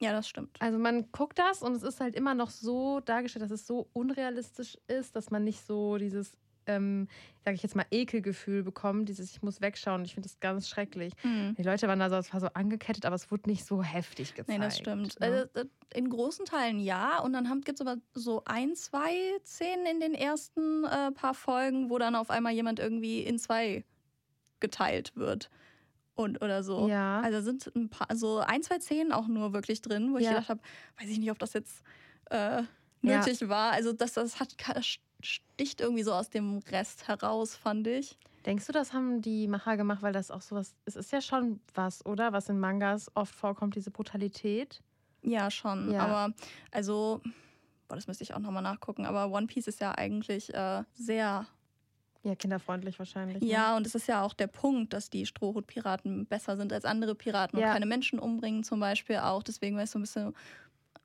Ja, 0.00 0.12
das 0.12 0.28
stimmt. 0.28 0.56
Also 0.60 0.78
man 0.78 1.12
guckt 1.12 1.38
das 1.38 1.62
und 1.62 1.74
es 1.74 1.82
ist 1.82 2.00
halt 2.00 2.14
immer 2.14 2.34
noch 2.34 2.50
so 2.50 3.00
dargestellt, 3.00 3.42
dass 3.42 3.50
es 3.50 3.66
so 3.66 3.88
unrealistisch 3.92 4.78
ist, 4.88 5.14
dass 5.14 5.30
man 5.30 5.44
nicht 5.44 5.66
so 5.66 5.98
dieses, 5.98 6.38
ähm, 6.64 7.06
sage 7.44 7.54
ich 7.54 7.62
jetzt 7.62 7.76
mal, 7.76 7.84
Ekelgefühl 7.90 8.62
bekommt, 8.62 9.10
dieses 9.10 9.30
ich 9.30 9.42
muss 9.42 9.60
wegschauen. 9.60 10.02
Ich 10.06 10.14
finde 10.14 10.28
das 10.28 10.40
ganz 10.40 10.70
schrecklich. 10.70 11.12
Mhm. 11.22 11.54
Die 11.56 11.62
Leute 11.62 11.86
waren 11.86 11.98
da 11.98 12.08
so, 12.08 12.16
es 12.16 12.32
war 12.32 12.40
so 12.40 12.48
angekettet, 12.54 13.04
aber 13.04 13.14
es 13.14 13.30
wurde 13.30 13.50
nicht 13.50 13.66
so 13.66 13.82
heftig 13.82 14.34
gezeigt. 14.34 14.58
Nee, 14.58 14.64
das 14.64 14.78
stimmt. 14.78 15.20
Ne? 15.20 15.26
Also, 15.54 15.68
in 15.92 16.08
großen 16.08 16.46
Teilen 16.46 16.80
ja. 16.80 17.18
Und 17.20 17.34
dann 17.34 17.60
gibt 17.60 17.80
es 17.80 17.86
aber 17.86 18.00
so 18.14 18.42
ein, 18.46 18.74
zwei 18.76 19.38
Szenen 19.44 19.84
in 19.84 20.00
den 20.00 20.14
ersten 20.14 20.84
äh, 20.84 21.12
paar 21.12 21.34
Folgen, 21.34 21.90
wo 21.90 21.98
dann 21.98 22.14
auf 22.14 22.30
einmal 22.30 22.52
jemand 22.52 22.78
irgendwie 22.78 23.20
in 23.20 23.38
zwei 23.38 23.84
geteilt 24.60 25.16
wird. 25.16 25.50
Und, 26.14 26.42
oder 26.42 26.62
so. 26.62 26.88
Ja. 26.88 27.20
Also 27.20 27.40
sind 27.40 27.74
ein 27.74 27.88
paar, 27.88 28.14
so 28.14 28.38
ein, 28.38 28.62
zwei 28.62 28.78
Szenen 28.78 29.12
auch 29.12 29.26
nur 29.26 29.52
wirklich 29.52 29.80
drin, 29.80 30.12
wo 30.12 30.18
ich 30.18 30.28
gedacht 30.28 30.50
habe, 30.50 30.60
weiß 31.00 31.08
ich 31.08 31.18
nicht, 31.18 31.30
ob 31.30 31.38
das 31.38 31.54
jetzt 31.54 31.82
äh, 32.30 32.62
nötig 33.00 33.40
ja. 33.40 33.48
war. 33.48 33.72
Also 33.72 33.92
das, 33.92 34.14
das 34.14 34.38
hat 34.38 34.54
sticht 35.22 35.80
irgendwie 35.80 36.02
so 36.02 36.12
aus 36.12 36.30
dem 36.30 36.58
Rest 36.70 37.08
heraus, 37.08 37.56
fand 37.56 37.86
ich. 37.86 38.18
Denkst 38.46 38.66
du, 38.66 38.72
das 38.72 38.92
haben 38.92 39.20
die 39.20 39.48
Macher 39.48 39.76
gemacht, 39.76 40.02
weil 40.02 40.12
das 40.12 40.30
auch 40.30 40.40
sowas, 40.40 40.74
es 40.86 40.96
ist 40.96 41.12
ja 41.12 41.20
schon 41.20 41.60
was, 41.74 42.04
oder? 42.06 42.32
Was 42.32 42.48
in 42.48 42.58
Mangas 42.58 43.10
oft 43.14 43.34
vorkommt, 43.34 43.74
diese 43.74 43.90
Brutalität. 43.90 44.82
Ja, 45.22 45.50
schon. 45.50 45.92
Ja. 45.92 46.06
Aber 46.06 46.34
also, 46.70 47.20
boah, 47.88 47.96
das 47.96 48.06
müsste 48.06 48.24
ich 48.24 48.34
auch 48.34 48.38
nochmal 48.38 48.62
nachgucken. 48.62 49.04
Aber 49.04 49.30
One 49.30 49.46
Piece 49.46 49.66
ist 49.66 49.80
ja 49.80 49.92
eigentlich 49.92 50.54
äh, 50.54 50.84
sehr 50.94 51.46
ja, 52.22 52.34
kinderfreundlich 52.34 52.98
wahrscheinlich. 52.98 53.40
Ne? 53.40 53.48
Ja, 53.48 53.76
und 53.76 53.86
es 53.86 53.94
ist 53.94 54.06
ja 54.06 54.22
auch 54.22 54.34
der 54.34 54.46
Punkt, 54.46 54.92
dass 54.92 55.08
die 55.08 55.24
Strohhutpiraten 55.24 56.26
besser 56.26 56.56
sind 56.56 56.72
als 56.72 56.84
andere 56.84 57.14
Piraten 57.14 57.58
ja. 57.58 57.68
und 57.68 57.72
keine 57.72 57.86
Menschen 57.86 58.18
umbringen 58.18 58.62
zum 58.62 58.78
Beispiel 58.80 59.16
auch. 59.16 59.42
Deswegen 59.42 59.76
war 59.76 59.84
es 59.84 59.92
so 59.92 59.98
ein 59.98 60.02
bisschen. 60.02 60.34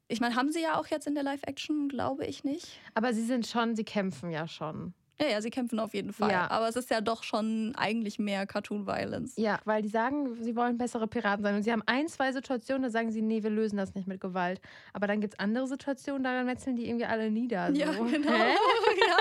Ich 0.08 0.20
meine, 0.20 0.36
haben 0.36 0.52
sie 0.52 0.62
ja 0.62 0.78
auch 0.78 0.88
jetzt 0.88 1.08
in 1.08 1.16
der 1.16 1.24
Live-Action, 1.24 1.90
glaube 1.90 2.26
ich 2.26 2.44
nicht. 2.44 2.80
Aber 2.94 3.14
sie 3.14 3.26
sind 3.26 3.48
schon, 3.48 3.76
sie 3.76 3.84
kämpfen 3.84 4.30
ja 4.30 4.48
schon. 4.48 4.94
Ja, 5.20 5.28
ja, 5.28 5.42
sie 5.42 5.50
kämpfen 5.50 5.80
auf 5.80 5.94
jeden 5.94 6.12
Fall. 6.12 6.30
Ja. 6.30 6.52
Aber 6.52 6.68
es 6.68 6.76
ist 6.76 6.90
ja 6.90 7.00
doch 7.00 7.24
schon 7.24 7.74
eigentlich 7.78 8.20
mehr 8.20 8.46
Cartoon-Violence. 8.46 9.36
Ja, 9.38 9.60
weil 9.64 9.82
die 9.82 9.88
sagen, 9.88 10.36
sie 10.44 10.56
wollen 10.58 10.78
bessere 10.78 11.08
Piraten 11.08 11.44
sein. 11.44 11.56
Und 11.56 11.64
sie 11.64 11.72
haben 11.72 11.84
ein, 11.86 12.08
zwei 12.10 12.34
Situationen, 12.34 12.84
da 12.84 12.90
sagen 12.90 13.12
sie, 13.12 13.22
nee, 13.22 13.42
wir 13.42 13.50
lösen 13.50 13.78
das 13.78 13.96
nicht 13.96 14.08
mit 14.08 14.20
Gewalt. 14.20 14.60
Aber 14.92 15.08
dann 15.08 15.22
gibt 15.22 15.36
es 15.36 15.40
andere 15.40 15.68
Situationen, 15.68 16.24
da 16.24 16.44
metzeln 16.44 16.76
die 16.76 16.88
irgendwie 16.88 17.06
alle 17.06 17.32
nieder. 17.32 17.74
So. 17.74 17.80
Ja, 17.80 17.94
genau. 17.94 18.30
ja. 18.30 19.18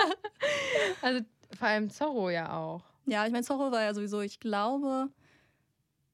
Also 1.01 1.23
vor 1.55 1.67
allem 1.67 1.89
Zorro 1.89 2.29
ja 2.29 2.57
auch. 2.57 2.83
Ja, 3.05 3.25
ich 3.25 3.31
meine, 3.31 3.43
Zorro 3.43 3.71
war 3.71 3.81
ja 3.81 3.93
sowieso, 3.93 4.21
ich 4.21 4.39
glaube, 4.39 5.09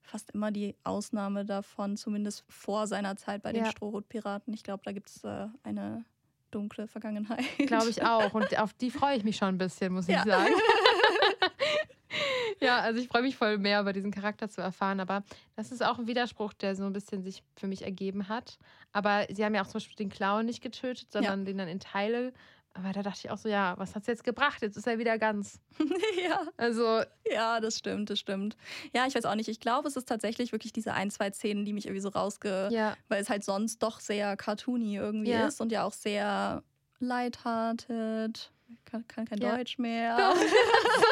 fast 0.02 0.30
immer 0.32 0.50
die 0.50 0.76
Ausnahme 0.84 1.44
davon, 1.44 1.96
zumindest 1.96 2.44
vor 2.48 2.86
seiner 2.86 3.16
Zeit 3.16 3.42
bei 3.42 3.52
den 3.52 3.64
ja. 3.64 3.70
Strohhutpiraten. 3.70 4.52
Ich 4.52 4.62
glaube, 4.62 4.82
da 4.84 4.92
gibt 4.92 5.08
es 5.08 5.24
äh, 5.24 5.46
eine 5.62 6.04
dunkle 6.50 6.86
Vergangenheit. 6.86 7.44
Glaube 7.58 7.88
ich 7.88 8.02
auch. 8.04 8.34
Und 8.34 8.58
auf 8.58 8.72
die 8.74 8.90
freue 8.90 9.16
ich 9.16 9.24
mich 9.24 9.36
schon 9.36 9.48
ein 9.48 9.58
bisschen, 9.58 9.92
muss 9.92 10.06
ja. 10.06 10.18
ich 10.18 10.30
sagen. 10.30 10.52
ja, 12.60 12.78
also 12.78 13.00
ich 13.00 13.08
freue 13.08 13.22
mich 13.22 13.36
voll 13.36 13.58
mehr 13.58 13.80
über 13.80 13.92
diesen 13.92 14.10
Charakter 14.10 14.50
zu 14.50 14.60
erfahren. 14.60 15.00
Aber 15.00 15.22
das 15.56 15.72
ist 15.72 15.82
auch 15.82 15.98
ein 15.98 16.06
Widerspruch, 16.06 16.52
der 16.52 16.76
so 16.76 16.84
ein 16.84 16.92
bisschen 16.92 17.22
sich 17.22 17.42
für 17.56 17.66
mich 17.66 17.82
ergeben 17.82 18.28
hat. 18.28 18.58
Aber 18.92 19.26
sie 19.30 19.44
haben 19.44 19.54
ja 19.54 19.62
auch 19.62 19.66
zum 19.66 19.74
Beispiel 19.74 19.96
den 19.96 20.10
Clown 20.10 20.44
nicht 20.44 20.62
getötet, 20.62 21.10
sondern 21.10 21.40
ja. 21.40 21.44
den 21.46 21.58
dann 21.58 21.68
in 21.68 21.80
Teile 21.80 22.34
aber 22.74 22.92
da 22.92 23.02
dachte 23.02 23.20
ich 23.24 23.30
auch 23.30 23.38
so, 23.38 23.48
ja, 23.48 23.74
was 23.78 23.94
hat 23.94 24.02
es 24.02 24.06
jetzt 24.06 24.24
gebracht? 24.24 24.62
Jetzt 24.62 24.76
ist 24.76 24.86
er 24.86 24.98
wieder 24.98 25.18
ganz. 25.18 25.60
ja. 26.22 26.40
Also. 26.56 27.02
Ja, 27.30 27.60
das 27.60 27.78
stimmt, 27.78 28.10
das 28.10 28.18
stimmt. 28.18 28.56
Ja, 28.94 29.06
ich 29.06 29.14
weiß 29.14 29.24
auch 29.24 29.34
nicht. 29.34 29.48
Ich 29.48 29.60
glaube, 29.60 29.88
es 29.88 29.96
ist 29.96 30.08
tatsächlich 30.08 30.52
wirklich 30.52 30.72
diese 30.72 30.92
ein, 30.94 31.10
zwei 31.10 31.30
Szenen, 31.30 31.64
die 31.64 31.72
mich 31.72 31.86
irgendwie 31.86 32.00
so 32.00 32.08
rausge. 32.08 32.68
Ja. 32.70 32.96
Weil 33.08 33.22
es 33.22 33.30
halt 33.30 33.44
sonst 33.44 33.82
doch 33.82 34.00
sehr 34.00 34.36
cartoony 34.36 34.96
irgendwie 34.96 35.30
ja. 35.30 35.46
ist 35.46 35.60
und 35.60 35.72
ja 35.72 35.84
auch 35.84 35.92
sehr 35.92 36.62
lighthearted. 37.00 38.51
Kann, 38.84 39.06
kann 39.08 39.24
kein 39.26 39.38
ja. 39.38 39.56
Deutsch 39.56 39.78
mehr. 39.78 40.32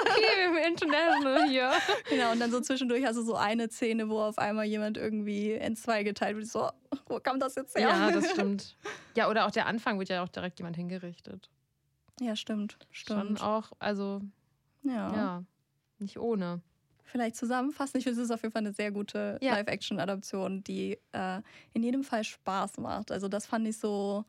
Okay, 0.03 0.47
im 0.47 0.57
International 0.73 1.49
hier. 1.49 1.71
Genau, 2.09 2.33
und 2.33 2.41
dann 2.41 2.51
so 2.51 2.61
zwischendurch 2.61 3.05
hast 3.05 3.17
du 3.17 3.23
so 3.23 3.35
eine 3.35 3.69
Szene, 3.71 4.09
wo 4.09 4.21
auf 4.21 4.39
einmal 4.39 4.65
jemand 4.67 4.97
irgendwie 4.97 5.53
in 5.53 5.77
zwei 5.77 6.03
geteilt 6.03 6.37
wird. 6.37 6.47
So, 6.47 6.71
wo 7.07 7.19
kam 7.21 7.39
das 7.41 7.55
jetzt 7.55 7.77
her? 7.77 7.89
Ja, 7.89 8.11
das 8.11 8.31
stimmt. 8.33 8.77
Ja, 9.17 9.29
oder 9.29 9.47
auch 9.47 9.51
der 9.51 9.67
Anfang 9.67 9.99
wird 9.99 10.09
ja 10.09 10.23
auch 10.23 10.29
direkt 10.29 10.59
jemand 10.59 10.77
hingerichtet. 10.77 11.49
Ja, 12.21 12.37
stimmt. 12.37 12.77
Schon 12.91 13.21
Stimmt. 13.37 13.43
auch, 13.43 13.73
also 13.79 14.21
Ja. 14.83 15.15
ja, 15.15 15.45
nicht 15.99 16.19
ohne. 16.19 16.61
Vielleicht 17.05 17.35
zusammenfassen. 17.37 17.97
Ich 17.99 18.05
finde, 18.05 18.21
es 18.21 18.25
ist 18.27 18.31
auf 18.31 18.43
jeden 18.43 18.53
Fall 18.53 18.61
eine 18.61 18.73
sehr 18.73 18.93
gute 18.93 19.39
Ja. 19.41 19.55
Live-Action-Adaption, 19.55 20.63
die 20.63 20.99
äh, 21.13 21.41
in 21.73 21.83
jedem 21.83 22.05
Fall 22.05 22.23
Spaß 22.25 22.79
macht. 22.79 23.11
Also 23.11 23.27
das 23.29 23.47
fand 23.47 23.67
ich 23.67 23.79
so 23.79 24.25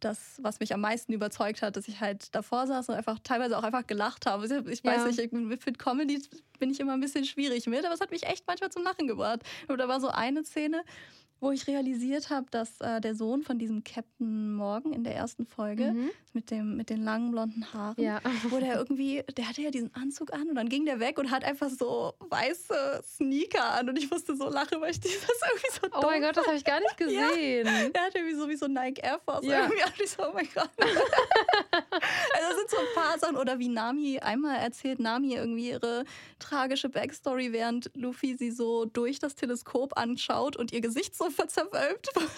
das, 0.00 0.38
was 0.42 0.60
mich 0.60 0.74
am 0.74 0.80
meisten 0.80 1.12
überzeugt 1.12 1.62
hat, 1.62 1.76
dass 1.76 1.88
ich 1.88 2.00
halt 2.00 2.34
davor 2.34 2.66
saß 2.66 2.88
und 2.88 2.94
einfach 2.94 3.18
teilweise 3.22 3.56
auch 3.58 3.62
einfach 3.62 3.86
gelacht 3.86 4.26
habe. 4.26 4.46
Ich, 4.46 4.52
ich 4.52 4.84
weiß 4.84 5.02
Ja. 5.02 5.06
nicht, 5.06 5.18
ich- 5.18 5.32
mit 5.32 5.78
Comedy 5.78 6.22
bin 6.58 6.70
ich 6.70 6.80
immer 6.80 6.94
ein 6.94 7.00
bisschen 7.00 7.24
schwierig 7.24 7.66
mit, 7.66 7.84
aber 7.84 7.94
es 7.94 8.00
hat 8.00 8.10
mich 8.10 8.24
echt 8.24 8.46
manchmal 8.46 8.70
zum 8.70 8.82
Lachen 8.82 9.06
gebracht. 9.06 9.40
Und 9.68 9.78
da 9.78 9.88
war 9.88 10.00
so 10.00 10.08
eine 10.08 10.44
Szene, 10.44 10.82
wo 11.40 11.50
ich 11.50 11.66
realisiert 11.66 12.28
habe, 12.30 12.46
dass 12.50 12.80
äh, 12.80 13.00
der 13.00 13.14
Sohn 13.14 13.42
von 13.42 13.58
diesem 13.58 13.82
Captain 13.82 14.52
Morgan 14.54 14.92
in 14.92 15.04
der 15.04 15.14
ersten 15.16 15.46
Folge 15.46 15.92
Mhm. 15.92 16.10
mit, 16.34 16.50
dem, 16.50 16.76
mit 16.76 16.90
den 16.90 17.02
langen 17.02 17.30
blonden 17.30 17.72
Haaren, 17.72 18.02
Ja. 18.02 18.20
wo 18.50 18.58
der 18.58 18.76
irgendwie, 18.76 19.22
der 19.36 19.48
hatte 19.48 19.62
ja 19.62 19.70
diesen 19.70 19.94
Anzug 19.94 20.32
an 20.32 20.48
und 20.48 20.54
dann 20.54 20.68
ging 20.68 20.84
der 20.84 21.00
weg 21.00 21.18
und 21.18 21.30
hat 21.30 21.44
einfach 21.44 21.70
so 21.70 22.12
weiße 22.28 23.00
Sneaker 23.04 23.64
an 23.74 23.88
und 23.88 23.96
ich 23.98 24.10
musste 24.10 24.36
so 24.36 24.48
lachen, 24.48 24.80
weil 24.80 24.90
ich 24.90 25.00
das 25.00 25.12
irgendwie 25.12 25.80
so 25.80 25.88
Oh 25.98 26.02
mein 26.02 26.20
Gott, 26.22 26.36
das 26.36 26.46
habe 26.46 26.56
ich 26.56 26.64
gar 26.64 26.78
nicht 26.80 27.00
Ja. 27.00 27.28
gesehen. 27.30 27.92
der 27.94 28.02
hat 28.02 28.14
irgendwie 28.14 28.36
so 28.36 28.48
wie 28.48 28.56
so 28.56 28.66
Nike 28.66 29.00
Air 29.02 29.18
Force. 29.24 29.44
Ja. 29.46 29.62
Irgendwie 29.64 29.82
und 29.82 30.00
ich 30.00 30.10
so, 30.10 30.22
oh 30.28 30.32
mein 30.34 30.48
Gott. 30.54 30.70
also 30.78 32.48
das 32.48 32.56
sind 32.58 32.70
so 32.70 32.76
ein 32.78 32.94
paar 32.94 33.18
Sachen. 33.18 33.36
Oder 33.36 33.58
wie 33.58 33.68
Nami, 33.68 34.18
einmal 34.18 34.56
erzählt 34.58 34.98
Nami 35.00 35.34
irgendwie 35.34 35.70
ihre 35.70 36.04
tragische 36.38 36.88
Backstory, 36.88 37.52
während 37.52 37.90
Luffy 37.94 38.36
sie 38.36 38.50
so 38.50 38.84
durch 38.84 39.18
das 39.18 39.34
Teleskop 39.34 39.96
anschaut 39.96 40.56
und 40.56 40.72
ihr 40.72 40.80
Gesicht 40.80 41.16
so 41.16 41.29
verzerwölbt 41.30 42.08
wird. 42.14 42.30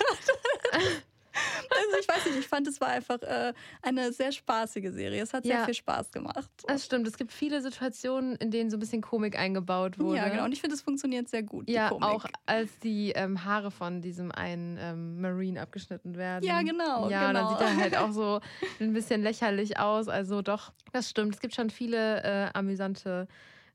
also 1.34 1.96
ich 1.98 2.06
weiß 2.08 2.26
nicht, 2.26 2.38
ich 2.40 2.46
fand, 2.46 2.68
es 2.68 2.78
war 2.80 2.88
einfach 2.88 3.20
äh, 3.22 3.54
eine 3.80 4.12
sehr 4.12 4.32
spaßige 4.32 4.90
Serie. 4.92 5.22
Es 5.22 5.32
hat 5.32 5.44
sehr 5.44 5.56
Ja. 5.60 5.64
viel 5.64 5.72
Spaß 5.74 6.10
gemacht. 6.12 6.50
Das 6.66 6.84
stimmt. 6.84 7.06
Es 7.06 7.16
gibt 7.16 7.32
viele 7.32 7.62
Situationen, 7.62 8.36
in 8.36 8.50
denen 8.50 8.68
so 8.70 8.76
ein 8.76 8.80
bisschen 8.80 9.00
Komik 9.00 9.38
eingebaut 9.38 9.98
wurde. 9.98 10.18
Ja, 10.18 10.28
genau. 10.28 10.44
Und 10.44 10.52
ich 10.52 10.60
finde, 10.60 10.76
es 10.76 10.82
funktioniert 10.82 11.28
sehr 11.28 11.42
gut. 11.42 11.70
Ja, 11.70 11.90
auch 11.90 12.26
als 12.44 12.78
die 12.80 13.12
ähm, 13.12 13.44
Haare 13.44 13.70
von 13.70 14.02
diesem 14.02 14.30
einen 14.30 14.76
ähm, 14.78 15.20
Marine 15.22 15.62
abgeschnitten 15.62 16.16
werden. 16.16 16.44
Ja, 16.44 16.60
genau, 16.62 17.08
Ja, 17.08 17.28
und 17.28 17.34
dann 17.34 17.46
genau. 17.46 17.48
sieht 17.50 17.60
er 17.60 17.76
halt 17.76 17.96
auch 17.96 18.12
so 18.12 18.40
ein 18.80 18.92
bisschen 18.92 19.22
lächerlich 19.22 19.78
aus. 19.78 20.08
Also 20.08 20.42
doch, 20.42 20.72
das 20.92 21.08
stimmt. 21.08 21.34
Es 21.34 21.40
gibt 21.40 21.54
schon 21.54 21.70
viele 21.70 22.22
äh, 22.24 22.50
amüsante 22.52 23.26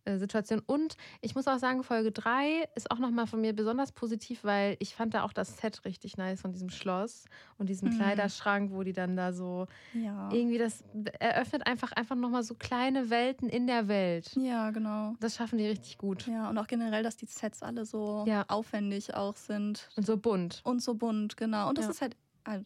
äh, 0.07 0.17
Situationen. 0.17 0.63
Und 0.65 0.95
ich 1.21 1.35
muss 1.35 1.47
auch 1.47 1.57
sagen, 1.59 1.83
Folge 1.83 2.11
3 2.11 2.67
ist 2.75 2.89
auch 2.91 2.99
nochmal 2.99 3.27
von 3.27 3.41
mir 3.41 3.53
besonders 3.53 3.91
positiv, 3.91 4.43
weil 4.43 4.77
ich 4.79 4.95
fand 4.95 5.13
da 5.13 5.23
auch 5.23 5.33
das 5.33 5.57
Set 5.57 5.83
richtig 5.85 6.17
nice 6.17 6.41
von 6.41 6.51
diesem 6.53 6.69
Schloss 6.69 7.25
und 7.57 7.69
diesem 7.69 7.89
Mhm. 7.89 7.93
Kleiderschrank, 7.95 8.71
wo 8.71 8.83
die 8.83 8.93
dann 8.93 9.15
da 9.15 9.33
so 9.33 9.67
Ja. 9.93 10.29
irgendwie 10.31 10.57
das 10.57 10.83
eröffnet 11.19 11.65
einfach 11.67 11.91
einfach 11.91 12.15
nochmal 12.15 12.43
so 12.43 12.55
kleine 12.55 13.09
Welten 13.09 13.49
in 13.49 13.67
der 13.67 13.87
Welt. 13.87 14.31
ja, 14.35 14.71
genau. 14.71 15.13
Das 15.19 15.35
schaffen 15.35 15.57
die 15.57 15.67
richtig 15.67 15.97
gut. 15.97 16.27
Ja, 16.27 16.49
und 16.49 16.57
auch 16.57 16.67
generell, 16.67 17.03
dass 17.03 17.17
die 17.17 17.25
Sets 17.25 17.61
alle 17.63 17.85
so 17.85 18.23
Ja. 18.27 18.45
aufwendig 18.47 19.13
auch 19.13 19.35
sind. 19.35 19.89
Und 19.95 20.05
so 20.05 20.17
bunt. 20.17 20.61
Und 20.63 20.81
so 20.81 20.93
bunt, 20.95 21.37
genau. 21.37 21.69
Und 21.69 21.77
dass 21.77 21.85
Ja. 21.85 21.89
halt 21.89 21.97
halt 22.01 22.15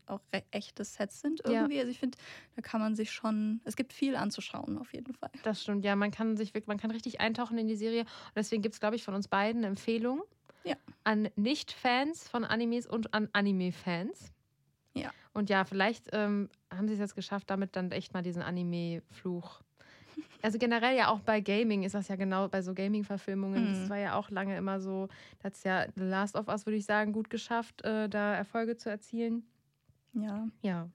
auch 0.07 0.21
re- 0.33 0.43
echte 0.51 0.83
Sets 0.83 1.21
sind 1.21 1.41
Ja. 1.45 1.51
irgendwie. 1.61 1.79
Also 1.79 1.91
ich 1.91 1.99
finde, 1.99 2.17
da 2.55 2.61
kann 2.61 2.79
man 2.81 2.95
sich 2.95 3.11
schon, 3.11 3.61
es 3.65 3.75
gibt 3.75 3.93
viel 3.93 4.15
anzuschauen 4.15 4.77
auf 4.77 4.93
jeden 4.93 5.13
Fall. 5.13 5.29
Das 5.43 5.61
stimmt, 5.61 5.83
ja, 5.85 5.95
man 5.95 6.11
kann 6.11 6.37
sich 6.37 6.49
wirklich, 6.53 6.67
man 6.67 6.77
kann 6.77 6.91
richtig 6.91 7.19
eintauchen 7.19 7.57
in 7.57 7.67
die 7.67 7.75
Serie. 7.75 8.01
Und 8.01 8.35
deswegen 8.35 8.61
gibt 8.61 8.73
es, 8.75 8.79
glaube 8.79 8.95
ich, 8.95 9.03
von 9.03 9.13
uns 9.13 9.27
beiden 9.27 9.59
eine 9.61 9.67
Empfehlung 9.67 10.21
Ja. 10.63 10.75
an 11.03 11.29
Nicht-Fans 11.35 12.27
von 12.27 12.43
Animes 12.45 12.85
und 12.87 13.13
an 13.13 13.29
Anime-Fans. 13.33 14.31
Ja. 14.93 15.11
Und 15.33 15.49
ja, 15.49 15.63
vielleicht 15.63 16.09
ähm, 16.11 16.49
haben 16.69 16.87
sie 16.87 16.93
es 16.95 16.99
jetzt 16.99 17.15
geschafft, 17.15 17.49
damit 17.49 17.75
dann 17.75 17.91
echt 17.91 18.13
mal 18.13 18.21
diesen 18.21 18.41
Anime-Fluch. 18.41 19.61
Also 20.41 20.57
generell 20.57 20.97
ja 20.97 21.09
auch 21.09 21.19
bei 21.21 21.39
Gaming 21.39 21.83
ist 21.83 21.93
das 21.95 22.07
ja 22.07 22.15
genau, 22.15 22.47
bei 22.49 22.61
so 22.61 22.73
Gaming-Verfilmungen, 22.73 23.63
Mhm. 23.63 23.79
das 23.79 23.89
war 23.89 23.97
ja 23.97 24.15
auch 24.15 24.29
lange 24.31 24.57
immer 24.57 24.79
so, 24.81 25.07
da 25.39 25.45
hat 25.45 25.53
es 25.53 25.63
ja 25.63 25.85
The 25.95 26.03
Last 26.03 26.35
of 26.35 26.47
Us, 26.47 26.65
würde 26.65 26.77
ich 26.77 26.85
sagen, 26.85 27.13
gut 27.13 27.29
geschafft, 27.29 27.83
äh, 27.83 28.09
da 28.09 28.35
Erfolge 28.35 28.75
zu 28.75 28.89
erzielen. 28.89 29.43
Ja. 30.13 30.47
Ja. 30.61 30.89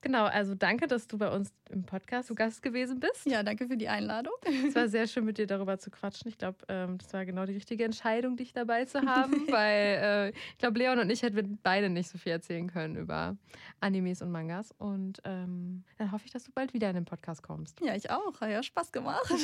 Genau, 0.00 0.24
also 0.26 0.54
danke, 0.54 0.86
dass 0.86 1.08
du 1.08 1.18
bei 1.18 1.28
uns 1.28 1.52
im 1.70 1.82
Podcast 1.82 2.28
zu 2.28 2.34
Gast 2.34 2.62
gewesen 2.62 3.00
bist. 3.00 3.26
Ja, 3.26 3.42
danke 3.42 3.66
für 3.66 3.76
die 3.76 3.88
Einladung. 3.88 4.32
Es 4.66 4.74
war 4.74 4.88
sehr 4.88 5.06
schön, 5.08 5.24
mit 5.24 5.38
dir 5.38 5.46
darüber 5.46 5.78
zu 5.78 5.90
quatschen. 5.90 6.28
Ich 6.28 6.38
glaube, 6.38 6.58
ähm, 6.68 6.98
das 6.98 7.12
war 7.12 7.24
genau 7.26 7.46
die 7.46 7.54
richtige 7.54 7.84
Entscheidung, 7.84 8.36
dich 8.36 8.52
dabei 8.52 8.84
zu 8.84 9.00
haben, 9.02 9.32
weil 9.50 9.98
äh, 10.00 10.28
ich 10.30 10.58
glaube, 10.58 10.78
Leon 10.78 11.00
und 11.00 11.10
ich 11.10 11.22
hätten 11.22 11.58
beide 11.62 11.90
nicht 11.90 12.08
so 12.08 12.16
viel 12.16 12.32
erzählen 12.32 12.70
können 12.70 12.96
über 12.96 13.36
Animes 13.80 14.22
und 14.22 14.30
Mangas. 14.30 14.72
Und 14.78 15.20
ähm, 15.24 15.84
dann 15.96 16.12
hoffe 16.12 16.26
ich, 16.26 16.32
dass 16.32 16.44
du 16.44 16.52
bald 16.52 16.74
wieder 16.74 16.88
in 16.90 16.94
den 16.94 17.04
Podcast 17.04 17.42
kommst. 17.42 17.80
Ja, 17.80 17.96
ich 17.96 18.10
auch. 18.10 18.40
Hat 18.40 18.50
ja 18.50 18.62
Spaß 18.62 18.92
gemacht. 18.92 19.28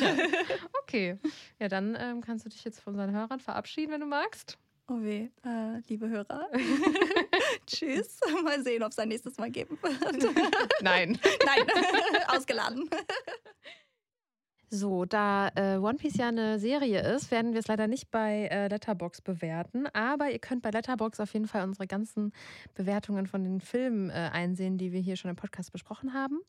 Okay, 0.85 1.19
ja, 1.59 1.69
dann 1.69 1.97
ähm, 1.99 2.21
kannst 2.21 2.45
du 2.45 2.51
dich 2.51 2.63
jetzt 2.63 2.79
von 2.79 2.93
unseren 2.93 3.11
Hörern 3.11 3.41
verabschieden, 3.41 3.91
wenn 3.91 4.01
du 4.01 4.07
magst. 4.07 4.59
Oh 4.87 5.01
weh, 5.01 5.29
äh, 5.45 5.79
liebe 5.89 6.11
Hörer. 6.11 6.47
Tschüss. 7.67 8.21
Mal 8.45 8.63
sehen, 8.63 8.83
ob 8.83 8.93
es 8.93 8.99
ein 8.99 9.09
nächstes 9.09 9.37
Mal 9.39 9.51
geben 9.51 9.79
wird. 9.83 10.83
Nein. 10.83 11.19
Nein, 11.47 11.67
ausgeladen. 12.29 12.89
So, 14.75 15.05
da 15.05 15.51
äh, 15.55 15.77
One 15.77 15.99
Piece 15.99 16.17
ja 16.17 16.27
eine 16.27 16.59
Serie 16.59 17.01
ist, 17.15 17.31
werden 17.31 17.53
wir 17.53 17.61
es 17.61 17.69
leider 17.69 17.87
nicht 17.87 18.11
bei 18.11 18.49
äh, 18.51 18.67
Letterbox 18.67 19.21
bewerten. 19.21 19.87
Aber 19.93 20.33
ihr 20.33 20.41
könnt 20.41 20.63
bei 20.63 20.71
Letterbox 20.71 21.21
auf 21.21 21.33
jeden 21.33 21.47
Fall 21.47 21.63
unsere 21.63 21.87
ganzen 21.87 22.33
Bewertungen 22.75 23.29
von 23.29 23.45
den 23.45 23.61
Filmen 23.61 24.11
äh, 24.11 24.31
einsehen, 24.33 24.77
die 24.77 24.91
wir 24.91 24.99
hier 24.99 25.15
schon 25.15 25.31
im 25.31 25.37
Podcast 25.37 25.71
besprochen 25.71 26.13
haben. 26.13 26.41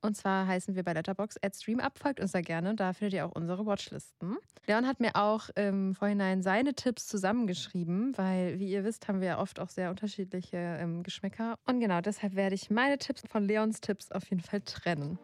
Und 0.00 0.16
zwar 0.16 0.46
heißen 0.46 0.76
wir 0.76 0.82
bei 0.82 0.94
Letterbox 0.94 1.36
@streamup. 1.54 1.98
Folgt 1.98 2.20
uns 2.20 2.32
da 2.32 2.40
gerne. 2.40 2.74
Da 2.74 2.94
findet 2.94 3.12
ihr 3.12 3.26
auch 3.26 3.32
unsere 3.32 3.66
Watchlisten. 3.66 4.38
Leon 4.66 4.86
hat 4.86 5.00
mir 5.00 5.14
auch 5.14 5.50
im 5.54 5.94
Vorhinein 5.94 6.40
seine 6.40 6.72
Tipps 6.72 7.06
zusammengeschrieben, 7.06 8.16
weil, 8.16 8.58
wie 8.58 8.70
ihr 8.70 8.82
wisst, 8.84 9.08
haben 9.08 9.20
wir 9.20 9.28
ja 9.28 9.40
oft 9.40 9.60
auch 9.60 9.68
sehr 9.68 9.90
unterschiedliche 9.90 10.56
ähm, 10.56 11.02
Geschmäcker. 11.02 11.58
Und 11.66 11.80
genau 11.80 12.00
deshalb 12.00 12.34
werde 12.34 12.54
ich 12.54 12.70
meine 12.70 12.96
Tipps 12.96 13.24
von 13.30 13.44
Leons 13.44 13.82
Tipps 13.82 14.10
auf 14.10 14.24
jeden 14.30 14.42
Fall 14.42 14.62
trennen. 14.62 15.18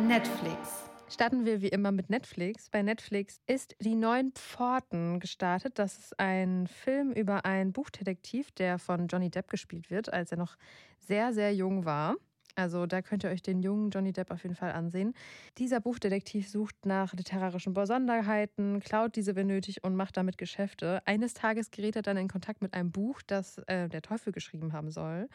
Netflix. 0.00 0.93
Starten 1.14 1.44
wir 1.44 1.62
wie 1.62 1.68
immer 1.68 1.92
mit 1.92 2.10
Netflix. 2.10 2.68
Bei 2.68 2.82
Netflix 2.82 3.40
ist 3.46 3.76
Die 3.78 3.94
Neun 3.94 4.32
Pforten 4.32 5.20
gestartet. 5.20 5.78
Das 5.78 5.96
ist 5.96 6.18
ein 6.18 6.66
Film 6.66 7.12
über 7.12 7.44
einen 7.44 7.72
Buchdetektiv, 7.72 8.50
der 8.50 8.80
von 8.80 9.06
Johnny 9.06 9.30
Depp 9.30 9.48
gespielt 9.48 9.92
wird, 9.92 10.12
als 10.12 10.32
er 10.32 10.38
noch 10.38 10.56
sehr, 10.98 11.32
sehr 11.32 11.54
jung 11.54 11.84
war. 11.84 12.16
Also 12.56 12.86
da 12.86 13.00
könnt 13.00 13.22
ihr 13.22 13.30
euch 13.30 13.42
den 13.42 13.60
jungen 13.60 13.90
Johnny 13.90 14.12
Depp 14.12 14.32
auf 14.32 14.42
jeden 14.42 14.56
Fall 14.56 14.72
ansehen. 14.72 15.14
Dieser 15.56 15.78
Buchdetektiv 15.78 16.48
sucht 16.48 16.84
nach 16.84 17.12
literarischen 17.12 17.74
Besonderheiten, 17.74 18.80
klaut 18.80 19.14
diese, 19.14 19.36
wenn 19.36 19.46
nötig, 19.46 19.84
und 19.84 19.94
macht 19.94 20.16
damit 20.16 20.36
Geschäfte. 20.36 21.00
Eines 21.06 21.34
Tages 21.34 21.70
gerät 21.70 21.94
er 21.94 22.02
dann 22.02 22.16
in 22.16 22.26
Kontakt 22.26 22.60
mit 22.60 22.74
einem 22.74 22.90
Buch, 22.90 23.22
das 23.24 23.58
äh, 23.66 23.88
der 23.88 24.02
Teufel 24.02 24.32
geschrieben 24.32 24.72
haben 24.72 24.90
soll. 24.90 25.28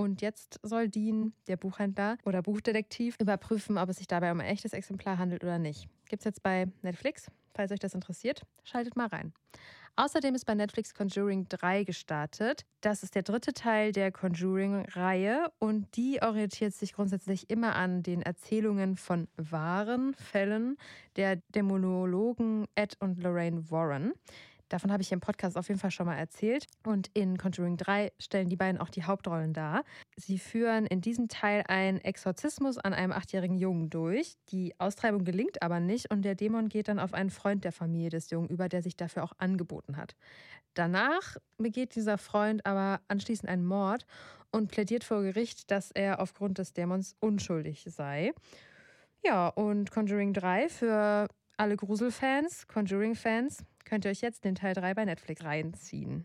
Und 0.00 0.22
jetzt 0.22 0.58
soll 0.62 0.88
Dean, 0.88 1.34
der 1.46 1.58
Buchhändler 1.58 2.16
oder 2.24 2.40
Buchdetektiv, 2.40 3.16
überprüfen, 3.20 3.76
ob 3.76 3.90
es 3.90 3.98
sich 3.98 4.06
dabei 4.06 4.32
um 4.32 4.40
ein 4.40 4.46
echtes 4.46 4.72
Exemplar 4.72 5.18
handelt 5.18 5.44
oder 5.44 5.58
nicht. 5.58 5.90
Gibt 6.08 6.22
es 6.22 6.24
jetzt 6.24 6.42
bei 6.42 6.68
Netflix. 6.80 7.30
Falls 7.54 7.70
euch 7.70 7.80
das 7.80 7.92
interessiert, 7.92 8.40
schaltet 8.64 8.96
mal 8.96 9.08
rein. 9.08 9.34
Außerdem 9.96 10.34
ist 10.34 10.46
bei 10.46 10.54
Netflix 10.54 10.94
Conjuring 10.94 11.50
3 11.50 11.84
gestartet. 11.84 12.64
Das 12.80 13.02
ist 13.02 13.14
der 13.14 13.24
dritte 13.24 13.52
Teil 13.52 13.92
der 13.92 14.10
Conjuring-Reihe 14.10 15.52
und 15.58 15.94
die 15.96 16.22
orientiert 16.22 16.72
sich 16.72 16.94
grundsätzlich 16.94 17.50
immer 17.50 17.76
an 17.76 18.02
den 18.02 18.22
Erzählungen 18.22 18.96
von 18.96 19.28
wahren 19.36 20.14
Fällen 20.14 20.78
der 21.16 21.36
Dämonologen 21.54 22.64
Ed 22.74 22.96
und 23.00 23.22
Lorraine 23.22 23.70
Warren. 23.70 24.14
Davon 24.70 24.92
habe 24.92 25.02
ich 25.02 25.10
im 25.10 25.20
Podcast 25.20 25.58
auf 25.58 25.68
jeden 25.68 25.80
Fall 25.80 25.90
schon 25.90 26.06
mal 26.06 26.16
erzählt. 26.16 26.66
Und 26.86 27.10
in 27.12 27.36
Conjuring 27.36 27.76
3 27.76 28.12
stellen 28.20 28.48
die 28.48 28.56
beiden 28.56 28.80
auch 28.80 28.88
die 28.88 29.02
Hauptrollen 29.02 29.52
dar. 29.52 29.82
Sie 30.16 30.38
führen 30.38 30.86
in 30.86 31.00
diesem 31.00 31.26
Teil 31.28 31.64
einen 31.66 31.98
Exorzismus 31.98 32.78
an 32.78 32.94
einem 32.94 33.12
achtjährigen 33.12 33.58
Jungen 33.58 33.90
durch. 33.90 34.36
Die 34.50 34.72
Austreibung 34.78 35.24
gelingt 35.24 35.60
aber 35.60 35.80
nicht 35.80 36.12
und 36.12 36.22
der 36.22 36.36
Dämon 36.36 36.68
geht 36.68 36.86
dann 36.86 37.00
auf 37.00 37.14
einen 37.14 37.30
Freund 37.30 37.64
der 37.64 37.72
Familie 37.72 38.10
des 38.10 38.30
Jungen 38.30 38.48
über, 38.48 38.68
der 38.68 38.82
sich 38.82 38.96
dafür 38.96 39.24
auch 39.24 39.32
angeboten 39.38 39.96
hat. 39.96 40.14
Danach 40.74 41.36
begeht 41.58 41.96
dieser 41.96 42.16
Freund 42.16 42.64
aber 42.64 43.00
anschließend 43.08 43.48
einen 43.48 43.66
Mord 43.66 44.06
und 44.52 44.70
plädiert 44.70 45.02
vor 45.02 45.22
Gericht, 45.22 45.72
dass 45.72 45.90
er 45.90 46.20
aufgrund 46.20 46.58
des 46.58 46.72
Dämons 46.74 47.16
unschuldig 47.18 47.84
sei. 47.88 48.32
Ja, 49.24 49.48
und 49.48 49.90
Conjuring 49.90 50.32
3 50.32 50.68
für 50.68 51.28
alle 51.56 51.76
Gruselfans, 51.76 52.68
Conjuring-Fans, 52.68 53.64
könnt 53.90 54.04
ihr 54.04 54.10
euch 54.12 54.20
jetzt 54.20 54.44
den 54.44 54.54
Teil 54.54 54.74
3 54.74 54.94
bei 54.94 55.04
Netflix 55.04 55.42
reinziehen. 55.42 56.24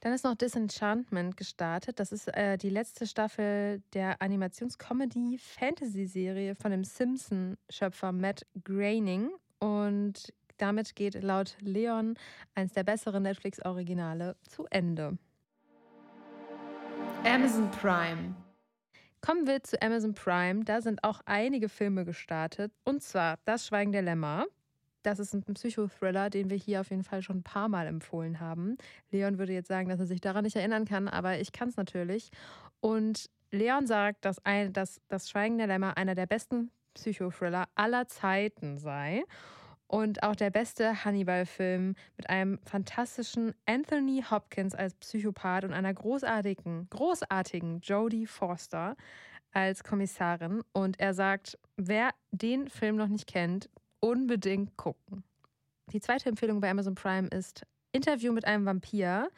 Dann 0.00 0.12
ist 0.12 0.24
noch 0.24 0.34
Disenchantment 0.34 1.38
gestartet. 1.38 1.98
Das 1.98 2.12
ist 2.12 2.28
äh, 2.28 2.58
die 2.58 2.68
letzte 2.68 3.06
Staffel 3.06 3.82
der 3.94 4.20
Animations-Comedy-Fantasy-Serie 4.20 6.54
von 6.54 6.70
dem 6.70 6.84
Simpson-Schöpfer 6.84 8.12
Matt 8.12 8.44
Groening. 8.64 9.30
Und 9.58 10.34
damit 10.58 10.94
geht 10.94 11.14
laut 11.22 11.56
Leon 11.60 12.18
eins 12.54 12.74
der 12.74 12.84
besseren 12.84 13.22
Netflix-Originale 13.22 14.36
zu 14.42 14.66
Ende. 14.66 15.16
Amazon 17.24 17.70
Prime. 17.70 18.34
Kommen 19.22 19.46
wir 19.46 19.62
zu 19.62 19.80
Amazon 19.80 20.12
Prime. 20.12 20.64
Da 20.64 20.82
sind 20.82 21.02
auch 21.02 21.22
einige 21.24 21.70
Filme 21.70 22.04
gestartet. 22.04 22.74
Und 22.84 23.02
zwar 23.02 23.38
Das 23.46 23.66
Schweigen 23.66 23.92
der 23.92 24.02
Lämmer. 24.02 24.44
Das 25.02 25.18
ist 25.18 25.32
ein 25.32 25.42
Psychothriller, 25.54 26.30
den 26.30 26.50
wir 26.50 26.56
hier 26.56 26.80
auf 26.80 26.90
jeden 26.90 27.04
Fall 27.04 27.22
schon 27.22 27.38
ein 27.38 27.42
paar 27.42 27.68
Mal 27.68 27.86
empfohlen 27.86 28.40
haben. 28.40 28.76
Leon 29.10 29.38
würde 29.38 29.52
jetzt 29.52 29.68
sagen, 29.68 29.88
dass 29.88 30.00
er 30.00 30.06
sich 30.06 30.20
daran 30.20 30.44
nicht 30.44 30.56
erinnern 30.56 30.84
kann, 30.84 31.08
aber 31.08 31.38
ich 31.38 31.52
kann 31.52 31.68
es 31.68 31.76
natürlich. 31.76 32.30
Und 32.80 33.30
Leon 33.50 33.86
sagt, 33.86 34.24
dass, 34.24 34.44
ein, 34.44 34.72
dass 34.72 35.00
Das 35.08 35.30
Schweigen 35.30 35.58
der 35.58 35.66
Lämmer 35.66 35.96
einer 35.96 36.14
der 36.14 36.26
besten 36.26 36.70
Psychothriller 36.94 37.68
aller 37.74 38.08
Zeiten 38.08 38.76
sei 38.76 39.24
und 39.86 40.22
auch 40.22 40.36
der 40.36 40.50
beste 40.50 41.04
Hannibal-Film 41.04 41.94
mit 42.16 42.28
einem 42.28 42.58
fantastischen 42.64 43.54
Anthony 43.66 44.22
Hopkins 44.30 44.74
als 44.74 44.94
Psychopath 44.94 45.64
und 45.64 45.72
einer 45.72 45.94
großartigen, 45.94 46.88
großartigen 46.90 47.80
Jodie 47.80 48.26
Forster 48.26 48.96
als 49.52 49.82
Kommissarin. 49.82 50.62
Und 50.72 51.00
er 51.00 51.14
sagt, 51.14 51.58
wer 51.76 52.10
den 52.30 52.68
Film 52.68 52.96
noch 52.96 53.08
nicht 53.08 53.26
kennt, 53.26 53.70
unbedingt 54.00 54.76
gucken. 54.76 55.24
Die 55.92 56.00
zweite 56.00 56.28
Empfehlung 56.28 56.60
bei 56.60 56.70
Amazon 56.70 56.94
Prime 56.94 57.28
ist 57.28 57.66
Interview 57.92 58.32
mit 58.32 58.44
einem 58.44 58.66
Vampir. 58.66 59.30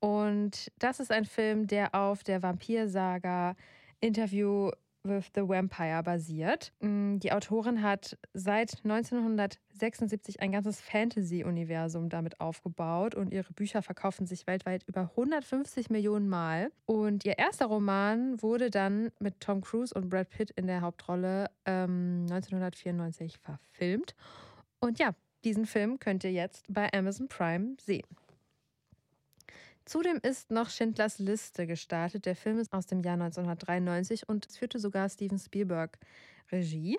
Und 0.00 0.70
das 0.78 1.00
ist 1.00 1.10
ein 1.10 1.24
Film, 1.24 1.66
der 1.66 1.94
auf 1.94 2.22
der 2.22 2.42
Vampirsaga 2.42 3.56
Interview 4.00 4.70
with 5.08 5.26
the 5.34 5.48
Vampire 5.48 6.02
basiert. 6.02 6.72
Mm, 6.80 7.18
die 7.18 7.32
Autorin 7.32 7.82
hat 7.82 8.18
seit 8.34 8.84
1976 8.84 10.40
ein 10.40 10.52
ganzes 10.52 10.80
Fantasy-Universum 10.80 12.08
damit 12.08 12.40
aufgebaut 12.40 13.14
und 13.14 13.32
ihre 13.32 13.52
Bücher 13.52 13.82
verkaufen 13.82 14.26
sich 14.26 14.46
weltweit 14.46 14.84
über 14.86 15.10
150 15.16 15.90
Millionen 15.90 16.28
Mal. 16.28 16.70
Und 16.86 17.24
ihr 17.24 17.38
erster 17.38 17.66
Roman 17.66 18.40
wurde 18.42 18.70
dann 18.70 19.10
mit 19.18 19.40
Tom 19.40 19.60
Cruise 19.60 19.94
und 19.94 20.08
Brad 20.08 20.30
Pitt 20.30 20.50
in 20.52 20.66
der 20.66 20.80
Hauptrolle 20.80 21.50
ähm, 21.64 22.26
1994 22.30 23.38
verfilmt. 23.38 24.14
Und 24.80 24.98
ja, 24.98 25.14
diesen 25.44 25.66
Film 25.66 25.98
könnt 25.98 26.24
ihr 26.24 26.32
jetzt 26.32 26.64
bei 26.68 26.92
Amazon 26.92 27.28
Prime 27.28 27.76
sehen. 27.80 28.06
Zudem 29.86 30.18
ist 30.20 30.50
noch 30.50 30.68
Schindlers 30.68 31.20
Liste 31.20 31.66
gestartet. 31.66 32.26
Der 32.26 32.34
Film 32.34 32.58
ist 32.58 32.72
aus 32.72 32.86
dem 32.86 33.00
Jahr 33.00 33.14
1993 33.14 34.28
und 34.28 34.44
es 34.46 34.58
führte 34.58 34.80
sogar 34.80 35.08
Steven 35.08 35.38
Spielberg 35.38 35.98
Regie. 36.50 36.98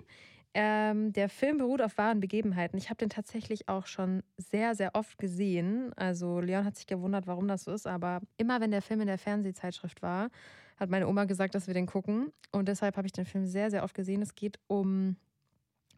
Ähm, 0.54 1.12
der 1.12 1.28
Film 1.28 1.58
beruht 1.58 1.82
auf 1.82 1.98
wahren 1.98 2.20
Begebenheiten. 2.20 2.78
Ich 2.78 2.88
habe 2.88 2.96
den 2.96 3.10
tatsächlich 3.10 3.68
auch 3.68 3.86
schon 3.86 4.22
sehr, 4.38 4.74
sehr 4.74 4.94
oft 4.94 5.18
gesehen. 5.18 5.92
Also 5.96 6.40
Leon 6.40 6.64
hat 6.64 6.76
sich 6.76 6.86
gewundert, 6.86 7.26
warum 7.26 7.46
das 7.46 7.64
so 7.64 7.72
ist, 7.72 7.86
aber 7.86 8.22
immer 8.38 8.58
wenn 8.62 8.70
der 8.70 8.80
Film 8.80 9.02
in 9.02 9.06
der 9.06 9.18
Fernsehzeitschrift 9.18 10.00
war, 10.00 10.30
hat 10.78 10.88
meine 10.88 11.08
Oma 11.08 11.24
gesagt, 11.24 11.54
dass 11.54 11.66
wir 11.66 11.74
den 11.74 11.86
gucken. 11.86 12.32
Und 12.52 12.68
deshalb 12.68 12.96
habe 12.96 13.06
ich 13.06 13.12
den 13.12 13.26
Film 13.26 13.44
sehr, 13.44 13.70
sehr 13.70 13.84
oft 13.84 13.94
gesehen. 13.94 14.22
Es 14.22 14.34
geht 14.34 14.58
um 14.66 15.16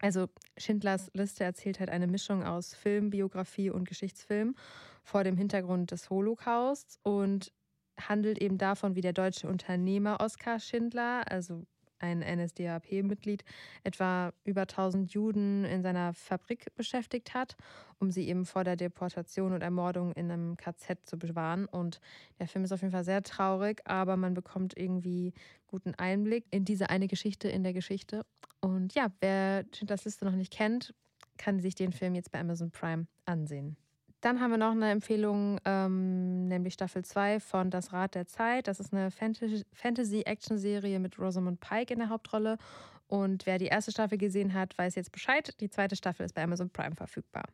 also 0.01 0.29
Schindlers 0.57 1.11
Liste 1.15 1.45
erzählt 1.45 1.81
halt 1.81 1.91
eine 1.91 2.07
Mischung 2.07 2.43
aus 2.43 2.75
Film, 2.75 3.11
Biografie 3.11 3.71
und 3.71 3.89
Geschichtsfilm 3.89 4.55
vor 5.03 5.25
dem 5.25 5.37
Hintergrund 5.37 5.91
des 5.91 6.11
Holocausts 6.11 6.99
und 7.03 7.53
handelt 7.99 8.39
eben 8.39 8.59
davon, 8.59 8.95
wie 8.95 9.03
der 9.03 9.13
deutsche 9.13 9.49
Unternehmer 9.49 10.21
Oskar 10.21 10.59
Schindler, 10.59 11.31
also 11.31 11.67
ein 12.01 12.21
NSDAP-Mitglied, 12.21 13.45
etwa 13.85 14.33
über 14.45 14.63
1000 14.63 15.13
Juden 15.13 15.65
in 15.65 15.83
seiner 15.83 16.15
Fabrik 16.15 16.75
beschäftigt 16.75 17.35
hat, 17.35 17.57
um 17.99 18.11
sie 18.11 18.29
eben 18.29 18.47
vor 18.47 18.65
der 18.65 18.77
Deportation 18.77 19.53
und 19.53 19.63
Ermordung 19.63 20.13
in 20.13 20.31
einem 20.31 20.57
KZ 20.57 21.07
zu 21.07 21.19
bewahren. 21.19 21.67
Und 21.67 22.01
der 22.39 22.49
Film 22.49 22.65
ist 22.65 22.73
auf 22.73 22.81
jeden 22.81 22.93
Fall 22.93 23.05
sehr 23.05 23.23
traurig, 23.23 23.83
aber 23.85 24.17
man 24.17 24.35
bekommt 24.35 24.77
irgendwie 24.77 25.35
guten 25.67 25.95
Einblick 25.95 26.47
in 26.51 26.65
diese 26.65 26.91
eine 26.91 27.07
Geschichte 27.07 27.49
in 27.49 27.63
der 27.63 27.75
Geschichte. 27.75 28.25
Und 28.61 28.95
ja, 28.95 29.09
wer 29.21 29.65
Schindlers 29.73 30.05
Liste 30.05 30.25
noch 30.25 30.35
nicht 30.35 30.53
kennt, 30.53 30.95
kann 31.39 31.61
sich 31.61 31.75
den 31.75 31.93
Film 31.93 32.15
jetzt 32.15 32.31
bei 32.31 32.41
Amazon 32.41 32.71
Prime 32.71 33.07
ansehen. 33.25 33.77
Dann 34.21 34.41
haben 34.41 34.51
wir 34.51 34.59
noch 34.59 34.73
eine 34.73 34.91
Empfehlung, 34.91 35.59
ähm, 35.65 36.47
nämlich 36.47 36.75
Staffel 36.75 37.03
2 37.03 37.41
von 37.41 37.71
Das 37.71 37.95
Rad 37.95 38.15
der 38.15 38.27
Zeit. 38.27 38.69
Das 38.69 38.79
ist 38.79 38.93
eine 38.93 39.11
Fantasy-Action-Serie 39.11 40.99
mit 40.99 41.19
Rosamund 41.19 41.61
Pike 41.61 41.95
in 41.95 42.01
der 42.01 42.11
Hauptrolle. 42.11 42.59
Und 43.09 43.47
wer 43.47 43.57
die 43.59 43.67
erste 43.67 43.93
Staffel 43.93 44.19
gesehen 44.19 44.53
hat, 44.53 44.77
weiß 44.77 44.95
jetzt 44.95 45.11
Bescheid. 45.11 45.59
Die 45.61 45.71
zweite 45.71 45.97
Staffel 45.97 46.27
ist 46.27 46.35
bei 46.35 46.43
Amazon 46.43 46.69
Prime 46.69 46.95
verfügbar. 46.95 47.45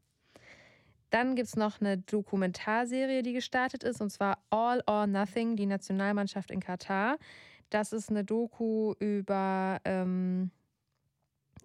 Dann 1.10 1.36
gibt 1.36 1.46
es 1.48 1.56
noch 1.56 1.80
eine 1.80 1.98
Dokumentarserie, 1.98 3.22
die 3.22 3.32
gestartet 3.32 3.84
ist, 3.84 4.00
und 4.00 4.10
zwar 4.10 4.38
All 4.50 4.82
or 4.88 5.06
Nothing, 5.06 5.54
die 5.54 5.66
Nationalmannschaft 5.66 6.50
in 6.50 6.58
Katar. 6.58 7.16
Das 7.70 7.92
ist 7.92 8.10
eine 8.10 8.24
Doku 8.24 8.94
über 8.98 9.80
ähm, 9.84 10.50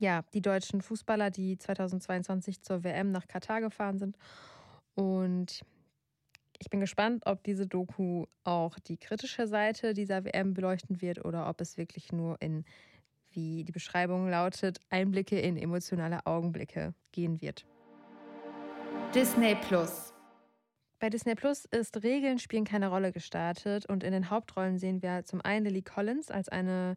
ja, 0.01 0.23
die 0.33 0.41
deutschen 0.41 0.81
Fußballer, 0.81 1.29
die 1.29 1.59
2022 1.59 2.61
zur 2.63 2.83
WM 2.83 3.11
nach 3.11 3.27
Katar 3.27 3.61
gefahren 3.61 3.99
sind. 3.99 4.17
Und 4.95 5.61
ich 6.57 6.69
bin 6.71 6.79
gespannt, 6.79 7.23
ob 7.27 7.43
diese 7.43 7.67
Doku 7.67 8.25
auch 8.43 8.79
die 8.79 8.97
kritische 8.97 9.47
Seite 9.47 9.93
dieser 9.93 10.25
WM 10.25 10.55
beleuchten 10.55 11.01
wird 11.01 11.23
oder 11.23 11.47
ob 11.47 11.61
es 11.61 11.77
wirklich 11.77 12.11
nur 12.11 12.41
in, 12.41 12.65
wie 13.29 13.63
die 13.63 13.71
Beschreibung 13.71 14.27
lautet, 14.27 14.79
Einblicke 14.89 15.39
in 15.39 15.55
emotionale 15.55 16.25
Augenblicke 16.25 16.95
gehen 17.11 17.39
wird. 17.39 17.67
Disney 19.13 19.55
Plus. 19.55 20.15
Bei 20.97 21.11
Disney 21.11 21.35
Plus 21.35 21.65
ist 21.65 22.01
Regeln 22.03 22.39
spielen 22.39 22.65
keine 22.65 22.87
Rolle 22.87 23.11
gestartet 23.11 23.85
und 23.85 24.03
in 24.03 24.13
den 24.13 24.31
Hauptrollen 24.31 24.79
sehen 24.79 25.03
wir 25.03 25.25
zum 25.25 25.41
einen 25.41 25.65
Lily 25.65 25.83
Collins 25.83 26.31
als 26.31 26.49
eine 26.49 26.95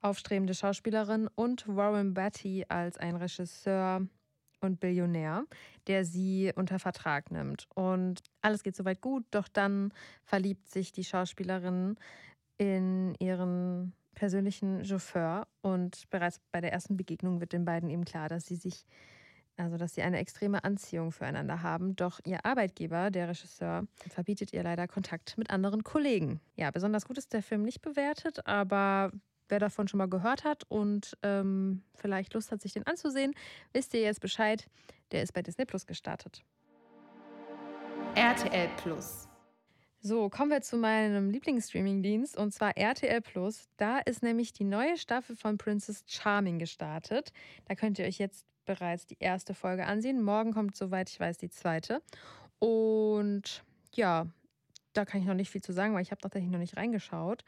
aufstrebende 0.00 0.54
Schauspielerin 0.54 1.28
und 1.34 1.66
Warren 1.68 2.14
Beatty 2.14 2.64
als 2.68 2.98
ein 2.98 3.16
Regisseur, 3.16 4.06
und 4.60 4.80
Billionär, 4.80 5.44
der 5.86 6.04
sie 6.04 6.52
unter 6.54 6.78
Vertrag 6.78 7.30
nimmt. 7.30 7.66
Und 7.74 8.20
alles 8.42 8.62
geht 8.62 8.76
soweit 8.76 9.00
gut, 9.00 9.24
doch 9.30 9.48
dann 9.48 9.92
verliebt 10.24 10.68
sich 10.68 10.92
die 10.92 11.04
Schauspielerin 11.04 11.96
in 12.58 13.14
ihren 13.18 13.94
persönlichen 14.14 14.84
Chauffeur 14.84 15.46
und 15.62 16.08
bereits 16.10 16.40
bei 16.52 16.60
der 16.60 16.72
ersten 16.72 16.96
Begegnung 16.96 17.40
wird 17.40 17.52
den 17.52 17.64
beiden 17.64 17.88
eben 17.88 18.04
klar, 18.04 18.28
dass 18.28 18.46
sie 18.46 18.56
sich 18.56 18.84
also 19.56 19.76
dass 19.76 19.94
sie 19.94 20.00
eine 20.00 20.18
extreme 20.18 20.64
Anziehung 20.64 21.12
füreinander 21.12 21.62
haben. 21.62 21.94
Doch 21.94 22.18
ihr 22.24 22.46
Arbeitgeber, 22.46 23.10
der 23.10 23.28
Regisseur, 23.28 23.86
verbietet 24.08 24.54
ihr 24.54 24.62
leider 24.62 24.88
Kontakt 24.88 25.36
mit 25.36 25.50
anderen 25.50 25.84
Kollegen. 25.84 26.40
Ja, 26.56 26.70
besonders 26.70 27.04
gut 27.04 27.18
ist 27.18 27.34
der 27.34 27.42
Film 27.42 27.62
nicht 27.62 27.82
bewertet, 27.82 28.46
aber 28.46 29.12
wer 29.50 29.58
davon 29.58 29.88
schon 29.88 29.98
mal 29.98 30.08
gehört 30.08 30.44
hat 30.44 30.64
und 30.68 31.16
ähm, 31.22 31.82
vielleicht 31.94 32.34
Lust 32.34 32.52
hat, 32.52 32.60
sich 32.60 32.72
den 32.72 32.86
anzusehen, 32.86 33.34
wisst 33.72 33.94
ihr 33.94 34.00
jetzt 34.00 34.20
Bescheid. 34.20 34.66
Der 35.12 35.22
ist 35.22 35.32
bei 35.32 35.42
Disney 35.42 35.64
Plus 35.64 35.86
gestartet. 35.86 36.42
RTL 38.14 38.68
Plus. 38.76 39.28
So, 40.02 40.30
kommen 40.30 40.50
wir 40.50 40.62
zu 40.62 40.78
meinem 40.78 41.28
Lieblingsstreaming-Dienst 41.28 42.36
und 42.36 42.52
zwar 42.52 42.76
RTL 42.76 43.20
Plus. 43.20 43.68
Da 43.76 43.98
ist 43.98 44.22
nämlich 44.22 44.52
die 44.52 44.64
neue 44.64 44.96
Staffel 44.96 45.36
von 45.36 45.58
Princess 45.58 46.04
Charming 46.06 46.58
gestartet. 46.58 47.32
Da 47.66 47.74
könnt 47.74 47.98
ihr 47.98 48.06
euch 48.06 48.18
jetzt 48.18 48.46
bereits 48.64 49.06
die 49.06 49.18
erste 49.18 49.52
Folge 49.52 49.84
ansehen. 49.84 50.22
Morgen 50.22 50.52
kommt, 50.52 50.74
soweit 50.74 51.10
ich 51.10 51.20
weiß, 51.20 51.36
die 51.36 51.50
zweite. 51.50 52.00
Und 52.58 53.62
ja, 53.92 54.26
da 54.92 55.04
kann 55.04 55.20
ich 55.20 55.26
noch 55.26 55.34
nicht 55.34 55.50
viel 55.50 55.62
zu 55.62 55.72
sagen, 55.72 55.94
weil 55.94 56.02
ich 56.02 56.10
habe 56.10 56.20
tatsächlich 56.20 56.50
noch 56.50 56.58
nicht 56.58 56.76
reingeschaut. 56.76 57.44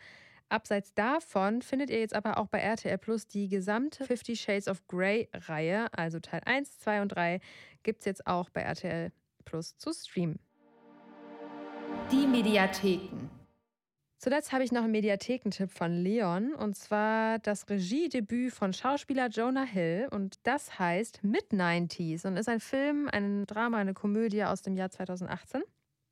Abseits 0.52 0.92
davon 0.92 1.62
findet 1.62 1.88
ihr 1.88 2.00
jetzt 2.00 2.14
aber 2.14 2.36
auch 2.36 2.46
bei 2.46 2.58
RTL 2.58 2.98
Plus 2.98 3.26
die 3.26 3.48
gesamte 3.48 4.04
Fifty 4.04 4.36
Shades 4.36 4.68
of 4.68 4.86
Grey 4.86 5.30
Reihe, 5.32 5.86
also 5.94 6.20
Teil 6.20 6.42
1, 6.44 6.78
2 6.80 7.00
und 7.00 7.08
3, 7.08 7.40
gibt 7.82 8.00
es 8.00 8.04
jetzt 8.04 8.26
auch 8.26 8.50
bei 8.50 8.60
RTL 8.60 9.12
Plus 9.46 9.78
zu 9.78 9.94
streamen. 9.94 10.38
Die 12.10 12.26
Mediatheken. 12.26 13.30
Zuletzt 14.18 14.52
habe 14.52 14.62
ich 14.62 14.72
noch 14.72 14.82
einen 14.82 14.92
Mediathekentipp 14.92 15.70
von 15.70 15.90
Leon 15.90 16.54
und 16.54 16.76
zwar 16.76 17.38
das 17.38 17.68
Regiedebüt 17.70 18.52
von 18.52 18.74
Schauspieler 18.74 19.28
Jonah 19.28 19.64
Hill 19.64 20.08
und 20.10 20.36
das 20.42 20.78
heißt 20.78 21.24
Mid-90s 21.24 22.26
und 22.26 22.36
ist 22.36 22.50
ein 22.50 22.60
Film, 22.60 23.08
ein 23.10 23.46
Drama, 23.46 23.78
eine 23.78 23.94
Komödie 23.94 24.44
aus 24.44 24.60
dem 24.60 24.76
Jahr 24.76 24.90
2018. 24.90 25.62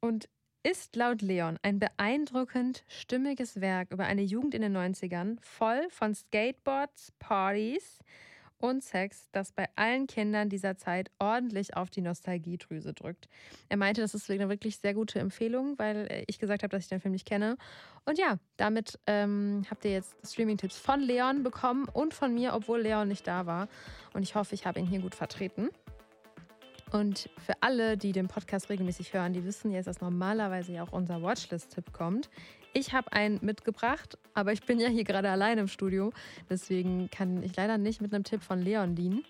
Und 0.01 0.31
ist 0.63 0.97
laut 0.97 1.23
Leon 1.23 1.59
ein 1.63 1.79
beeindruckend 1.79 2.85
stimmiges 2.87 3.61
Werk 3.61 3.93
über 3.93 4.05
eine 4.05 4.23
Jugend 4.23 4.55
in 4.55 4.63
den 4.63 4.77
90ern, 4.77 5.39
voll 5.41 5.89
von 5.91 6.15
Skateboards, 6.15 7.13
Partys 7.19 8.01
und 8.59 8.85
Sex, 8.85 9.29
das 9.33 9.53
bei 9.53 9.69
allen 9.75 10.07
Kindern 10.07 10.51
dieser 10.51 10.77
Zeit 10.77 11.11
ordentlich 11.19 11.77
auf 11.77 11.89
die 11.89 12.03
Nostalgiedrüse 12.03 12.93
drückt. 12.93 13.29
Er 13.71 13.79
meinte, 13.79 14.03
das 14.03 14.15
ist 14.15 14.31
eine 14.31 14.49
wirklich 14.51 14.77
sehr 14.77 14.93
gute 14.93 15.19
Empfehlung, 15.19 15.79
weil 15.79 16.25
ich 16.27 16.39
gesagt 16.39 16.63
habe, 16.63 16.71
dass 16.71 16.85
ich 16.85 16.89
den 16.89 17.01
Film 17.01 17.13
nicht 17.13 17.27
kenne. 17.27 17.57
Und 18.05 18.19
ja, 18.19 18.39
damit 18.59 18.99
ähm, 19.07 19.65
habt 19.71 19.85
ihr 19.85 19.93
jetzt 19.93 20.15
Streaming-Tipps 20.25 20.77
von 20.77 21.01
Leon 21.01 21.43
bekommen 21.43 21.89
und 21.91 22.13
von 22.13 22.35
mir, 22.35 22.55
obwohl 22.55 22.83
Leon 22.83 23.09
nicht 23.09 23.27
da 23.27 23.47
war. 23.47 23.69
Und 24.13 24.23
ich 24.23 24.35
hoffe, 24.35 24.55
ich 24.55 24.67
habe 24.67 24.79
ihn 24.79 24.87
hier 24.87 25.01
gut 25.01 25.15
vertreten. 25.15 25.71
Und 26.93 27.31
für 27.39 27.55
alle, 27.61 27.97
die 27.97 28.13
den 28.13 28.27
Podcast 28.27 28.69
regelmäßig 28.69 29.15
hören, 29.15 29.33
die 29.33 29.45
wissen 29.45 29.71
jetzt, 29.71 29.87
dass 29.87 30.01
normalerweise 30.01 30.73
ja 30.73 30.83
auch 30.83 30.93
unser 30.93 31.23
Watchlist-Tipp 31.23 31.93
kommt. 31.93 32.29
Ich 32.73 32.93
habe 32.93 33.13
einen 33.13 33.39
mitgebracht, 33.43 34.19
aber 34.35 34.53
ich 34.53 34.63
bin 34.63 34.81
ja 34.81 34.89
hier 34.89 35.05
gerade 35.05 35.31
allein 35.31 35.59
im 35.59 35.69
Studio. 35.69 36.13
Deswegen 36.49 37.11
kann 37.11 37.43
ich 37.43 37.57
leider 37.57 37.79
nicht 37.79 38.01
mit 38.01 38.13
einem 38.13 38.25
Tipp 38.25 38.43
von 38.43 38.61
Leon 38.61 38.95
dienen. 38.95 39.25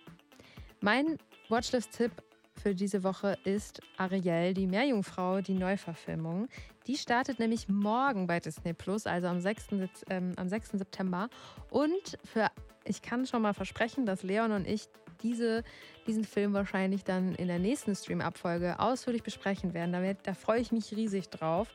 Mein 0.81 1.19
Watchlist-Tipp 1.49 2.13
für 2.61 2.75
diese 2.75 3.03
Woche 3.03 3.39
ist 3.45 3.81
Ariel, 3.97 4.55
die 4.55 4.67
Meerjungfrau, 4.67 5.41
die 5.41 5.55
Neuverfilmung. 5.55 6.49
Die 6.87 6.97
startet 6.97 7.39
nämlich 7.39 7.69
morgen 7.69 8.27
bei 8.27 8.41
Disney 8.41 8.75
Plus, 8.75 9.07
also 9.07 9.29
am 9.29 9.41
6. 9.41 9.69
Ähm, 10.11 10.33
am 10.37 10.49
6. 10.49 10.73
September. 10.73 11.29
Und 11.71 12.19
für, 12.25 12.51
ich 12.85 13.01
kann 13.01 13.27
schon 13.27 13.43
mal 13.43 13.55
versprechen, 13.55 14.05
dass 14.05 14.23
Leon 14.23 14.53
und 14.53 14.67
ich 14.67 14.89
diese, 15.23 15.63
diesen 16.07 16.25
Film 16.25 16.53
wahrscheinlich 16.53 17.05
dann 17.05 17.35
in 17.35 17.49
der 17.49 17.59
nächsten 17.59 17.95
Stream-Abfolge 17.95 18.79
ausführlich 18.79 19.23
besprechen 19.23 19.75
werden. 19.75 19.93
Da, 19.93 20.01
da 20.23 20.35
freue 20.35 20.61
ich 20.61 20.73
mich 20.73 20.95
riesig 20.95 21.29
drauf, 21.29 21.69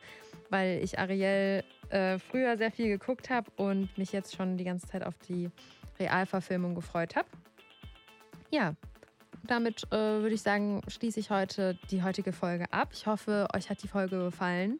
weil 0.50 0.82
ich 0.82 0.98
Ariel 0.98 1.64
äh, 1.90 2.18
früher 2.18 2.56
sehr 2.56 2.70
viel 2.70 2.88
geguckt 2.88 3.30
habe 3.30 3.50
und 3.56 3.96
mich 3.98 4.12
jetzt 4.12 4.36
schon 4.36 4.56
die 4.56 4.64
ganze 4.64 4.86
Zeit 4.86 5.04
auf 5.04 5.14
die 5.28 5.50
Realverfilmung 5.98 6.74
gefreut 6.74 7.16
habe. 7.16 7.28
Ja, 8.50 8.74
damit 9.46 9.84
äh, 9.92 9.96
würde 9.96 10.34
ich 10.34 10.42
sagen, 10.42 10.82
schließe 10.88 11.20
ich 11.20 11.30
heute 11.30 11.78
die 11.90 12.02
heutige 12.02 12.32
Folge 12.32 12.72
ab. 12.72 12.90
Ich 12.92 13.06
hoffe, 13.06 13.48
euch 13.54 13.70
hat 13.70 13.82
die 13.82 13.88
Folge 13.88 14.18
gefallen. 14.18 14.78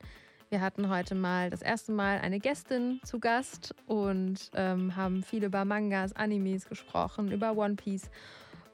Wir 0.48 0.60
hatten 0.60 0.88
heute 0.88 1.16
mal 1.16 1.50
das 1.50 1.60
erste 1.60 1.90
Mal 1.90 2.20
eine 2.20 2.38
Gästin 2.38 3.00
zu 3.04 3.18
Gast 3.18 3.74
und 3.86 4.50
ähm, 4.54 4.94
haben 4.94 5.24
viel 5.24 5.42
über 5.42 5.64
Mangas, 5.64 6.14
Animes 6.14 6.68
gesprochen, 6.68 7.32
über 7.32 7.56
One 7.56 7.74
Piece. 7.74 8.10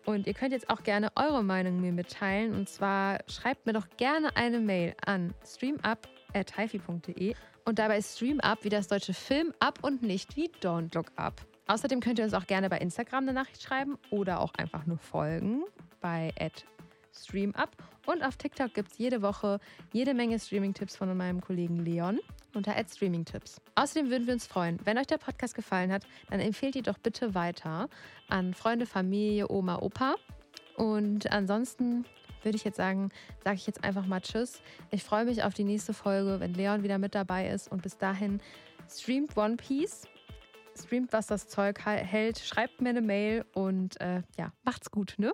Und 0.05 0.27
ihr 0.27 0.35
könnt 0.35 0.53
jetzt 0.53 0.69
auch 0.69 0.83
gerne 0.83 1.11
eure 1.17 1.45
Meinung 1.45 1.81
mir 1.81 1.93
mitteilen. 1.93 2.55
Und 2.55 2.69
zwar 2.69 3.21
schreibt 3.29 3.67
mir 3.67 3.73
doch 3.73 3.89
gerne 3.97 4.35
eine 4.37 4.59
Mail 4.59 4.95
an 5.05 5.33
streamup.hifi.de. 5.45 7.35
Und 7.65 7.79
dabei 7.79 8.03
Streamup 8.03 8.65
wie 8.65 8.69
das 8.69 8.89
deutsche 8.89 9.15
Film 9.15 9.55
ab 9.61 9.79
und 9.83 10.03
nicht 10.03 10.37
wie 10.37 10.51
Don't 10.61 10.95
Look 10.95 11.13
Up. 11.17 11.41
Außerdem 11.69 12.01
könnt 12.01 12.19
ihr 12.19 12.25
uns 12.25 12.35
auch 12.35 12.47
gerne 12.47 12.69
bei 12.69 12.79
Instagram 12.79 13.25
eine 13.25 13.33
Nachricht 13.33 13.63
schreiben 13.63 13.97
oder 14.11 14.41
auch 14.41 14.53
einfach 14.55 14.85
nur 14.87 14.99
folgen 14.99 15.63
bei 16.01 16.33
StreamUp. 17.13 17.71
Und 18.07 18.23
auf 18.23 18.37
TikTok 18.37 18.75
gibt 18.75 18.93
es 18.93 18.99
jede 18.99 19.23
Woche 19.23 19.61
jede 19.93 20.15
Menge 20.15 20.39
Streaming-Tipps 20.39 20.97
von 20.97 21.17
meinem 21.17 21.41
Kollegen 21.41 21.77
Leon 21.77 22.19
unter 22.55 22.75
@streamingtipps. 22.75 23.61
Außerdem 23.75 24.11
würden 24.11 24.27
wir 24.27 24.35
uns 24.35 24.47
freuen, 24.47 24.79
wenn 24.85 24.99
euch 24.99 25.07
der 25.07 25.19
Podcast 25.19 25.55
gefallen 25.55 25.93
hat, 25.93 26.05
dann 26.31 26.41
empfehlt 26.41 26.77
ihr 26.77 26.83
doch 26.83 26.99
bitte 26.99 27.35
weiter 27.35 27.89
an 28.29 28.55
Freunde, 28.55 28.87
Familie, 28.87 29.51
Oma, 29.51 29.79
Opa. 29.81 30.17
Und 30.77 31.31
ansonsten 31.31 32.05
würde 32.43 32.57
ich 32.57 32.65
jetzt 32.65 32.77
sagen, 32.77 33.11
sage 33.45 33.57
ich 33.57 33.67
jetzt 33.67 33.85
einfach 33.85 34.05
mal 34.05 34.21
Tschüss. 34.21 34.61
Ich 34.91 35.05
freue 35.05 35.25
mich 35.25 35.45
auf 35.45 35.55
die 35.55 35.65
nächste 35.65 35.95
Folge, 35.95 36.41
wenn 36.41 36.55
Leon 36.55 36.83
wieder 36.83 36.99
mit 36.99 37.15
dabei 37.15 37.49
ist. 37.49 37.71
Und 37.71 37.83
bis 37.83 37.99
dahin 37.99 38.41
streamt 38.89 39.37
One 39.37 39.57
Piece 39.57 40.09
streamt, 40.79 41.13
was 41.13 41.27
das 41.27 41.49
Zeug 41.49 41.85
hält, 41.85 42.39
schreibt 42.39 42.81
mir 42.81 42.91
eine 42.91 43.01
Mail 43.01 43.45
und 43.55 44.01
äh, 44.01 44.23
ja, 44.39 44.53
macht's 44.63 44.91
gut, 44.91 45.15
ne? 45.19 45.33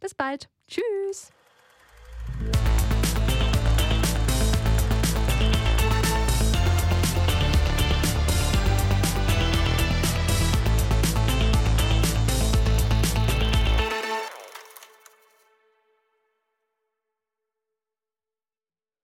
Bis 0.00 0.14
bald. 0.14 0.48
Tschüss. 0.68 1.32